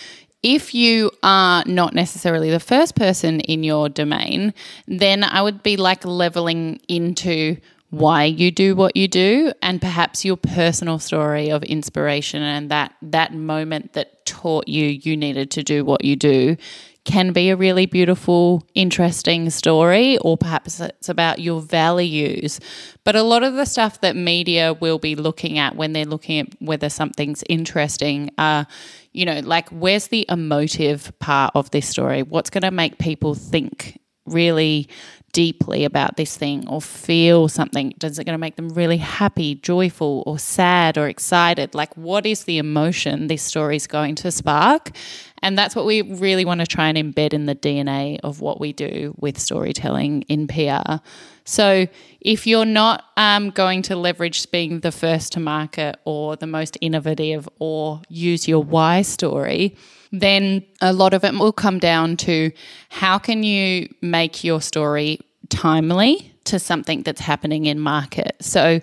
if 0.46 0.76
you 0.76 1.10
are 1.24 1.64
not 1.66 1.92
necessarily 1.92 2.50
the 2.50 2.60
first 2.60 2.94
person 2.94 3.40
in 3.40 3.64
your 3.64 3.88
domain, 3.88 4.54
then 4.86 5.24
I 5.24 5.42
would 5.42 5.64
be 5.64 5.76
like 5.76 6.04
leveling 6.04 6.80
into 6.86 7.56
why 7.90 8.24
you 8.24 8.52
do 8.52 8.76
what 8.76 8.96
you 8.96 9.08
do 9.08 9.52
and 9.60 9.80
perhaps 9.80 10.24
your 10.24 10.36
personal 10.36 11.00
story 11.00 11.50
of 11.50 11.64
inspiration 11.64 12.42
and 12.42 12.70
that 12.70 12.94
that 13.02 13.34
moment 13.34 13.94
that 13.94 14.24
taught 14.24 14.68
you 14.68 14.86
you 14.86 15.16
needed 15.16 15.50
to 15.50 15.64
do 15.64 15.84
what 15.84 16.04
you 16.04 16.14
do 16.14 16.56
can 17.06 17.32
be 17.32 17.50
a 17.50 17.56
really 17.56 17.86
beautiful, 17.86 18.66
interesting 18.74 19.48
story, 19.48 20.18
or 20.18 20.36
perhaps 20.36 20.80
it's 20.80 21.08
about 21.08 21.38
your 21.38 21.60
values. 21.60 22.58
But 23.04 23.14
a 23.14 23.22
lot 23.22 23.44
of 23.44 23.54
the 23.54 23.64
stuff 23.64 24.00
that 24.00 24.16
media 24.16 24.74
will 24.74 24.98
be 24.98 25.14
looking 25.14 25.56
at 25.56 25.76
when 25.76 25.92
they're 25.92 26.04
looking 26.04 26.40
at 26.40 26.48
whether 26.60 26.88
something's 26.88 27.44
interesting 27.48 28.30
are, 28.38 28.66
you 29.16 29.24
know, 29.24 29.40
like 29.40 29.68
where's 29.70 30.08
the 30.08 30.26
emotive 30.28 31.10
part 31.18 31.52
of 31.54 31.70
this 31.70 31.88
story? 31.88 32.22
What's 32.22 32.50
going 32.50 32.62
to 32.62 32.70
make 32.70 32.98
people 32.98 33.34
think 33.34 33.98
really 34.26 34.88
deeply 35.32 35.84
about 35.84 36.16
this 36.16 36.36
thing 36.36 36.68
or 36.68 36.82
feel 36.82 37.48
something? 37.48 37.94
Does 37.98 38.18
it 38.18 38.24
going 38.24 38.34
to 38.34 38.38
make 38.38 38.56
them 38.56 38.68
really 38.68 38.98
happy, 38.98 39.54
joyful, 39.54 40.22
or 40.26 40.38
sad 40.38 40.98
or 40.98 41.08
excited? 41.08 41.74
Like, 41.74 41.96
what 41.96 42.26
is 42.26 42.44
the 42.44 42.58
emotion 42.58 43.28
this 43.28 43.42
story 43.42 43.76
is 43.76 43.86
going 43.86 44.16
to 44.16 44.30
spark? 44.30 44.90
And 45.42 45.56
that's 45.56 45.74
what 45.74 45.86
we 45.86 46.02
really 46.02 46.44
want 46.44 46.60
to 46.60 46.66
try 46.66 46.88
and 46.88 46.98
embed 46.98 47.32
in 47.32 47.46
the 47.46 47.54
DNA 47.54 48.18
of 48.22 48.40
what 48.40 48.60
we 48.60 48.72
do 48.72 49.14
with 49.18 49.38
storytelling 49.38 50.22
in 50.22 50.46
PR. 50.46 51.00
So, 51.46 51.86
if 52.20 52.46
you're 52.46 52.64
not 52.64 53.04
um, 53.16 53.50
going 53.50 53.82
to 53.82 53.94
leverage 53.96 54.50
being 54.50 54.80
the 54.80 54.90
first 54.90 55.32
to 55.34 55.40
market 55.40 55.96
or 56.04 56.34
the 56.34 56.46
most 56.46 56.76
innovative 56.80 57.48
or 57.60 58.02
use 58.08 58.48
your 58.48 58.62
why 58.62 59.02
story, 59.02 59.76
then 60.10 60.64
a 60.80 60.92
lot 60.92 61.14
of 61.14 61.24
it 61.24 61.34
will 61.34 61.52
come 61.52 61.78
down 61.78 62.16
to 62.18 62.50
how 62.88 63.18
can 63.18 63.44
you 63.44 63.88
make 64.02 64.42
your 64.42 64.60
story 64.60 65.20
timely 65.48 66.32
to 66.44 66.58
something 66.58 67.02
that's 67.02 67.20
happening 67.20 67.66
in 67.66 67.78
market. 67.78 68.36
So 68.40 68.80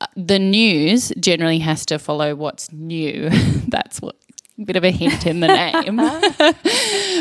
uh, 0.00 0.06
the 0.16 0.38
news 0.38 1.12
generally 1.18 1.58
has 1.60 1.84
to 1.86 1.98
follow 1.98 2.34
what's 2.34 2.72
new. 2.72 3.30
that's 3.68 4.00
what 4.00 4.16
bit 4.62 4.76
of 4.76 4.84
a 4.84 4.90
hint 4.90 5.26
in 5.26 5.40
the 5.40 5.48
name. 5.48 5.96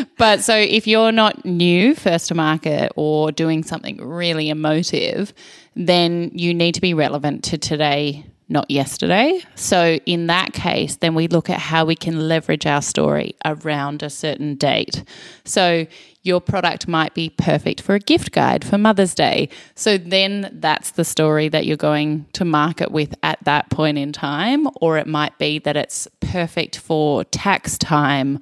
but 0.18 0.42
so 0.42 0.56
if 0.56 0.86
you're 0.86 1.12
not 1.12 1.44
new 1.46 1.96
first 1.96 2.28
to 2.28 2.36
market 2.36 2.92
or 2.96 3.32
doing 3.32 3.64
something 3.64 3.98
really 3.98 4.50
emotive, 4.50 5.34
then 5.76 6.32
you 6.34 6.54
need 6.54 6.76
to 6.76 6.82
be 6.82 6.94
relevant 6.94 7.44
to 7.46 7.58
today 7.58 8.26
not 8.50 8.70
yesterday. 8.70 9.42
So, 9.56 10.00
in 10.06 10.28
that 10.28 10.54
case, 10.54 10.98
then 10.98 11.16
we 11.16 11.28
look 11.28 11.50
at 11.50 11.60
how 11.60 11.86
we 11.86 11.96
can 11.96 12.28
leverage 12.28 12.66
our 12.66 12.82
story 12.82 13.36
around 13.46 14.04
a 14.04 14.10
certain 14.10 14.56
date. 14.56 15.04
So, 15.46 15.88
your 16.24 16.42
product 16.42 16.88
might 16.88 17.14
be 17.14 17.30
perfect 17.30 17.82
for 17.82 17.96
a 17.96 18.00
gift 18.00 18.32
guide 18.32 18.66
for 18.66 18.78
Mother's 18.78 19.14
Day. 19.14 19.50
So, 19.76 19.98
then 19.98 20.50
that's 20.54 20.92
the 20.92 21.06
story 21.06 21.50
that 21.50 21.66
you're 21.66 21.78
going 21.78 22.26
to 22.34 22.46
market 22.46 22.92
with 22.92 23.14
at 23.24 23.44
that 23.44 23.70
point 23.70 23.98
in 23.98 24.12
time. 24.12 24.68
Or 24.76 24.98
it 24.98 25.08
might 25.08 25.38
be 25.38 25.60
that 25.60 25.78
it's 25.78 26.08
perfect 26.22 26.80
for 26.80 27.24
tax 27.26 27.78
time 27.78 28.40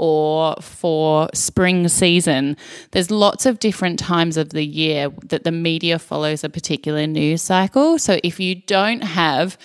or 0.00 0.56
for 0.62 1.28
spring 1.34 1.86
season. 1.86 2.56
There's 2.92 3.10
lots 3.10 3.44
of 3.44 3.58
different 3.58 3.98
times 3.98 4.38
of 4.38 4.48
the 4.48 4.64
year 4.64 5.10
that 5.26 5.44
the 5.44 5.52
media 5.52 5.98
follows 5.98 6.42
a 6.42 6.48
particular 6.48 7.06
news 7.06 7.42
cycle. 7.42 7.98
So 7.98 8.18
if 8.24 8.40
you 8.40 8.54
don't 8.54 9.02
have 9.02 9.58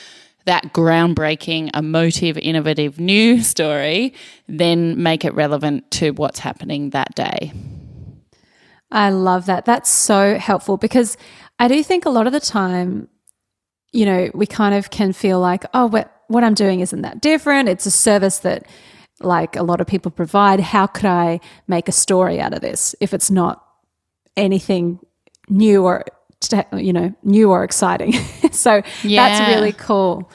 that 0.45 0.73
groundbreaking, 0.73 1.75
emotive, 1.75 2.37
innovative 2.37 2.99
news 2.99 3.47
story, 3.55 4.13
then 4.47 5.01
make 5.01 5.25
it 5.25 5.33
relevant 5.33 5.89
to 5.91 6.11
what's 6.11 6.39
happening 6.39 6.91
that 6.91 7.13
day. 7.15 7.51
I 8.91 9.09
love 9.09 9.47
that. 9.47 9.65
That's 9.65 9.89
so 9.89 10.37
helpful 10.37 10.77
because 10.77 11.17
I 11.59 11.67
do 11.67 11.83
think 11.83 12.05
a 12.05 12.09
lot 12.09 12.27
of 12.27 12.33
the 12.33 12.39
time, 12.39 13.09
you 13.91 14.05
know, 14.05 14.29
we 14.33 14.45
kind 14.45 14.75
of 14.75 14.89
can 14.89 15.11
feel 15.11 15.39
like, 15.39 15.65
oh, 15.73 15.87
what, 15.87 16.11
what 16.27 16.43
I'm 16.43 16.53
doing 16.53 16.79
isn't 16.79 17.01
that 17.01 17.21
different. 17.21 17.67
It's 17.67 17.85
a 17.85 17.91
service 17.91 18.39
that 18.39 18.67
like 19.21 19.55
a 19.55 19.63
lot 19.63 19.81
of 19.81 19.87
people 19.87 20.11
provide. 20.11 20.59
How 20.59 20.87
could 20.87 21.05
I 21.05 21.39
make 21.67 21.87
a 21.87 21.93
story 21.93 22.39
out 22.39 22.53
of 22.53 22.61
this 22.61 22.95
if 22.99 23.13
it's 23.13 23.31
not 23.31 23.63
anything 24.37 24.99
new 25.49 25.83
or 25.83 26.03
you 26.73 26.93
know 26.93 27.13
new 27.23 27.51
or 27.51 27.63
exciting? 27.63 28.13
so 28.51 28.81
yeah. 29.03 29.29
that's 29.29 29.55
really 29.55 29.73
cool. 29.73 30.29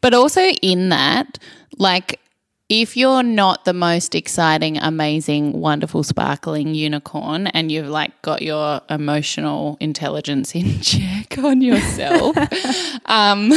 But 0.00 0.14
also 0.14 0.40
in 0.40 0.90
that, 0.90 1.38
like 1.78 2.20
if 2.68 2.96
you're 2.96 3.22
not 3.22 3.64
the 3.64 3.72
most 3.72 4.14
exciting, 4.14 4.76
amazing, 4.78 5.52
wonderful, 5.52 6.02
sparkling 6.02 6.74
unicorn 6.74 7.46
and 7.48 7.70
you've 7.70 7.86
like 7.86 8.20
got 8.22 8.42
your 8.42 8.80
emotional 8.90 9.76
intelligence 9.80 10.54
in 10.54 10.80
check 10.82 11.38
on 11.38 11.62
yourself, 11.62 12.36
um, 13.06 13.52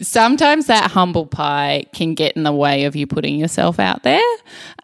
sometimes 0.00 0.66
that 0.66 0.90
humble 0.90 1.26
pie 1.26 1.84
can 1.92 2.14
get 2.14 2.36
in 2.36 2.42
the 2.42 2.52
way 2.52 2.84
of 2.84 2.94
you 2.96 3.06
putting 3.06 3.36
yourself 3.36 3.78
out 3.78 4.02
there. 4.02 4.22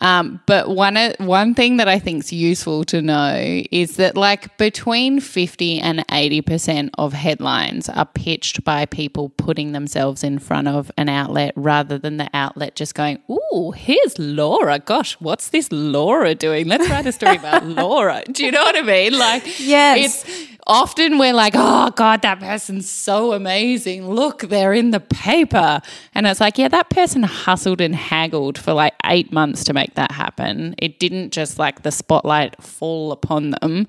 Um, 0.00 0.40
but 0.46 0.68
one 0.68 0.96
one 1.18 1.54
thing 1.54 1.76
that 1.78 1.88
I 1.88 1.98
think 1.98 2.24
is 2.24 2.32
useful 2.32 2.84
to 2.84 3.00
know 3.00 3.62
is 3.70 3.96
that 3.96 4.16
like 4.16 4.56
between 4.58 5.20
fifty 5.20 5.80
and 5.80 6.04
eighty 6.10 6.40
percent 6.40 6.90
of 6.98 7.12
headlines 7.12 7.88
are 7.88 8.06
pitched 8.06 8.64
by 8.64 8.86
people 8.86 9.30
putting 9.30 9.72
themselves 9.72 10.24
in 10.24 10.38
front 10.38 10.68
of 10.68 10.90
an 10.96 11.08
outlet 11.08 11.52
rather 11.56 11.98
than 11.98 12.16
the 12.16 12.28
outlet 12.34 12.74
just 12.74 12.94
going, 12.94 13.18
"Ooh, 13.30 13.72
here's 13.74 14.18
Laura. 14.18 14.78
Gosh, 14.78 15.14
what's 15.20 15.48
this 15.50 15.70
Laura 15.70 16.34
doing? 16.34 16.66
Let's 16.66 16.88
write 16.88 17.06
a 17.06 17.12
story 17.12 17.36
about 17.36 17.64
Laura." 17.66 18.22
Do 18.30 18.44
you 18.44 18.50
know 18.50 18.62
what 18.62 18.76
I 18.76 18.82
mean? 18.82 19.18
Like, 19.18 19.60
yes. 19.60 20.24
it's 20.24 20.53
often 20.66 21.18
we're 21.18 21.32
like, 21.32 21.54
oh 21.56 21.90
God, 21.90 22.22
that 22.22 22.40
person's 22.40 22.88
so 22.88 23.32
amazing. 23.32 24.08
Look, 24.08 24.42
they're 24.42 24.72
in 24.72 24.90
the 24.90 25.00
paper. 25.00 25.80
And 26.14 26.26
it's 26.26 26.40
like, 26.40 26.58
yeah, 26.58 26.68
that 26.68 26.90
person 26.90 27.22
hustled 27.22 27.80
and 27.80 27.94
haggled 27.94 28.58
for 28.58 28.72
like 28.72 28.94
eight 29.04 29.32
months 29.32 29.64
to 29.64 29.72
make 29.72 29.94
that 29.94 30.12
happen. 30.12 30.74
It 30.78 30.98
didn't 30.98 31.32
just 31.32 31.58
like 31.58 31.82
the 31.82 31.90
spotlight 31.90 32.62
fall 32.62 33.12
upon 33.12 33.50
them. 33.50 33.86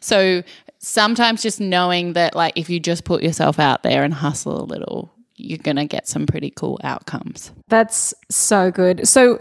So 0.00 0.42
sometimes 0.78 1.42
just 1.42 1.60
knowing 1.60 2.12
that, 2.14 2.34
like, 2.34 2.52
if 2.56 2.70
you 2.70 2.80
just 2.80 3.04
put 3.04 3.22
yourself 3.22 3.58
out 3.58 3.82
there 3.82 4.04
and 4.04 4.14
hustle 4.14 4.60
a 4.60 4.64
little, 4.64 5.12
you're 5.36 5.58
going 5.58 5.76
to 5.76 5.84
get 5.84 6.08
some 6.08 6.26
pretty 6.26 6.50
cool 6.50 6.78
outcomes. 6.82 7.52
That's 7.68 8.14
so 8.30 8.70
good. 8.70 9.06
So, 9.06 9.40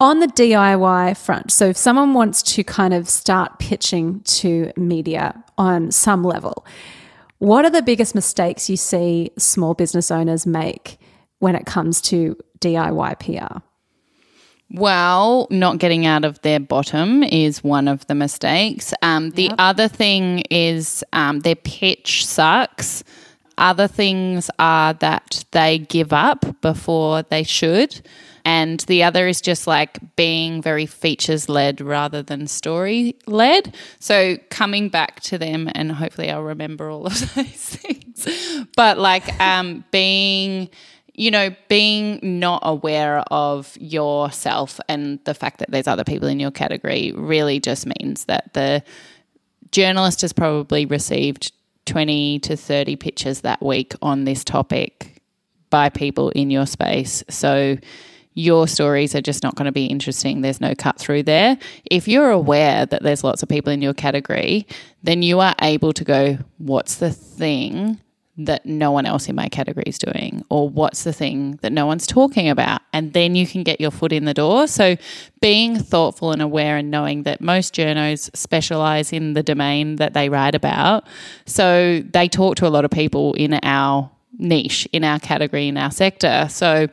on 0.00 0.20
the 0.20 0.26
DIY 0.26 1.16
front, 1.16 1.52
so 1.52 1.66
if 1.66 1.76
someone 1.76 2.14
wants 2.14 2.42
to 2.42 2.64
kind 2.64 2.94
of 2.94 3.08
start 3.08 3.58
pitching 3.58 4.20
to 4.20 4.72
media 4.76 5.44
on 5.58 5.90
some 5.90 6.24
level, 6.24 6.64
what 7.38 7.64
are 7.64 7.70
the 7.70 7.82
biggest 7.82 8.14
mistakes 8.14 8.68
you 8.70 8.76
see 8.76 9.30
small 9.38 9.74
business 9.74 10.10
owners 10.10 10.46
make 10.46 10.98
when 11.38 11.54
it 11.54 11.66
comes 11.66 12.00
to 12.02 12.36
DIY 12.60 13.18
PR? 13.20 13.60
Well, 14.72 15.48
not 15.50 15.78
getting 15.78 16.06
out 16.06 16.24
of 16.24 16.40
their 16.42 16.60
bottom 16.60 17.22
is 17.24 17.64
one 17.64 17.88
of 17.88 18.06
the 18.06 18.14
mistakes. 18.14 18.94
Um, 19.02 19.30
the 19.30 19.44
yep. 19.44 19.54
other 19.58 19.88
thing 19.88 20.44
is 20.50 21.02
um, 21.12 21.40
their 21.40 21.56
pitch 21.56 22.24
sucks. 22.24 23.02
Other 23.58 23.88
things 23.88 24.48
are 24.58 24.94
that 24.94 25.44
they 25.50 25.78
give 25.78 26.12
up 26.12 26.60
before 26.60 27.22
they 27.24 27.42
should. 27.42 28.00
And 28.44 28.80
the 28.80 29.02
other 29.02 29.28
is 29.28 29.40
just 29.40 29.66
like 29.66 29.98
being 30.16 30.62
very 30.62 30.86
features 30.86 31.48
led 31.48 31.80
rather 31.80 32.22
than 32.22 32.46
story 32.46 33.16
led. 33.26 33.74
So 33.98 34.36
coming 34.50 34.88
back 34.88 35.20
to 35.20 35.38
them, 35.38 35.68
and 35.74 35.92
hopefully 35.92 36.30
I'll 36.30 36.42
remember 36.42 36.90
all 36.90 37.06
of 37.06 37.34
those 37.34 37.46
things, 37.46 38.66
but 38.76 38.98
like 38.98 39.40
um, 39.40 39.84
being 39.90 40.70
you 41.14 41.30
know, 41.30 41.54
being 41.68 42.18
not 42.22 42.62
aware 42.62 43.18
of 43.30 43.76
yourself 43.78 44.80
and 44.88 45.22
the 45.24 45.34
fact 45.34 45.58
that 45.58 45.70
there's 45.70 45.86
other 45.86 46.04
people 46.04 46.26
in 46.28 46.40
your 46.40 46.50
category 46.50 47.12
really 47.12 47.60
just 47.60 47.86
means 48.00 48.24
that 48.24 48.54
the 48.54 48.82
journalist 49.70 50.22
has 50.22 50.32
probably 50.32 50.86
received 50.86 51.52
20 51.86 52.38
to 52.38 52.56
30 52.56 52.96
pitches 52.96 53.42
that 53.42 53.62
week 53.62 53.92
on 54.00 54.24
this 54.24 54.44
topic 54.44 55.20
by 55.68 55.88
people 55.88 56.30
in 56.30 56.50
your 56.50 56.66
space. 56.66 57.22
So 57.28 57.76
your 58.40 58.66
stories 58.66 59.14
are 59.14 59.20
just 59.20 59.42
not 59.42 59.54
going 59.54 59.66
to 59.66 59.72
be 59.72 59.86
interesting. 59.86 60.40
There's 60.40 60.60
no 60.60 60.74
cut 60.74 60.98
through 60.98 61.24
there. 61.24 61.58
If 61.84 62.08
you're 62.08 62.30
aware 62.30 62.86
that 62.86 63.02
there's 63.02 63.22
lots 63.22 63.42
of 63.42 63.48
people 63.48 63.72
in 63.72 63.82
your 63.82 63.94
category, 63.94 64.66
then 65.02 65.22
you 65.22 65.40
are 65.40 65.54
able 65.60 65.92
to 65.92 66.04
go, 66.04 66.38
what's 66.58 66.96
the 66.96 67.10
thing 67.10 68.00
that 68.38 68.64
no 68.64 68.90
one 68.90 69.04
else 69.04 69.28
in 69.28 69.36
my 69.36 69.48
category 69.48 69.84
is 69.86 69.98
doing? 69.98 70.44
Or 70.48 70.68
what's 70.68 71.04
the 71.04 71.12
thing 71.12 71.58
that 71.62 71.72
no 71.72 71.84
one's 71.84 72.06
talking 72.06 72.48
about? 72.48 72.80
And 72.92 73.12
then 73.12 73.34
you 73.34 73.46
can 73.46 73.62
get 73.62 73.80
your 73.80 73.90
foot 73.90 74.12
in 74.12 74.24
the 74.24 74.32
door. 74.32 74.66
So 74.66 74.96
being 75.40 75.78
thoughtful 75.78 76.32
and 76.32 76.40
aware 76.40 76.76
and 76.76 76.90
knowing 76.90 77.24
that 77.24 77.42
most 77.42 77.74
journos 77.74 78.34
specialize 78.34 79.12
in 79.12 79.34
the 79.34 79.42
domain 79.42 79.96
that 79.96 80.14
they 80.14 80.30
write 80.30 80.54
about. 80.54 81.06
So 81.44 82.02
they 82.10 82.28
talk 82.28 82.56
to 82.56 82.66
a 82.66 82.70
lot 82.70 82.86
of 82.86 82.90
people 82.90 83.34
in 83.34 83.58
our 83.62 84.10
niche 84.38 84.88
in 84.92 85.04
our 85.04 85.18
category 85.18 85.68
in 85.68 85.76
our 85.76 85.90
sector. 85.90 86.46
So 86.48 86.88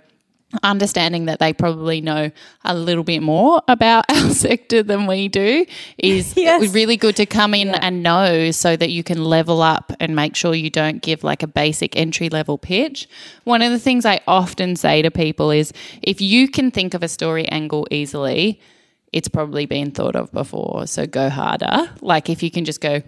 understanding 0.64 1.26
that 1.26 1.40
they 1.40 1.52
probably 1.54 2.00
know 2.00 2.32
a 2.64 2.74
little 2.74 3.04
bit 3.04 3.22
more 3.22 3.62
about 3.68 4.06
our 4.12 4.30
sector 4.30 4.82
than 4.82 5.06
we 5.06 5.28
do 5.28 5.66
is 5.98 6.34
Yes. 6.38 6.74
really 6.74 6.96
good 6.98 7.16
to 7.18 7.26
come 7.26 7.54
in 7.54 7.70
and 7.76 8.02
know 8.02 8.52
so 8.52 8.76
that 8.78 8.90
you 8.90 9.04
can 9.04 9.24
level 9.24 9.62
up 9.62 9.92
and 10.00 10.16
make 10.16 10.36
sure 10.36 10.56
you 10.56 10.70
don't 10.70 11.02
give 11.02 11.24
like 11.24 11.44
a 11.44 11.48
basic 11.48 11.96
entry 11.98 12.30
level 12.30 12.58
pitch. 12.58 13.10
One 13.44 13.62
of 13.62 13.72
the 13.72 13.80
things 13.80 14.06
I 14.06 14.22
often 14.28 14.76
say 14.78 15.02
to 15.02 15.12
people 15.12 15.52
is 15.52 15.74
if 16.02 16.22
you 16.22 16.48
can 16.48 16.72
think 16.72 16.94
of 16.94 17.04
a 17.04 17.08
story 17.10 17.46
angle 17.50 17.86
easily, 17.92 18.62
it's 19.12 19.28
probably 19.28 19.66
been 19.66 19.92
thought 19.92 20.16
of 20.16 20.32
before. 20.32 20.88
So 20.88 21.06
go 21.06 21.30
harder. 21.30 21.90
Like 22.02 22.30
if 22.30 22.42
you 22.42 22.52
can 22.52 22.64
just 22.66 22.80
go, 22.82 23.02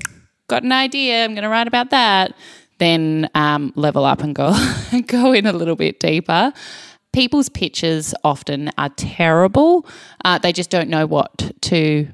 got 0.48 0.64
an 0.64 0.72
idea, 0.74 1.24
I'm 1.24 1.36
going 1.36 1.44
to 1.44 1.50
write 1.50 1.68
about 1.68 1.92
that, 1.92 2.34
then 2.80 3.30
um, 3.36 3.72
level 3.76 4.04
up 4.06 4.22
and 4.22 4.34
go 4.36 4.54
go 5.08 5.32
in 5.34 5.46
a 5.46 5.54
little 5.54 5.76
bit 5.76 6.00
deeper. 6.00 6.52
People's 7.12 7.50
pitches 7.50 8.14
often 8.24 8.72
are 8.78 8.90
terrible. 8.90 9.88
Uh, 10.24 10.38
they 10.38 10.54
just 10.54 10.70
don't 10.70 10.90
know 10.90 11.06
what 11.06 11.52
to 11.62 12.08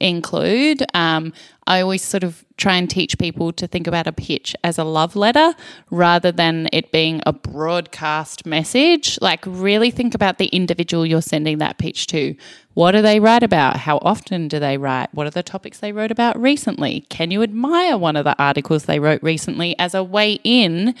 include. 0.00 0.84
Um, 0.94 1.32
I 1.66 1.80
always 1.80 2.02
sort 2.02 2.24
of 2.24 2.44
try 2.56 2.76
and 2.76 2.88
teach 2.88 3.18
people 3.18 3.52
to 3.52 3.66
think 3.66 3.86
about 3.86 4.06
a 4.06 4.12
pitch 4.12 4.56
as 4.64 4.78
a 4.78 4.84
love 4.84 5.14
letter 5.14 5.54
rather 5.90 6.32
than 6.32 6.68
it 6.72 6.90
being 6.90 7.20
a 7.26 7.32
broadcast 7.32 8.46
message. 8.46 9.18
Like, 9.20 9.44
really 9.46 9.90
think 9.90 10.14
about 10.14 10.38
the 10.38 10.46
individual 10.46 11.04
you're 11.04 11.22
sending 11.22 11.58
that 11.58 11.78
pitch 11.78 12.06
to. 12.08 12.34
What 12.74 12.92
do 12.92 13.02
they 13.02 13.20
write 13.20 13.42
about? 13.42 13.76
How 13.76 13.98
often 13.98 14.48
do 14.48 14.58
they 14.58 14.78
write? 14.78 15.12
What 15.12 15.26
are 15.26 15.30
the 15.30 15.42
topics 15.42 15.78
they 15.78 15.92
wrote 15.92 16.10
about 16.10 16.40
recently? 16.40 17.00
Can 17.08 17.30
you 17.30 17.42
admire 17.42 17.98
one 17.98 18.16
of 18.16 18.24
the 18.24 18.40
articles 18.42 18.84
they 18.84 18.98
wrote 18.98 19.22
recently 19.22 19.78
as 19.78 19.94
a 19.94 20.02
way 20.02 20.40
in? 20.44 20.94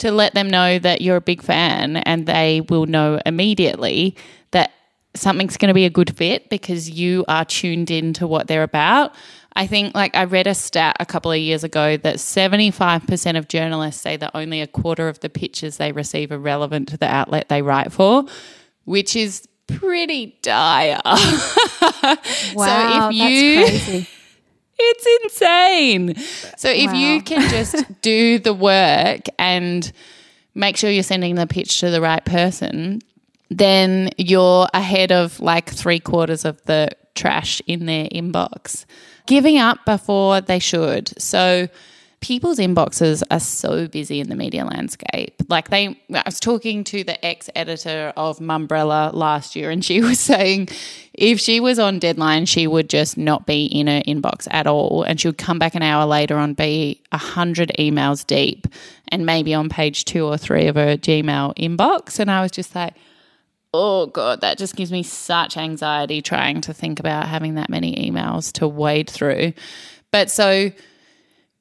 To 0.00 0.12
let 0.12 0.34
them 0.34 0.48
know 0.48 0.78
that 0.78 1.00
you're 1.00 1.16
a 1.16 1.20
big 1.20 1.42
fan 1.42 1.96
and 1.96 2.26
they 2.26 2.62
will 2.68 2.86
know 2.86 3.20
immediately 3.26 4.16
that 4.50 4.72
something's 5.14 5.56
going 5.56 5.68
to 5.68 5.74
be 5.74 5.84
a 5.84 5.90
good 5.90 6.16
fit 6.16 6.48
because 6.48 6.88
you 6.88 7.24
are 7.28 7.44
tuned 7.44 7.90
in 7.90 8.12
to 8.14 8.26
what 8.26 8.46
they're 8.46 8.62
about. 8.62 9.14
I 9.56 9.66
think, 9.66 9.94
like, 9.94 10.14
I 10.14 10.24
read 10.24 10.46
a 10.46 10.54
stat 10.54 10.96
a 11.00 11.06
couple 11.06 11.32
of 11.32 11.38
years 11.38 11.64
ago 11.64 11.96
that 11.98 12.16
75% 12.16 13.36
of 13.36 13.48
journalists 13.48 14.00
say 14.00 14.16
that 14.16 14.30
only 14.34 14.60
a 14.60 14.66
quarter 14.66 15.08
of 15.08 15.20
the 15.20 15.28
pitches 15.28 15.76
they 15.76 15.92
receive 15.92 16.30
are 16.30 16.38
relevant 16.38 16.88
to 16.90 16.96
the 16.96 17.06
outlet 17.06 17.48
they 17.48 17.60
write 17.60 17.92
for, 17.92 18.24
which 18.84 19.16
is 19.16 19.48
pretty 19.66 20.38
dire. 20.42 21.00
Wow, 21.04 22.16
so 22.54 23.08
if 23.10 23.88
you. 23.88 24.06
It's 24.82 25.06
insane. 25.24 26.14
So 26.56 26.68
if 26.70 26.86
Wow. 26.92 26.98
you 26.98 27.22
can 27.22 27.48
just 27.50 27.84
do 28.02 28.38
the 28.38 28.54
work 28.54 29.20
and 29.38 29.90
make 30.54 30.76
sure 30.76 30.90
you're 30.90 31.02
sending 31.02 31.34
the 31.34 31.46
pitch 31.46 31.80
to 31.80 31.90
the 31.90 32.00
right 32.00 32.24
person, 32.24 33.00
then 33.50 34.10
you're 34.16 34.68
ahead 34.74 35.12
of 35.12 35.38
like 35.40 35.68
three 35.70 36.00
quarters 36.00 36.44
of 36.44 36.62
the 36.64 36.90
trash 37.14 37.60
in 37.66 37.86
their 37.86 38.06
inbox. 38.08 38.84
Giving 39.26 39.58
up 39.58 39.84
before 39.84 40.40
they 40.40 40.58
should. 40.58 41.20
So 41.20 41.68
people's 42.20 42.58
inboxes 42.58 43.22
are 43.30 43.40
so 43.40 43.88
busy 43.88 44.20
in 44.20 44.28
the 44.28 44.36
media 44.36 44.64
landscape. 44.64 45.34
Like 45.48 45.70
they 45.70 45.98
I 46.12 46.22
was 46.26 46.38
talking 46.38 46.84
to 46.84 47.02
the 47.02 47.24
ex-editor 47.24 48.12
of 48.16 48.38
Mumbrella 48.38 49.12
last 49.14 49.56
year 49.56 49.70
and 49.70 49.84
she 49.84 50.00
was 50.02 50.20
saying 50.20 50.68
if 51.14 51.40
she 51.40 51.60
was 51.60 51.78
on 51.78 51.98
deadline 51.98 52.44
she 52.46 52.66
would 52.66 52.90
just 52.90 53.16
not 53.16 53.46
be 53.46 53.64
in 53.66 53.86
her 53.86 54.02
inbox 54.06 54.46
at 54.50 54.66
all. 54.66 55.02
And 55.02 55.18
she 55.20 55.28
would 55.28 55.38
come 55.38 55.58
back 55.58 55.74
an 55.74 55.82
hour 55.82 56.04
later 56.04 56.36
and 56.36 56.54
be 56.54 57.00
a 57.10 57.16
100 57.16 57.72
emails 57.78 58.26
deep 58.26 58.66
and 59.08 59.24
maybe 59.24 59.54
on 59.54 59.68
page 59.68 60.04
2 60.04 60.24
or 60.24 60.36
3 60.36 60.66
of 60.66 60.76
her 60.76 60.96
Gmail 60.96 61.56
inbox. 61.56 62.18
And 62.18 62.30
I 62.30 62.42
was 62.42 62.50
just 62.50 62.74
like 62.74 62.94
oh 63.72 64.06
god 64.06 64.40
that 64.40 64.58
just 64.58 64.74
gives 64.74 64.90
me 64.90 65.00
such 65.00 65.56
anxiety 65.56 66.20
trying 66.20 66.60
to 66.60 66.74
think 66.74 66.98
about 66.98 67.28
having 67.28 67.54
that 67.54 67.70
many 67.70 67.94
emails 68.10 68.52
to 68.52 68.68
wade 68.68 69.08
through. 69.08 69.54
But 70.10 70.30
so 70.30 70.72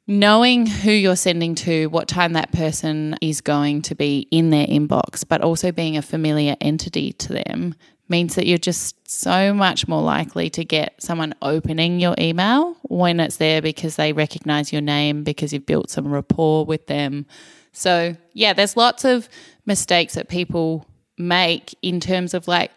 knowing 0.09 0.65
who 0.65 0.89
you're 0.89 1.15
sending 1.15 1.53
to, 1.53 1.85
what 1.85 2.07
time 2.07 2.33
that 2.33 2.51
person 2.51 3.15
is 3.21 3.41
going 3.41 3.79
to 3.83 3.93
be 3.93 4.27
in 4.31 4.49
their 4.49 4.65
inbox, 4.65 5.23
but 5.25 5.39
also 5.39 5.71
being 5.71 5.95
a 5.95 6.01
familiar 6.01 6.55
entity 6.59 7.13
to 7.13 7.31
them 7.31 7.75
means 8.09 8.33
that 8.33 8.47
you're 8.47 8.57
just 8.57 8.95
so 9.07 9.53
much 9.53 9.87
more 9.87 10.01
likely 10.01 10.49
to 10.49 10.65
get 10.65 10.99
someone 10.99 11.35
opening 11.43 11.99
your 11.99 12.15
email 12.17 12.75
when 12.81 13.19
it's 13.19 13.37
there 13.37 13.61
because 13.61 13.97
they 13.97 14.11
recognize 14.11 14.73
your 14.73 14.81
name 14.81 15.23
because 15.23 15.53
you've 15.53 15.67
built 15.67 15.91
some 15.91 16.11
rapport 16.11 16.65
with 16.65 16.87
them. 16.87 17.27
So, 17.71 18.17
yeah, 18.33 18.53
there's 18.53 18.75
lots 18.75 19.05
of 19.05 19.29
mistakes 19.67 20.15
that 20.15 20.27
people 20.27 20.87
make 21.19 21.75
in 21.83 21.99
terms 21.99 22.33
of 22.33 22.47
like 22.47 22.71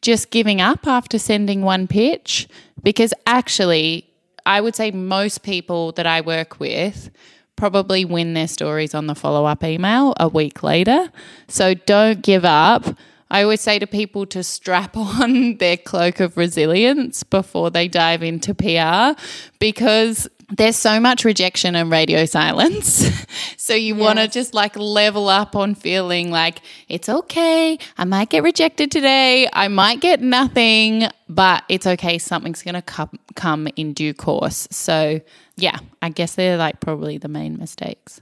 just 0.00 0.30
giving 0.30 0.62
up 0.62 0.86
after 0.86 1.18
sending 1.18 1.60
one 1.60 1.86
pitch 1.86 2.48
because 2.82 3.12
actually 3.26 4.07
I 4.48 4.62
would 4.62 4.74
say 4.74 4.90
most 4.90 5.42
people 5.42 5.92
that 5.92 6.06
I 6.06 6.22
work 6.22 6.58
with 6.58 7.10
probably 7.54 8.06
win 8.06 8.32
their 8.32 8.48
stories 8.48 8.94
on 8.94 9.06
the 9.06 9.14
follow 9.14 9.44
up 9.44 9.62
email 9.62 10.14
a 10.18 10.26
week 10.26 10.62
later. 10.62 11.12
So 11.48 11.74
don't 11.74 12.22
give 12.22 12.46
up. 12.46 12.96
I 13.30 13.42
always 13.42 13.60
say 13.60 13.78
to 13.78 13.86
people 13.86 14.24
to 14.26 14.42
strap 14.42 14.96
on 14.96 15.58
their 15.58 15.76
cloak 15.76 16.18
of 16.18 16.38
resilience 16.38 17.24
before 17.24 17.70
they 17.70 17.88
dive 17.88 18.22
into 18.22 18.54
PR 18.54 19.20
because 19.58 20.26
there's 20.50 20.76
so 20.76 20.98
much 20.98 21.24
rejection 21.24 21.76
and 21.76 21.90
radio 21.90 22.24
silence. 22.24 23.06
so 23.56 23.74
you 23.74 23.94
want 23.94 24.18
to 24.18 24.28
just 24.28 24.54
like 24.54 24.76
level 24.76 25.28
up 25.28 25.54
on 25.54 25.74
feeling 25.74 26.30
like 26.30 26.60
it's 26.88 27.08
okay. 27.08 27.78
I 27.98 28.04
might 28.04 28.30
get 28.30 28.42
rejected 28.42 28.90
today. 28.90 29.48
I 29.52 29.68
might 29.68 30.00
get 30.00 30.20
nothing, 30.22 31.04
but 31.28 31.64
it's 31.68 31.86
okay. 31.86 32.18
Something's 32.18 32.62
going 32.62 32.74
to 32.74 32.82
come 32.82 33.18
come 33.34 33.68
in 33.76 33.92
due 33.92 34.14
course. 34.14 34.66
So, 34.70 35.20
yeah, 35.56 35.78
I 36.00 36.08
guess 36.08 36.34
they're 36.34 36.56
like 36.56 36.80
probably 36.80 37.18
the 37.18 37.28
main 37.28 37.58
mistakes. 37.58 38.20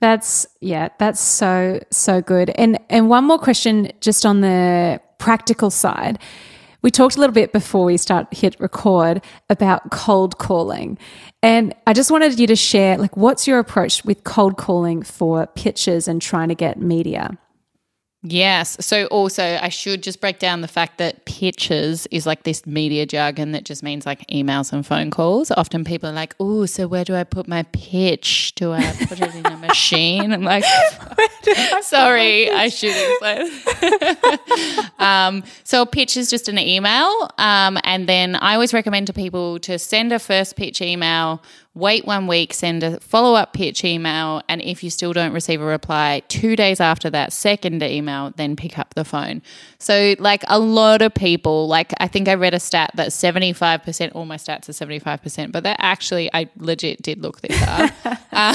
That's 0.00 0.46
yeah, 0.60 0.88
that's 0.98 1.20
so 1.20 1.80
so 1.90 2.20
good. 2.20 2.50
And 2.50 2.78
and 2.90 3.08
one 3.08 3.24
more 3.24 3.38
question 3.38 3.92
just 4.00 4.26
on 4.26 4.40
the 4.40 5.00
practical 5.18 5.70
side. 5.70 6.18
We 6.82 6.90
talked 6.90 7.16
a 7.16 7.20
little 7.20 7.34
bit 7.34 7.52
before 7.52 7.84
we 7.84 7.96
start 7.96 8.32
hit 8.32 8.58
record 8.60 9.22
about 9.50 9.90
cold 9.90 10.38
calling. 10.38 10.96
And 11.42 11.74
I 11.86 11.92
just 11.92 12.10
wanted 12.10 12.38
you 12.38 12.46
to 12.46 12.56
share 12.56 12.96
like 12.96 13.16
what's 13.16 13.46
your 13.48 13.58
approach 13.58 14.04
with 14.04 14.24
cold 14.24 14.56
calling 14.56 15.02
for 15.02 15.46
pitches 15.48 16.06
and 16.06 16.22
trying 16.22 16.48
to 16.48 16.54
get 16.54 16.80
media? 16.80 17.36
Yes. 18.22 18.76
So 18.84 19.06
also 19.06 19.58
I 19.62 19.68
should 19.68 20.02
just 20.02 20.20
break 20.20 20.40
down 20.40 20.60
the 20.60 20.68
fact 20.68 20.98
that 20.98 21.24
pitches 21.24 22.08
is 22.10 22.26
like 22.26 22.42
this 22.42 22.66
media 22.66 23.06
jargon 23.06 23.52
that 23.52 23.64
just 23.64 23.84
means 23.84 24.04
like 24.06 24.26
emails 24.26 24.72
and 24.72 24.84
phone 24.84 25.12
calls. 25.12 25.52
Often 25.52 25.84
people 25.84 26.08
are 26.08 26.12
like, 26.14 26.34
oh, 26.40 26.66
so 26.66 26.88
where 26.88 27.04
do 27.04 27.14
I 27.14 27.22
put 27.22 27.46
my 27.46 27.62
pitch? 27.72 28.54
Do 28.56 28.72
I 28.72 28.92
put 29.08 29.20
it 29.20 29.34
in 29.36 29.46
a 29.46 29.56
machine? 29.58 30.32
I'm 30.32 30.42
like, 30.42 30.64
I 30.66 31.80
sorry, 31.84 32.50
I 32.50 32.68
should 32.68 32.96
explain. 32.96 34.90
um, 34.98 35.44
so 35.62 35.82
a 35.82 35.86
pitch 35.86 36.16
is 36.16 36.28
just 36.28 36.48
an 36.48 36.58
email. 36.58 37.30
Um, 37.38 37.78
and 37.84 38.08
then 38.08 38.34
I 38.34 38.54
always 38.54 38.74
recommend 38.74 39.06
to 39.06 39.12
people 39.12 39.60
to 39.60 39.78
send 39.78 40.12
a 40.12 40.18
first 40.18 40.56
pitch 40.56 40.82
email 40.82 41.40
wait 41.74 42.04
one 42.04 42.26
week, 42.26 42.52
send 42.52 42.82
a 42.82 42.98
follow 43.00 43.34
up 43.34 43.52
pitch 43.52 43.84
email, 43.84 44.42
and 44.48 44.60
if 44.62 44.82
you 44.82 44.90
still 44.90 45.12
don't 45.12 45.32
receive 45.32 45.60
a 45.60 45.64
reply, 45.64 46.22
two 46.28 46.56
days 46.56 46.80
after 46.80 47.08
that 47.10 47.32
second 47.32 47.82
email, 47.82 48.32
then 48.36 48.56
pick 48.56 48.78
up 48.78 48.94
the 48.94 49.04
phone. 49.04 49.42
So, 49.78 50.14
like 50.18 50.42
a 50.48 50.58
lot 50.58 51.02
of 51.02 51.14
people, 51.14 51.68
like 51.68 51.92
I 52.00 52.08
think 52.08 52.28
I 52.28 52.34
read 52.34 52.54
a 52.54 52.60
stat 52.60 52.90
that 52.94 53.08
75%, 53.08 54.12
all 54.14 54.24
my 54.24 54.36
stats 54.36 54.68
are 54.68 54.86
75%, 54.86 55.52
but 55.52 55.62
that 55.62 55.76
actually, 55.78 56.28
I 56.34 56.48
legit 56.56 57.02
did 57.02 57.22
look 57.22 57.40
this 57.40 57.60
up. 57.62 57.92
Uh, 58.38 58.52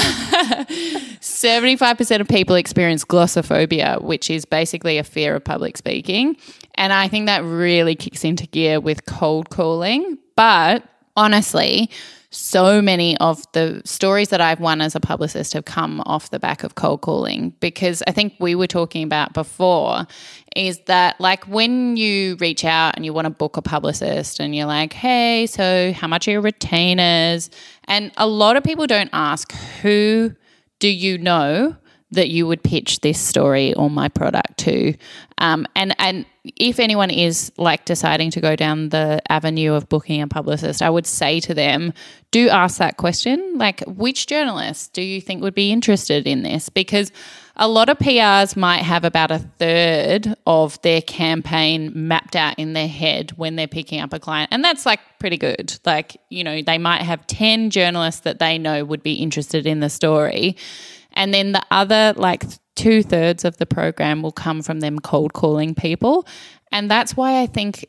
75% 1.19 2.21
of 2.21 2.27
people 2.29 2.55
experience 2.55 3.03
glossophobia, 3.03 4.01
which 4.01 4.29
is 4.29 4.45
basically 4.45 4.97
a 4.97 5.03
fear 5.03 5.35
of 5.35 5.43
public 5.43 5.75
speaking. 5.75 6.37
And 6.75 6.93
I 6.93 7.09
think 7.09 7.25
that 7.25 7.43
really 7.43 7.95
kicks 7.95 8.23
into 8.23 8.47
gear 8.47 8.79
with 8.79 9.05
cold 9.05 9.49
calling. 9.49 10.17
But 10.37 10.83
honestly, 11.17 11.89
so 12.33 12.81
many 12.81 13.15
of 13.17 13.43
the 13.51 13.81
stories 13.85 14.29
that 14.29 14.41
I've 14.41 14.59
won 14.59 14.81
as 14.81 14.95
a 14.95 14.99
publicist 14.99 15.53
have 15.53 15.65
come 15.65 16.01
off 16.05 16.31
the 16.31 16.39
back 16.39 16.63
of 16.63 16.75
cold 16.75 17.01
calling 17.01 17.53
because 17.59 18.01
I 18.07 18.11
think 18.11 18.33
we 18.39 18.55
were 18.55 18.67
talking 18.67 19.03
about 19.03 19.33
before 19.33 20.07
is 20.55 20.79
that 20.85 21.19
like 21.21 21.47
when 21.47 21.95
you 21.95 22.35
reach 22.39 22.65
out 22.65 22.95
and 22.95 23.05
you 23.05 23.13
want 23.13 23.25
to 23.25 23.29
book 23.29 23.55
a 23.57 23.61
publicist 23.61 24.39
and 24.39 24.55
you're 24.55 24.65
like, 24.65 24.93
hey, 24.93 25.45
so 25.45 25.93
how 25.93 26.07
much 26.07 26.27
are 26.27 26.31
your 26.31 26.41
retainers? 26.41 27.49
And 27.85 28.11
a 28.17 28.27
lot 28.27 28.57
of 28.57 28.63
people 28.63 28.87
don't 28.87 29.11
ask 29.13 29.51
who 29.81 30.35
do 30.79 30.89
you 30.89 31.17
know 31.17 31.75
that 32.13 32.29
you 32.29 32.47
would 32.47 32.63
pitch 32.63 33.01
this 33.01 33.19
story 33.19 33.73
or 33.73 33.89
my 33.89 34.07
product 34.07 34.57
to. 34.59 34.95
Um, 35.37 35.67
and 35.75 35.95
and 35.99 36.25
if 36.43 36.79
anyone 36.79 37.09
is 37.09 37.51
like 37.57 37.85
deciding 37.85 38.31
to 38.31 38.41
go 38.41 38.55
down 38.55 38.89
the 38.89 39.21
avenue 39.31 39.73
of 39.73 39.87
booking 39.87 40.21
a 40.21 40.27
publicist, 40.27 40.81
I 40.81 40.89
would 40.89 41.07
say 41.07 41.39
to 41.41 41.53
them, 41.53 41.93
do 42.31 42.49
ask 42.49 42.79
that 42.79 42.97
question. 42.97 43.57
Like, 43.57 43.81
which 43.87 44.27
journalist 44.27 44.93
do 44.93 45.01
you 45.01 45.21
think 45.21 45.41
would 45.41 45.55
be 45.55 45.71
interested 45.71 46.27
in 46.27 46.43
this? 46.43 46.67
Because 46.67 47.11
a 47.55 47.67
lot 47.67 47.87
of 47.87 47.97
PRs 47.99 48.57
might 48.57 48.81
have 48.81 49.05
about 49.05 49.31
a 49.31 49.39
third 49.39 50.35
of 50.47 50.81
their 50.81 51.01
campaign 51.01 51.91
mapped 51.93 52.35
out 52.35 52.57
in 52.57 52.73
their 52.73 52.87
head 52.87 53.31
when 53.37 53.55
they're 53.55 53.67
picking 53.67 54.01
up 54.01 54.11
a 54.11 54.19
client. 54.19 54.49
And 54.51 54.63
that's 54.63 54.85
like 54.85 54.99
pretty 55.19 55.37
good. 55.37 55.79
Like, 55.85 56.17
you 56.29 56.43
know, 56.43 56.61
they 56.61 56.77
might 56.77 57.03
have 57.03 57.25
10 57.27 57.69
journalists 57.69 58.21
that 58.21 58.39
they 58.39 58.57
know 58.57 58.83
would 58.83 59.03
be 59.03 59.13
interested 59.13 59.67
in 59.67 59.79
the 59.79 59.89
story. 59.89 60.57
And 61.13 61.33
then 61.33 61.51
the 61.51 61.63
other, 61.71 62.13
like, 62.15 62.43
two 62.75 63.03
thirds 63.03 63.45
of 63.45 63.57
the 63.57 63.65
program 63.65 64.21
will 64.21 64.31
come 64.31 64.61
from 64.61 64.79
them 64.79 64.99
cold 64.99 65.33
calling 65.33 65.75
people. 65.75 66.27
And 66.71 66.89
that's 66.89 67.15
why 67.15 67.41
I 67.41 67.45
think 67.45 67.85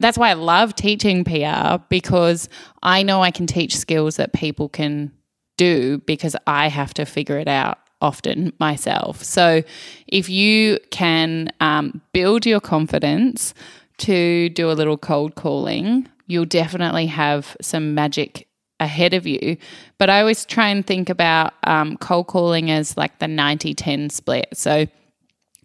that's 0.00 0.18
why 0.18 0.30
I 0.30 0.34
love 0.34 0.74
teaching 0.74 1.24
PR 1.24 1.76
because 1.88 2.48
I 2.82 3.04
know 3.04 3.22
I 3.22 3.30
can 3.30 3.46
teach 3.46 3.76
skills 3.76 4.16
that 4.16 4.32
people 4.32 4.68
can 4.68 5.12
do 5.56 5.98
because 6.06 6.34
I 6.46 6.68
have 6.68 6.92
to 6.94 7.04
figure 7.04 7.38
it 7.38 7.48
out 7.48 7.78
often 8.00 8.52
myself. 8.58 9.22
So 9.22 9.62
if 10.08 10.28
you 10.28 10.78
can 10.90 11.50
um, 11.60 12.02
build 12.12 12.44
your 12.44 12.60
confidence 12.60 13.54
to 13.98 14.48
do 14.50 14.70
a 14.70 14.74
little 14.74 14.98
cold 14.98 15.36
calling, 15.36 16.08
you'll 16.26 16.44
definitely 16.46 17.06
have 17.06 17.56
some 17.60 17.94
magic 17.94 18.48
ahead 18.82 19.14
of 19.14 19.26
you. 19.26 19.56
But 19.98 20.10
I 20.10 20.20
always 20.20 20.44
try 20.44 20.68
and 20.68 20.86
think 20.86 21.08
about 21.08 21.54
um, 21.64 21.96
cold 21.96 22.26
calling 22.26 22.70
as 22.70 22.96
like 22.96 23.18
the 23.18 23.28
90 23.28 23.74
10 23.74 24.10
split. 24.10 24.48
So 24.52 24.86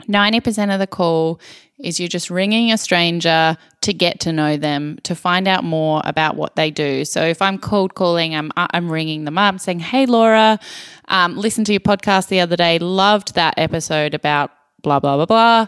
90% 0.07 0.73
of 0.73 0.79
the 0.79 0.87
call 0.87 1.39
is 1.79 1.99
you're 1.99 2.09
just 2.09 2.29
ringing 2.29 2.71
a 2.71 2.77
stranger 2.77 3.57
to 3.81 3.93
get 3.93 4.19
to 4.21 4.31
know 4.31 4.57
them, 4.57 4.97
to 5.03 5.15
find 5.15 5.47
out 5.47 5.63
more 5.63 6.01
about 6.05 6.35
what 6.35 6.55
they 6.55 6.71
do. 6.71 7.05
So 7.05 7.23
if 7.23 7.41
I'm 7.41 7.57
cold 7.57 7.93
calling, 7.95 8.35
I'm, 8.35 8.51
I'm 8.55 8.91
ringing 8.91 9.25
them 9.25 9.37
up 9.37 9.59
saying, 9.59 9.79
Hey, 9.79 10.05
Laura, 10.05 10.59
um, 11.07 11.37
listened 11.37 11.65
to 11.67 11.73
your 11.73 11.79
podcast 11.79 12.29
the 12.29 12.39
other 12.39 12.55
day, 12.55 12.79
loved 12.79 13.35
that 13.35 13.55
episode 13.57 14.13
about 14.13 14.51
blah, 14.81 14.99
blah, 14.99 15.17
blah, 15.17 15.25
blah 15.25 15.67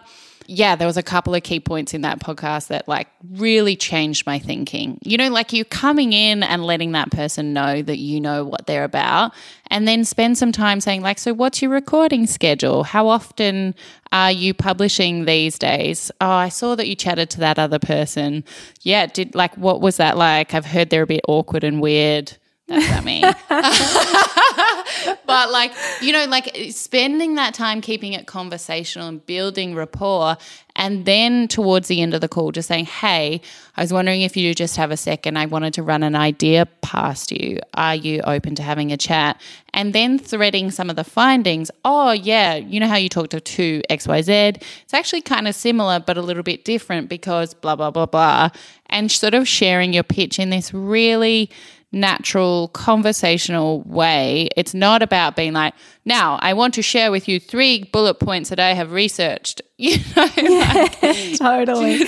yeah, 0.49 0.75
there 0.75 0.87
was 0.87 0.97
a 0.97 1.03
couple 1.03 1.35
of 1.35 1.43
key 1.43 1.59
points 1.59 1.93
in 1.93 2.01
that 2.01 2.19
podcast 2.19 2.67
that 2.67 2.87
like 2.87 3.07
really 3.33 3.75
changed 3.75 4.25
my 4.25 4.39
thinking. 4.39 4.97
You 5.03 5.15
know, 5.15 5.29
like 5.29 5.53
you 5.53 5.63
coming 5.63 6.11
in 6.11 6.41
and 6.41 6.65
letting 6.65 6.93
that 6.93 7.11
person 7.11 7.53
know 7.53 7.83
that 7.83 7.99
you 7.99 8.19
know 8.19 8.43
what 8.45 8.65
they're 8.65 8.83
about 8.83 9.31
and 9.67 9.87
then 9.87 10.03
spend 10.03 10.39
some 10.39 10.51
time 10.51 10.81
saying 10.81 11.03
like, 11.03 11.19
so 11.19 11.35
what's 11.35 11.61
your 11.61 11.69
recording 11.69 12.25
schedule? 12.25 12.83
How 12.83 13.07
often 13.07 13.75
are 14.11 14.31
you 14.31 14.55
publishing 14.55 15.25
these 15.25 15.59
days? 15.59 16.09
Oh, 16.19 16.27
I 16.27 16.49
saw 16.49 16.73
that 16.75 16.87
you 16.87 16.95
chatted 16.95 17.29
to 17.31 17.39
that 17.41 17.59
other 17.59 17.79
person. 17.79 18.43
Yeah, 18.81 19.05
did 19.05 19.35
like 19.35 19.55
what 19.55 19.81
was 19.81 19.97
that 19.97 20.17
like? 20.17 20.55
I've 20.55 20.65
heard 20.65 20.89
they're 20.89 21.03
a 21.03 21.07
bit 21.07 21.21
awkward 21.27 21.63
and 21.63 21.79
weird. 21.79 22.35
That's 22.69 22.89
not 22.91 23.03
me. 23.03 23.21
but 25.25 25.51
like, 25.51 25.73
you 26.01 26.13
know, 26.13 26.25
like 26.25 26.55
spending 26.71 27.35
that 27.35 27.53
time 27.53 27.81
keeping 27.81 28.13
it 28.13 28.27
conversational 28.27 29.07
and 29.07 29.25
building 29.25 29.75
rapport. 29.75 30.37
And 30.75 31.05
then 31.05 31.47
towards 31.47 31.87
the 31.87 32.01
end 32.01 32.13
of 32.13 32.21
the 32.21 32.27
call, 32.27 32.51
just 32.51 32.67
saying, 32.67 32.85
Hey, 32.85 33.41
I 33.75 33.81
was 33.81 33.91
wondering 33.91 34.21
if 34.21 34.37
you 34.37 34.53
just 34.53 34.77
have 34.77 34.91
a 34.91 34.97
second. 34.97 35.37
I 35.37 35.47
wanted 35.47 35.73
to 35.73 35.83
run 35.83 36.03
an 36.03 36.15
idea 36.15 36.67
past 36.81 37.31
you. 37.31 37.59
Are 37.73 37.95
you 37.95 38.21
open 38.21 38.55
to 38.55 38.63
having 38.63 38.91
a 38.91 38.97
chat? 38.97 39.41
And 39.73 39.93
then 39.93 40.19
threading 40.19 40.71
some 40.71 40.89
of 40.89 40.95
the 40.95 41.03
findings. 41.03 41.69
Oh, 41.83 42.11
yeah, 42.11 42.55
you 42.55 42.79
know 42.79 42.87
how 42.87 42.95
you 42.95 43.09
talked 43.09 43.31
to 43.31 43.41
two 43.41 43.81
XYZ? 43.89 44.61
It's 44.83 44.93
actually 44.93 45.21
kind 45.21 45.47
of 45.47 45.55
similar, 45.55 45.99
but 45.99 46.17
a 46.17 46.21
little 46.21 46.43
bit 46.43 46.65
different 46.65 47.09
because 47.09 47.53
blah, 47.53 47.75
blah, 47.75 47.91
blah, 47.91 48.05
blah. 48.05 48.49
And 48.87 49.11
sort 49.11 49.33
of 49.33 49.47
sharing 49.47 49.93
your 49.93 50.03
pitch 50.03 50.39
in 50.39 50.49
this 50.49 50.73
really 50.73 51.49
natural 51.91 52.67
conversational 52.69 53.81
way. 53.81 54.47
It's 54.55 54.73
not 54.73 55.01
about 55.01 55.35
being 55.35 55.53
like, 55.53 55.73
now 56.05 56.37
I 56.41 56.53
want 56.53 56.73
to 56.75 56.81
share 56.81 57.11
with 57.11 57.27
you 57.27 57.39
three 57.39 57.83
bullet 57.85 58.15
points 58.15 58.49
that 58.49 58.59
I 58.59 58.73
have 58.73 58.91
researched. 58.91 59.61
You 59.79 59.95
know, 60.17 60.29
yeah, 60.35 60.87
like, 61.01 61.37
totally. 61.37 62.03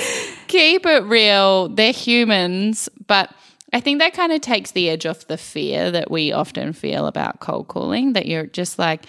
Keep 0.47 0.85
it 0.85 1.05
real. 1.05 1.69
They're 1.69 1.93
humans, 1.93 2.89
but 3.07 3.33
I 3.71 3.79
think 3.79 3.99
that 3.99 4.13
kind 4.13 4.33
of 4.33 4.41
takes 4.41 4.71
the 4.71 4.89
edge 4.89 5.05
off 5.05 5.27
the 5.27 5.37
fear 5.37 5.89
that 5.89 6.11
we 6.11 6.33
often 6.33 6.73
feel 6.73 7.07
about 7.07 7.39
cold 7.39 7.69
calling, 7.69 8.11
that 8.11 8.25
you're 8.25 8.45
just 8.45 8.77
like, 8.77 9.05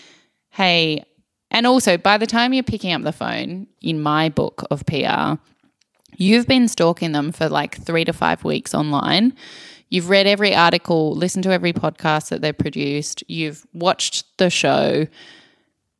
hey, 0.50 1.04
and 1.50 1.66
also 1.66 1.96
by 1.96 2.18
the 2.18 2.26
time 2.26 2.52
you're 2.52 2.62
picking 2.62 2.92
up 2.92 3.02
the 3.02 3.10
phone 3.10 3.66
in 3.80 4.00
my 4.00 4.28
book 4.28 4.64
of 4.70 4.86
PR, 4.86 5.34
you've 6.16 6.46
been 6.46 6.68
stalking 6.68 7.10
them 7.10 7.32
for 7.32 7.48
like 7.48 7.82
three 7.82 8.04
to 8.04 8.12
five 8.12 8.44
weeks 8.44 8.74
online 8.74 9.34
You've 9.92 10.08
read 10.08 10.26
every 10.26 10.54
article, 10.54 11.14
listened 11.14 11.44
to 11.44 11.52
every 11.52 11.74
podcast 11.74 12.30
that 12.30 12.40
they've 12.40 12.56
produced, 12.56 13.22
you've 13.28 13.66
watched 13.74 14.38
the 14.38 14.48
show, 14.48 15.06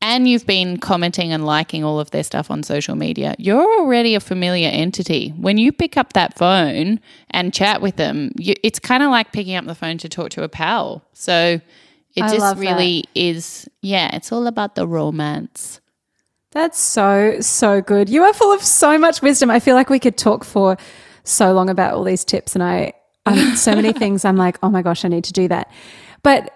and 0.00 0.26
you've 0.26 0.46
been 0.46 0.78
commenting 0.78 1.30
and 1.30 1.44
liking 1.44 1.84
all 1.84 2.00
of 2.00 2.10
their 2.10 2.22
stuff 2.22 2.50
on 2.50 2.62
social 2.62 2.96
media. 2.96 3.34
You're 3.38 3.60
already 3.80 4.14
a 4.14 4.20
familiar 4.20 4.70
entity. 4.70 5.34
When 5.36 5.58
you 5.58 5.72
pick 5.72 5.98
up 5.98 6.14
that 6.14 6.38
phone 6.38 7.00
and 7.32 7.52
chat 7.52 7.82
with 7.82 7.96
them, 7.96 8.32
you, 8.38 8.54
it's 8.62 8.78
kind 8.78 9.02
of 9.02 9.10
like 9.10 9.30
picking 9.30 9.56
up 9.56 9.66
the 9.66 9.74
phone 9.74 9.98
to 9.98 10.08
talk 10.08 10.30
to 10.30 10.42
a 10.42 10.48
pal. 10.48 11.04
So 11.12 11.60
it 12.16 12.22
I 12.22 12.34
just 12.34 12.56
really 12.56 13.02
that. 13.02 13.20
is, 13.20 13.68
yeah, 13.82 14.16
it's 14.16 14.32
all 14.32 14.46
about 14.46 14.74
the 14.74 14.88
romance. 14.88 15.82
That's 16.52 16.80
so, 16.80 17.40
so 17.40 17.82
good. 17.82 18.08
You 18.08 18.22
are 18.22 18.32
full 18.32 18.54
of 18.54 18.62
so 18.62 18.96
much 18.96 19.20
wisdom. 19.20 19.50
I 19.50 19.60
feel 19.60 19.74
like 19.74 19.90
we 19.90 19.98
could 19.98 20.16
talk 20.16 20.44
for 20.44 20.78
so 21.24 21.52
long 21.52 21.68
about 21.68 21.92
all 21.92 22.04
these 22.04 22.24
tips, 22.24 22.54
and 22.54 22.62
I 22.62 22.94
um, 23.26 23.56
so 23.56 23.74
many 23.74 23.92
things 23.92 24.24
I'm 24.24 24.36
like, 24.36 24.58
oh 24.62 24.70
my 24.70 24.82
gosh, 24.82 25.04
I 25.04 25.08
need 25.08 25.24
to 25.24 25.32
do 25.32 25.48
that. 25.48 25.70
But 26.22 26.52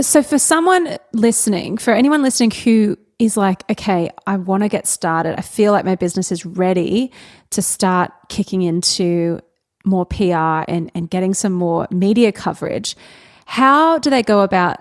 so 0.00 0.22
for 0.22 0.38
someone 0.38 0.96
listening, 1.12 1.78
for 1.78 1.92
anyone 1.92 2.22
listening 2.22 2.50
who 2.50 2.96
is 3.18 3.36
like, 3.36 3.68
okay, 3.70 4.10
I 4.26 4.36
want 4.36 4.62
to 4.62 4.68
get 4.68 4.86
started, 4.86 5.38
I 5.38 5.42
feel 5.42 5.72
like 5.72 5.84
my 5.84 5.94
business 5.94 6.32
is 6.32 6.46
ready 6.46 7.12
to 7.50 7.62
start 7.62 8.10
kicking 8.28 8.62
into 8.62 9.40
more 9.84 10.06
PR 10.06 10.64
and, 10.68 10.90
and 10.94 11.10
getting 11.10 11.34
some 11.34 11.52
more 11.52 11.86
media 11.90 12.32
coverage, 12.32 12.96
how 13.44 13.98
do 13.98 14.10
they 14.10 14.22
go 14.22 14.40
about 14.40 14.80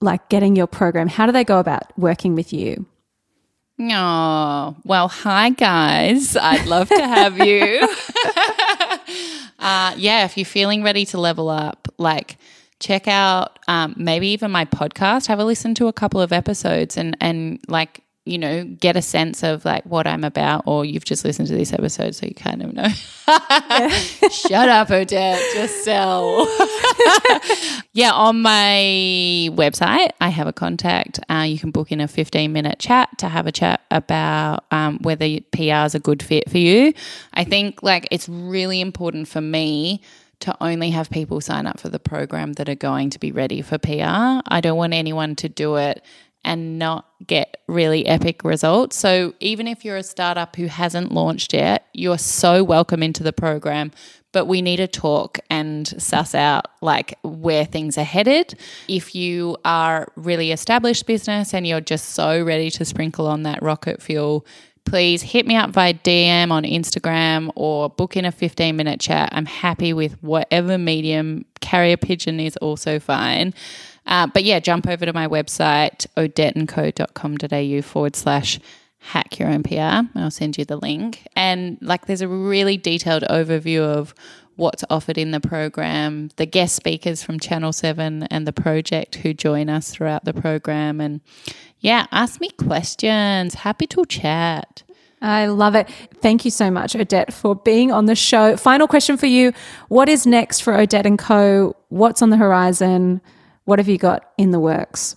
like 0.00 0.28
getting 0.28 0.56
your 0.56 0.66
program? 0.66 1.08
How 1.08 1.26
do 1.26 1.32
they 1.32 1.44
go 1.44 1.58
about 1.58 1.96
working 1.98 2.34
with 2.34 2.52
you? 2.52 2.86
Oh, 3.80 4.76
well, 4.84 5.06
hi 5.06 5.50
guys. 5.50 6.36
I'd 6.36 6.66
love 6.66 6.88
to 6.88 7.06
have 7.06 7.38
you. 7.38 7.88
uh, 9.68 9.94
yeah, 9.98 10.24
if 10.24 10.38
you're 10.38 10.46
feeling 10.46 10.82
ready 10.82 11.04
to 11.04 11.20
level 11.20 11.50
up, 11.50 11.88
like 11.98 12.38
check 12.80 13.06
out 13.06 13.58
um, 13.68 13.94
maybe 13.98 14.28
even 14.28 14.50
my 14.50 14.64
podcast. 14.64 15.26
Have 15.26 15.40
a 15.40 15.44
listen 15.44 15.74
to 15.74 15.88
a 15.88 15.92
couple 15.92 16.22
of 16.22 16.32
episodes 16.32 16.96
and 16.96 17.14
and 17.20 17.60
like 17.68 18.00
you 18.28 18.38
know, 18.38 18.64
get 18.64 18.96
a 18.96 19.02
sense 19.02 19.42
of 19.42 19.64
like 19.64 19.84
what 19.86 20.06
I'm 20.06 20.22
about, 20.22 20.64
or 20.66 20.84
you've 20.84 21.04
just 21.04 21.24
listened 21.24 21.48
to 21.48 21.54
this 21.54 21.72
episode, 21.72 22.14
so 22.14 22.26
you 22.26 22.34
kind 22.34 22.62
of 22.62 22.74
know. 22.74 22.88
Shut 24.30 24.68
up, 24.68 24.90
Odette. 24.90 25.40
Just 25.54 25.84
sell. 25.84 26.46
yeah, 27.92 28.12
on 28.12 28.42
my 28.42 29.48
website, 29.52 30.10
I 30.20 30.28
have 30.28 30.46
a 30.46 30.52
contact. 30.52 31.20
Uh, 31.30 31.46
you 31.48 31.58
can 31.58 31.70
book 31.70 31.90
in 31.90 32.00
a 32.00 32.08
15 32.08 32.52
minute 32.52 32.78
chat 32.78 33.08
to 33.18 33.28
have 33.28 33.46
a 33.46 33.52
chat 33.52 33.80
about 33.90 34.64
um, 34.70 34.98
whether 35.00 35.26
PR 35.52 35.86
is 35.86 35.94
a 35.94 36.00
good 36.00 36.22
fit 36.22 36.50
for 36.50 36.58
you. 36.58 36.92
I 37.32 37.44
think 37.44 37.82
like 37.82 38.06
it's 38.10 38.28
really 38.28 38.80
important 38.80 39.28
for 39.28 39.40
me 39.40 40.02
to 40.40 40.56
only 40.60 40.90
have 40.90 41.10
people 41.10 41.40
sign 41.40 41.66
up 41.66 41.80
for 41.80 41.88
the 41.88 41.98
program 41.98 42.52
that 42.54 42.68
are 42.68 42.74
going 42.74 43.10
to 43.10 43.18
be 43.18 43.32
ready 43.32 43.60
for 43.60 43.78
PR. 43.78 44.40
I 44.46 44.60
don't 44.62 44.76
want 44.76 44.94
anyone 44.94 45.34
to 45.36 45.48
do 45.48 45.76
it 45.76 46.04
and 46.44 46.78
not 46.78 47.06
get 47.26 47.62
really 47.66 48.06
epic 48.06 48.44
results. 48.44 48.96
So, 48.96 49.34
even 49.40 49.66
if 49.66 49.84
you're 49.84 49.96
a 49.96 50.02
startup 50.02 50.56
who 50.56 50.66
hasn't 50.66 51.12
launched 51.12 51.52
yet, 51.52 51.86
you're 51.92 52.18
so 52.18 52.64
welcome 52.64 53.02
into 53.02 53.22
the 53.22 53.32
program. 53.32 53.92
But 54.32 54.44
we 54.44 54.60
need 54.60 54.76
to 54.76 54.86
talk 54.86 55.38
and 55.50 55.88
suss 56.00 56.34
out 56.34 56.66
like 56.82 57.14
where 57.22 57.64
things 57.64 57.96
are 57.96 58.04
headed. 58.04 58.58
If 58.86 59.14
you 59.14 59.56
are 59.64 60.12
really 60.16 60.52
established 60.52 61.06
business 61.06 61.54
and 61.54 61.66
you're 61.66 61.80
just 61.80 62.10
so 62.10 62.42
ready 62.42 62.70
to 62.72 62.84
sprinkle 62.84 63.26
on 63.26 63.44
that 63.44 63.62
rocket 63.62 64.02
fuel, 64.02 64.46
please 64.88 65.22
hit 65.22 65.46
me 65.46 65.56
up 65.56 65.70
via 65.70 65.94
DM 65.94 66.50
on 66.50 66.64
Instagram 66.64 67.50
or 67.54 67.90
book 67.90 68.16
in 68.16 68.24
a 68.24 68.32
15 68.32 68.76
minute 68.76 69.00
chat. 69.00 69.28
I'm 69.32 69.46
happy 69.46 69.92
with 69.92 70.22
whatever 70.22 70.78
medium. 70.78 71.44
Carrier 71.60 71.96
pigeon 71.96 72.40
is 72.40 72.56
also 72.58 72.98
fine. 72.98 73.54
Uh, 74.08 74.26
but 74.26 74.42
yeah, 74.42 74.58
jump 74.58 74.88
over 74.88 75.06
to 75.06 75.12
my 75.12 75.28
website, 75.28 76.06
odetteandco.com.au 76.16 77.82
forward 77.82 78.16
slash 78.16 78.58
hack 78.98 79.38
your 79.38 79.48
own 79.48 79.62
PR. 79.62 80.08
I'll 80.18 80.30
send 80.30 80.58
you 80.58 80.64
the 80.64 80.76
link. 80.76 81.26
And 81.36 81.78
like 81.80 82.06
there's 82.06 82.22
a 82.22 82.28
really 82.28 82.76
detailed 82.76 83.22
overview 83.24 83.80
of 83.80 84.14
what's 84.56 84.82
offered 84.90 85.18
in 85.18 85.30
the 85.30 85.40
program, 85.40 86.30
the 86.36 86.46
guest 86.46 86.74
speakers 86.74 87.22
from 87.22 87.38
Channel 87.38 87.72
7 87.72 88.24
and 88.24 88.46
the 88.46 88.52
project 88.52 89.16
who 89.16 89.32
join 89.32 89.68
us 89.68 89.90
throughout 89.90 90.24
the 90.24 90.34
program. 90.34 91.00
And 91.00 91.20
yeah, 91.78 92.06
ask 92.10 92.40
me 92.40 92.50
questions. 92.50 93.54
Happy 93.54 93.86
to 93.88 94.04
chat. 94.06 94.82
I 95.20 95.46
love 95.46 95.74
it. 95.74 95.88
Thank 96.20 96.44
you 96.44 96.50
so 96.50 96.70
much, 96.70 96.96
Odette, 96.96 97.32
for 97.32 97.54
being 97.54 97.92
on 97.92 98.06
the 98.06 98.14
show. 98.14 98.56
Final 98.56 98.86
question 98.88 99.16
for 99.16 99.26
you 99.26 99.52
What 99.88 100.08
is 100.08 100.26
next 100.26 100.60
for 100.60 100.74
Odette 100.74 101.06
and 101.06 101.18
Co? 101.18 101.76
What's 101.88 102.22
on 102.22 102.30
the 102.30 102.36
horizon? 102.36 103.20
What 103.68 103.78
have 103.80 103.88
you 103.90 103.98
got 103.98 104.32
in 104.38 104.50
the 104.50 104.58
works? 104.58 105.14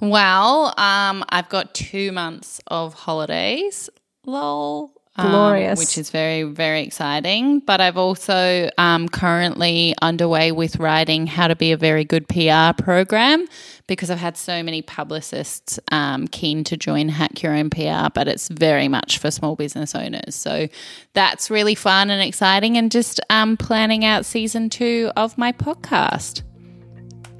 Well, 0.00 0.74
um, 0.76 1.24
I've 1.28 1.48
got 1.48 1.72
two 1.72 2.10
months 2.10 2.60
of 2.66 2.94
holidays. 2.94 3.88
Lol. 4.26 4.90
um, 5.14 5.30
Glorious. 5.30 5.78
which 5.78 5.96
is 5.96 6.10
very, 6.10 6.42
very 6.42 6.82
exciting. 6.82 7.60
But 7.60 7.80
I've 7.80 7.96
also 7.96 8.68
um, 8.76 9.08
currently 9.08 9.94
underway 10.02 10.50
with 10.50 10.80
writing 10.80 11.28
how 11.28 11.46
to 11.46 11.54
be 11.54 11.70
a 11.70 11.76
very 11.76 12.04
good 12.04 12.26
PR 12.26 12.72
program 12.76 13.46
because 13.86 14.10
I've 14.10 14.18
had 14.18 14.36
so 14.36 14.64
many 14.64 14.82
publicists 14.82 15.78
um, 15.92 16.26
keen 16.26 16.64
to 16.64 16.76
join 16.76 17.08
Hack 17.08 17.40
Your 17.40 17.52
Own 17.52 17.70
PR, 17.70 18.10
but 18.12 18.26
it's 18.26 18.48
very 18.48 18.88
much 18.88 19.18
for 19.18 19.30
small 19.30 19.54
business 19.54 19.94
owners. 19.94 20.34
So 20.34 20.66
that's 21.12 21.52
really 21.52 21.76
fun 21.76 22.10
and 22.10 22.20
exciting, 22.20 22.76
and 22.76 22.90
just 22.90 23.20
um, 23.30 23.56
planning 23.56 24.04
out 24.04 24.26
season 24.26 24.70
two 24.70 25.12
of 25.14 25.38
my 25.38 25.52
podcast. 25.52 26.42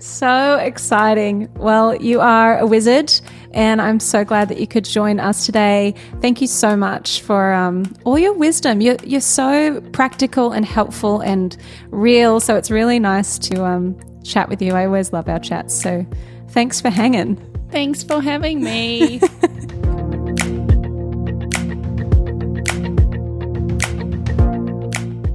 So 0.03 0.57
exciting. 0.57 1.49
Well, 1.55 1.95
you 1.95 2.21
are 2.21 2.59
a 2.59 2.67
wizard, 2.67 3.13
and 3.53 3.81
I'm 3.81 4.01
so 4.01 4.25
glad 4.25 4.49
that 4.49 4.59
you 4.59 4.67
could 4.67 4.85
join 4.85 5.21
us 5.21 5.47
today. 5.47 5.95
Thank 6.21 6.41
you 6.41 6.49
so 6.49 6.77
much 6.77 7.21
for 7.21 7.53
um, 7.53 7.85
all 8.03 8.19
your 8.19 8.33
wisdom. 8.33 8.81
You're, 8.81 8.97
you're 9.05 9.21
so 9.21 9.81
practical 9.93 10.51
and 10.51 10.65
helpful 10.65 11.21
and 11.21 11.57
real. 11.91 12.41
So 12.41 12.57
it's 12.57 12.69
really 12.69 12.99
nice 12.99 13.39
to 13.39 13.65
um, 13.65 13.97
chat 14.25 14.49
with 14.49 14.61
you. 14.61 14.73
I 14.73 14.87
always 14.87 15.13
love 15.13 15.29
our 15.29 15.39
chats. 15.39 15.73
So 15.73 16.05
thanks 16.49 16.81
for 16.81 16.91
hanging. 16.91 17.37
Thanks 17.71 18.03
for 18.03 18.21
having 18.21 18.61
me. 18.61 19.21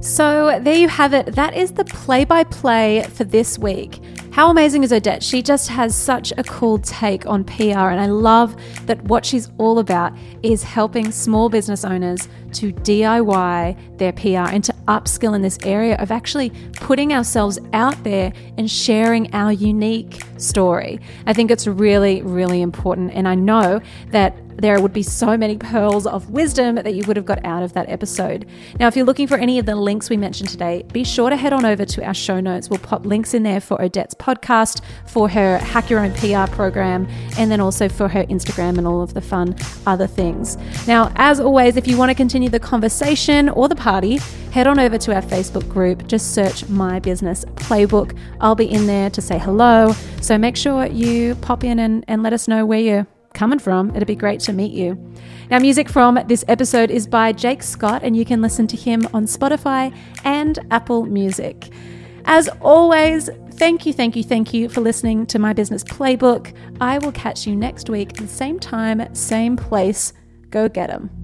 So 0.00 0.58
there 0.60 0.74
you 0.74 0.88
have 0.88 1.14
it. 1.14 1.36
That 1.36 1.54
is 1.54 1.72
the 1.72 1.84
play 1.84 2.24
by 2.24 2.42
play 2.42 3.04
for 3.04 3.22
this 3.22 3.56
week. 3.56 4.00
How 4.38 4.52
amazing 4.52 4.84
is 4.84 4.92
Odette? 4.92 5.24
She 5.24 5.42
just 5.42 5.68
has 5.68 5.96
such 5.96 6.32
a 6.38 6.44
cool 6.44 6.78
take 6.78 7.26
on 7.26 7.42
PR, 7.42 7.90
and 7.90 8.00
I 8.00 8.06
love 8.06 8.54
that 8.86 9.02
what 9.02 9.26
she's 9.26 9.50
all 9.58 9.80
about 9.80 10.12
is 10.44 10.62
helping 10.62 11.10
small 11.10 11.48
business 11.48 11.84
owners 11.84 12.28
to 12.52 12.72
DIY 12.72 13.98
their 13.98 14.12
PR 14.12 14.54
and 14.54 14.62
to 14.62 14.72
upskill 14.88 15.34
in 15.36 15.42
this 15.42 15.58
area 15.62 15.96
of 15.96 16.10
actually 16.10 16.50
putting 16.74 17.12
ourselves 17.12 17.58
out 17.72 18.02
there 18.02 18.32
and 18.56 18.70
sharing 18.70 19.32
our 19.34 19.52
unique 19.52 20.20
story. 20.38 21.00
I 21.26 21.32
think 21.32 21.50
it's 21.50 21.66
really, 21.66 22.22
really 22.22 22.62
important, 22.62 23.12
and 23.12 23.28
I 23.28 23.34
know 23.34 23.80
that 24.10 24.34
there 24.58 24.80
would 24.80 24.92
be 24.92 25.04
so 25.04 25.36
many 25.36 25.56
pearls 25.56 26.04
of 26.04 26.30
wisdom 26.30 26.74
that 26.74 26.92
you 26.92 27.04
would 27.06 27.16
have 27.16 27.24
got 27.24 27.44
out 27.44 27.62
of 27.62 27.72
that 27.74 27.88
episode. 27.88 28.44
Now, 28.80 28.88
if 28.88 28.96
you're 28.96 29.06
looking 29.06 29.28
for 29.28 29.38
any 29.38 29.58
of 29.60 29.66
the 29.66 29.76
links 29.76 30.10
we 30.10 30.16
mentioned 30.16 30.48
today, 30.48 30.84
be 30.92 31.04
sure 31.04 31.30
to 31.30 31.36
head 31.36 31.52
on 31.52 31.64
over 31.64 31.84
to 31.84 32.04
our 32.04 32.14
show 32.14 32.40
notes. 32.40 32.68
We'll 32.68 32.80
pop 32.80 33.06
links 33.06 33.34
in 33.34 33.44
there 33.44 33.60
for 33.60 33.80
Odette's 33.80 34.14
podcast, 34.14 34.82
for 35.06 35.28
her 35.28 35.58
Hack 35.58 35.90
Your 35.90 36.00
Own 36.00 36.12
PR 36.14 36.52
program, 36.52 37.06
and 37.38 37.52
then 37.52 37.60
also 37.60 37.88
for 37.88 38.08
her 38.08 38.24
Instagram 38.24 38.78
and 38.78 38.86
all 38.86 39.00
of 39.00 39.14
the 39.14 39.20
fun 39.20 39.54
other 39.86 40.08
things. 40.08 40.56
Now, 40.88 41.12
as 41.14 41.38
always, 41.38 41.76
if 41.76 41.86
you 41.86 41.96
want 41.96 42.10
to 42.10 42.16
continue 42.16 42.48
the 42.48 42.60
conversation 42.60 43.48
or 43.48 43.68
the 43.68 43.76
party, 43.76 44.18
head 44.50 44.66
on 44.66 44.77
over 44.78 44.98
to 44.98 45.14
our 45.14 45.22
Facebook 45.22 45.68
group. 45.68 46.06
Just 46.06 46.34
search 46.34 46.68
My 46.68 46.98
Business 46.98 47.44
Playbook. 47.56 48.16
I'll 48.40 48.54
be 48.54 48.70
in 48.70 48.86
there 48.86 49.10
to 49.10 49.20
say 49.20 49.38
hello. 49.38 49.92
So 50.20 50.38
make 50.38 50.56
sure 50.56 50.86
you 50.86 51.34
pop 51.36 51.64
in 51.64 51.78
and, 51.78 52.04
and 52.08 52.22
let 52.22 52.32
us 52.32 52.48
know 52.48 52.64
where 52.66 52.80
you're 52.80 53.06
coming 53.34 53.58
from. 53.58 53.94
It'd 53.94 54.08
be 54.08 54.16
great 54.16 54.40
to 54.40 54.52
meet 54.52 54.72
you. 54.72 54.94
Now, 55.50 55.58
music 55.58 55.88
from 55.88 56.18
this 56.26 56.44
episode 56.48 56.90
is 56.90 57.06
by 57.06 57.32
Jake 57.32 57.62
Scott, 57.62 58.02
and 58.02 58.16
you 58.16 58.24
can 58.24 58.42
listen 58.42 58.66
to 58.68 58.76
him 58.76 59.08
on 59.14 59.24
Spotify 59.24 59.94
and 60.24 60.58
Apple 60.70 61.06
Music. 61.06 61.70
As 62.24 62.48
always, 62.60 63.30
thank 63.52 63.86
you, 63.86 63.92
thank 63.92 64.14
you, 64.14 64.22
thank 64.22 64.52
you 64.52 64.68
for 64.68 64.80
listening 64.82 65.24
to 65.26 65.38
my 65.38 65.52
business 65.52 65.82
playbook. 65.84 66.54
I 66.80 66.98
will 66.98 67.12
catch 67.12 67.46
you 67.46 67.56
next 67.56 67.88
week 67.88 68.14
the 68.14 68.28
same 68.28 68.58
time, 68.58 69.14
same 69.14 69.56
place. 69.56 70.12
Go 70.50 70.68
get 70.68 70.90
'em. 70.90 71.17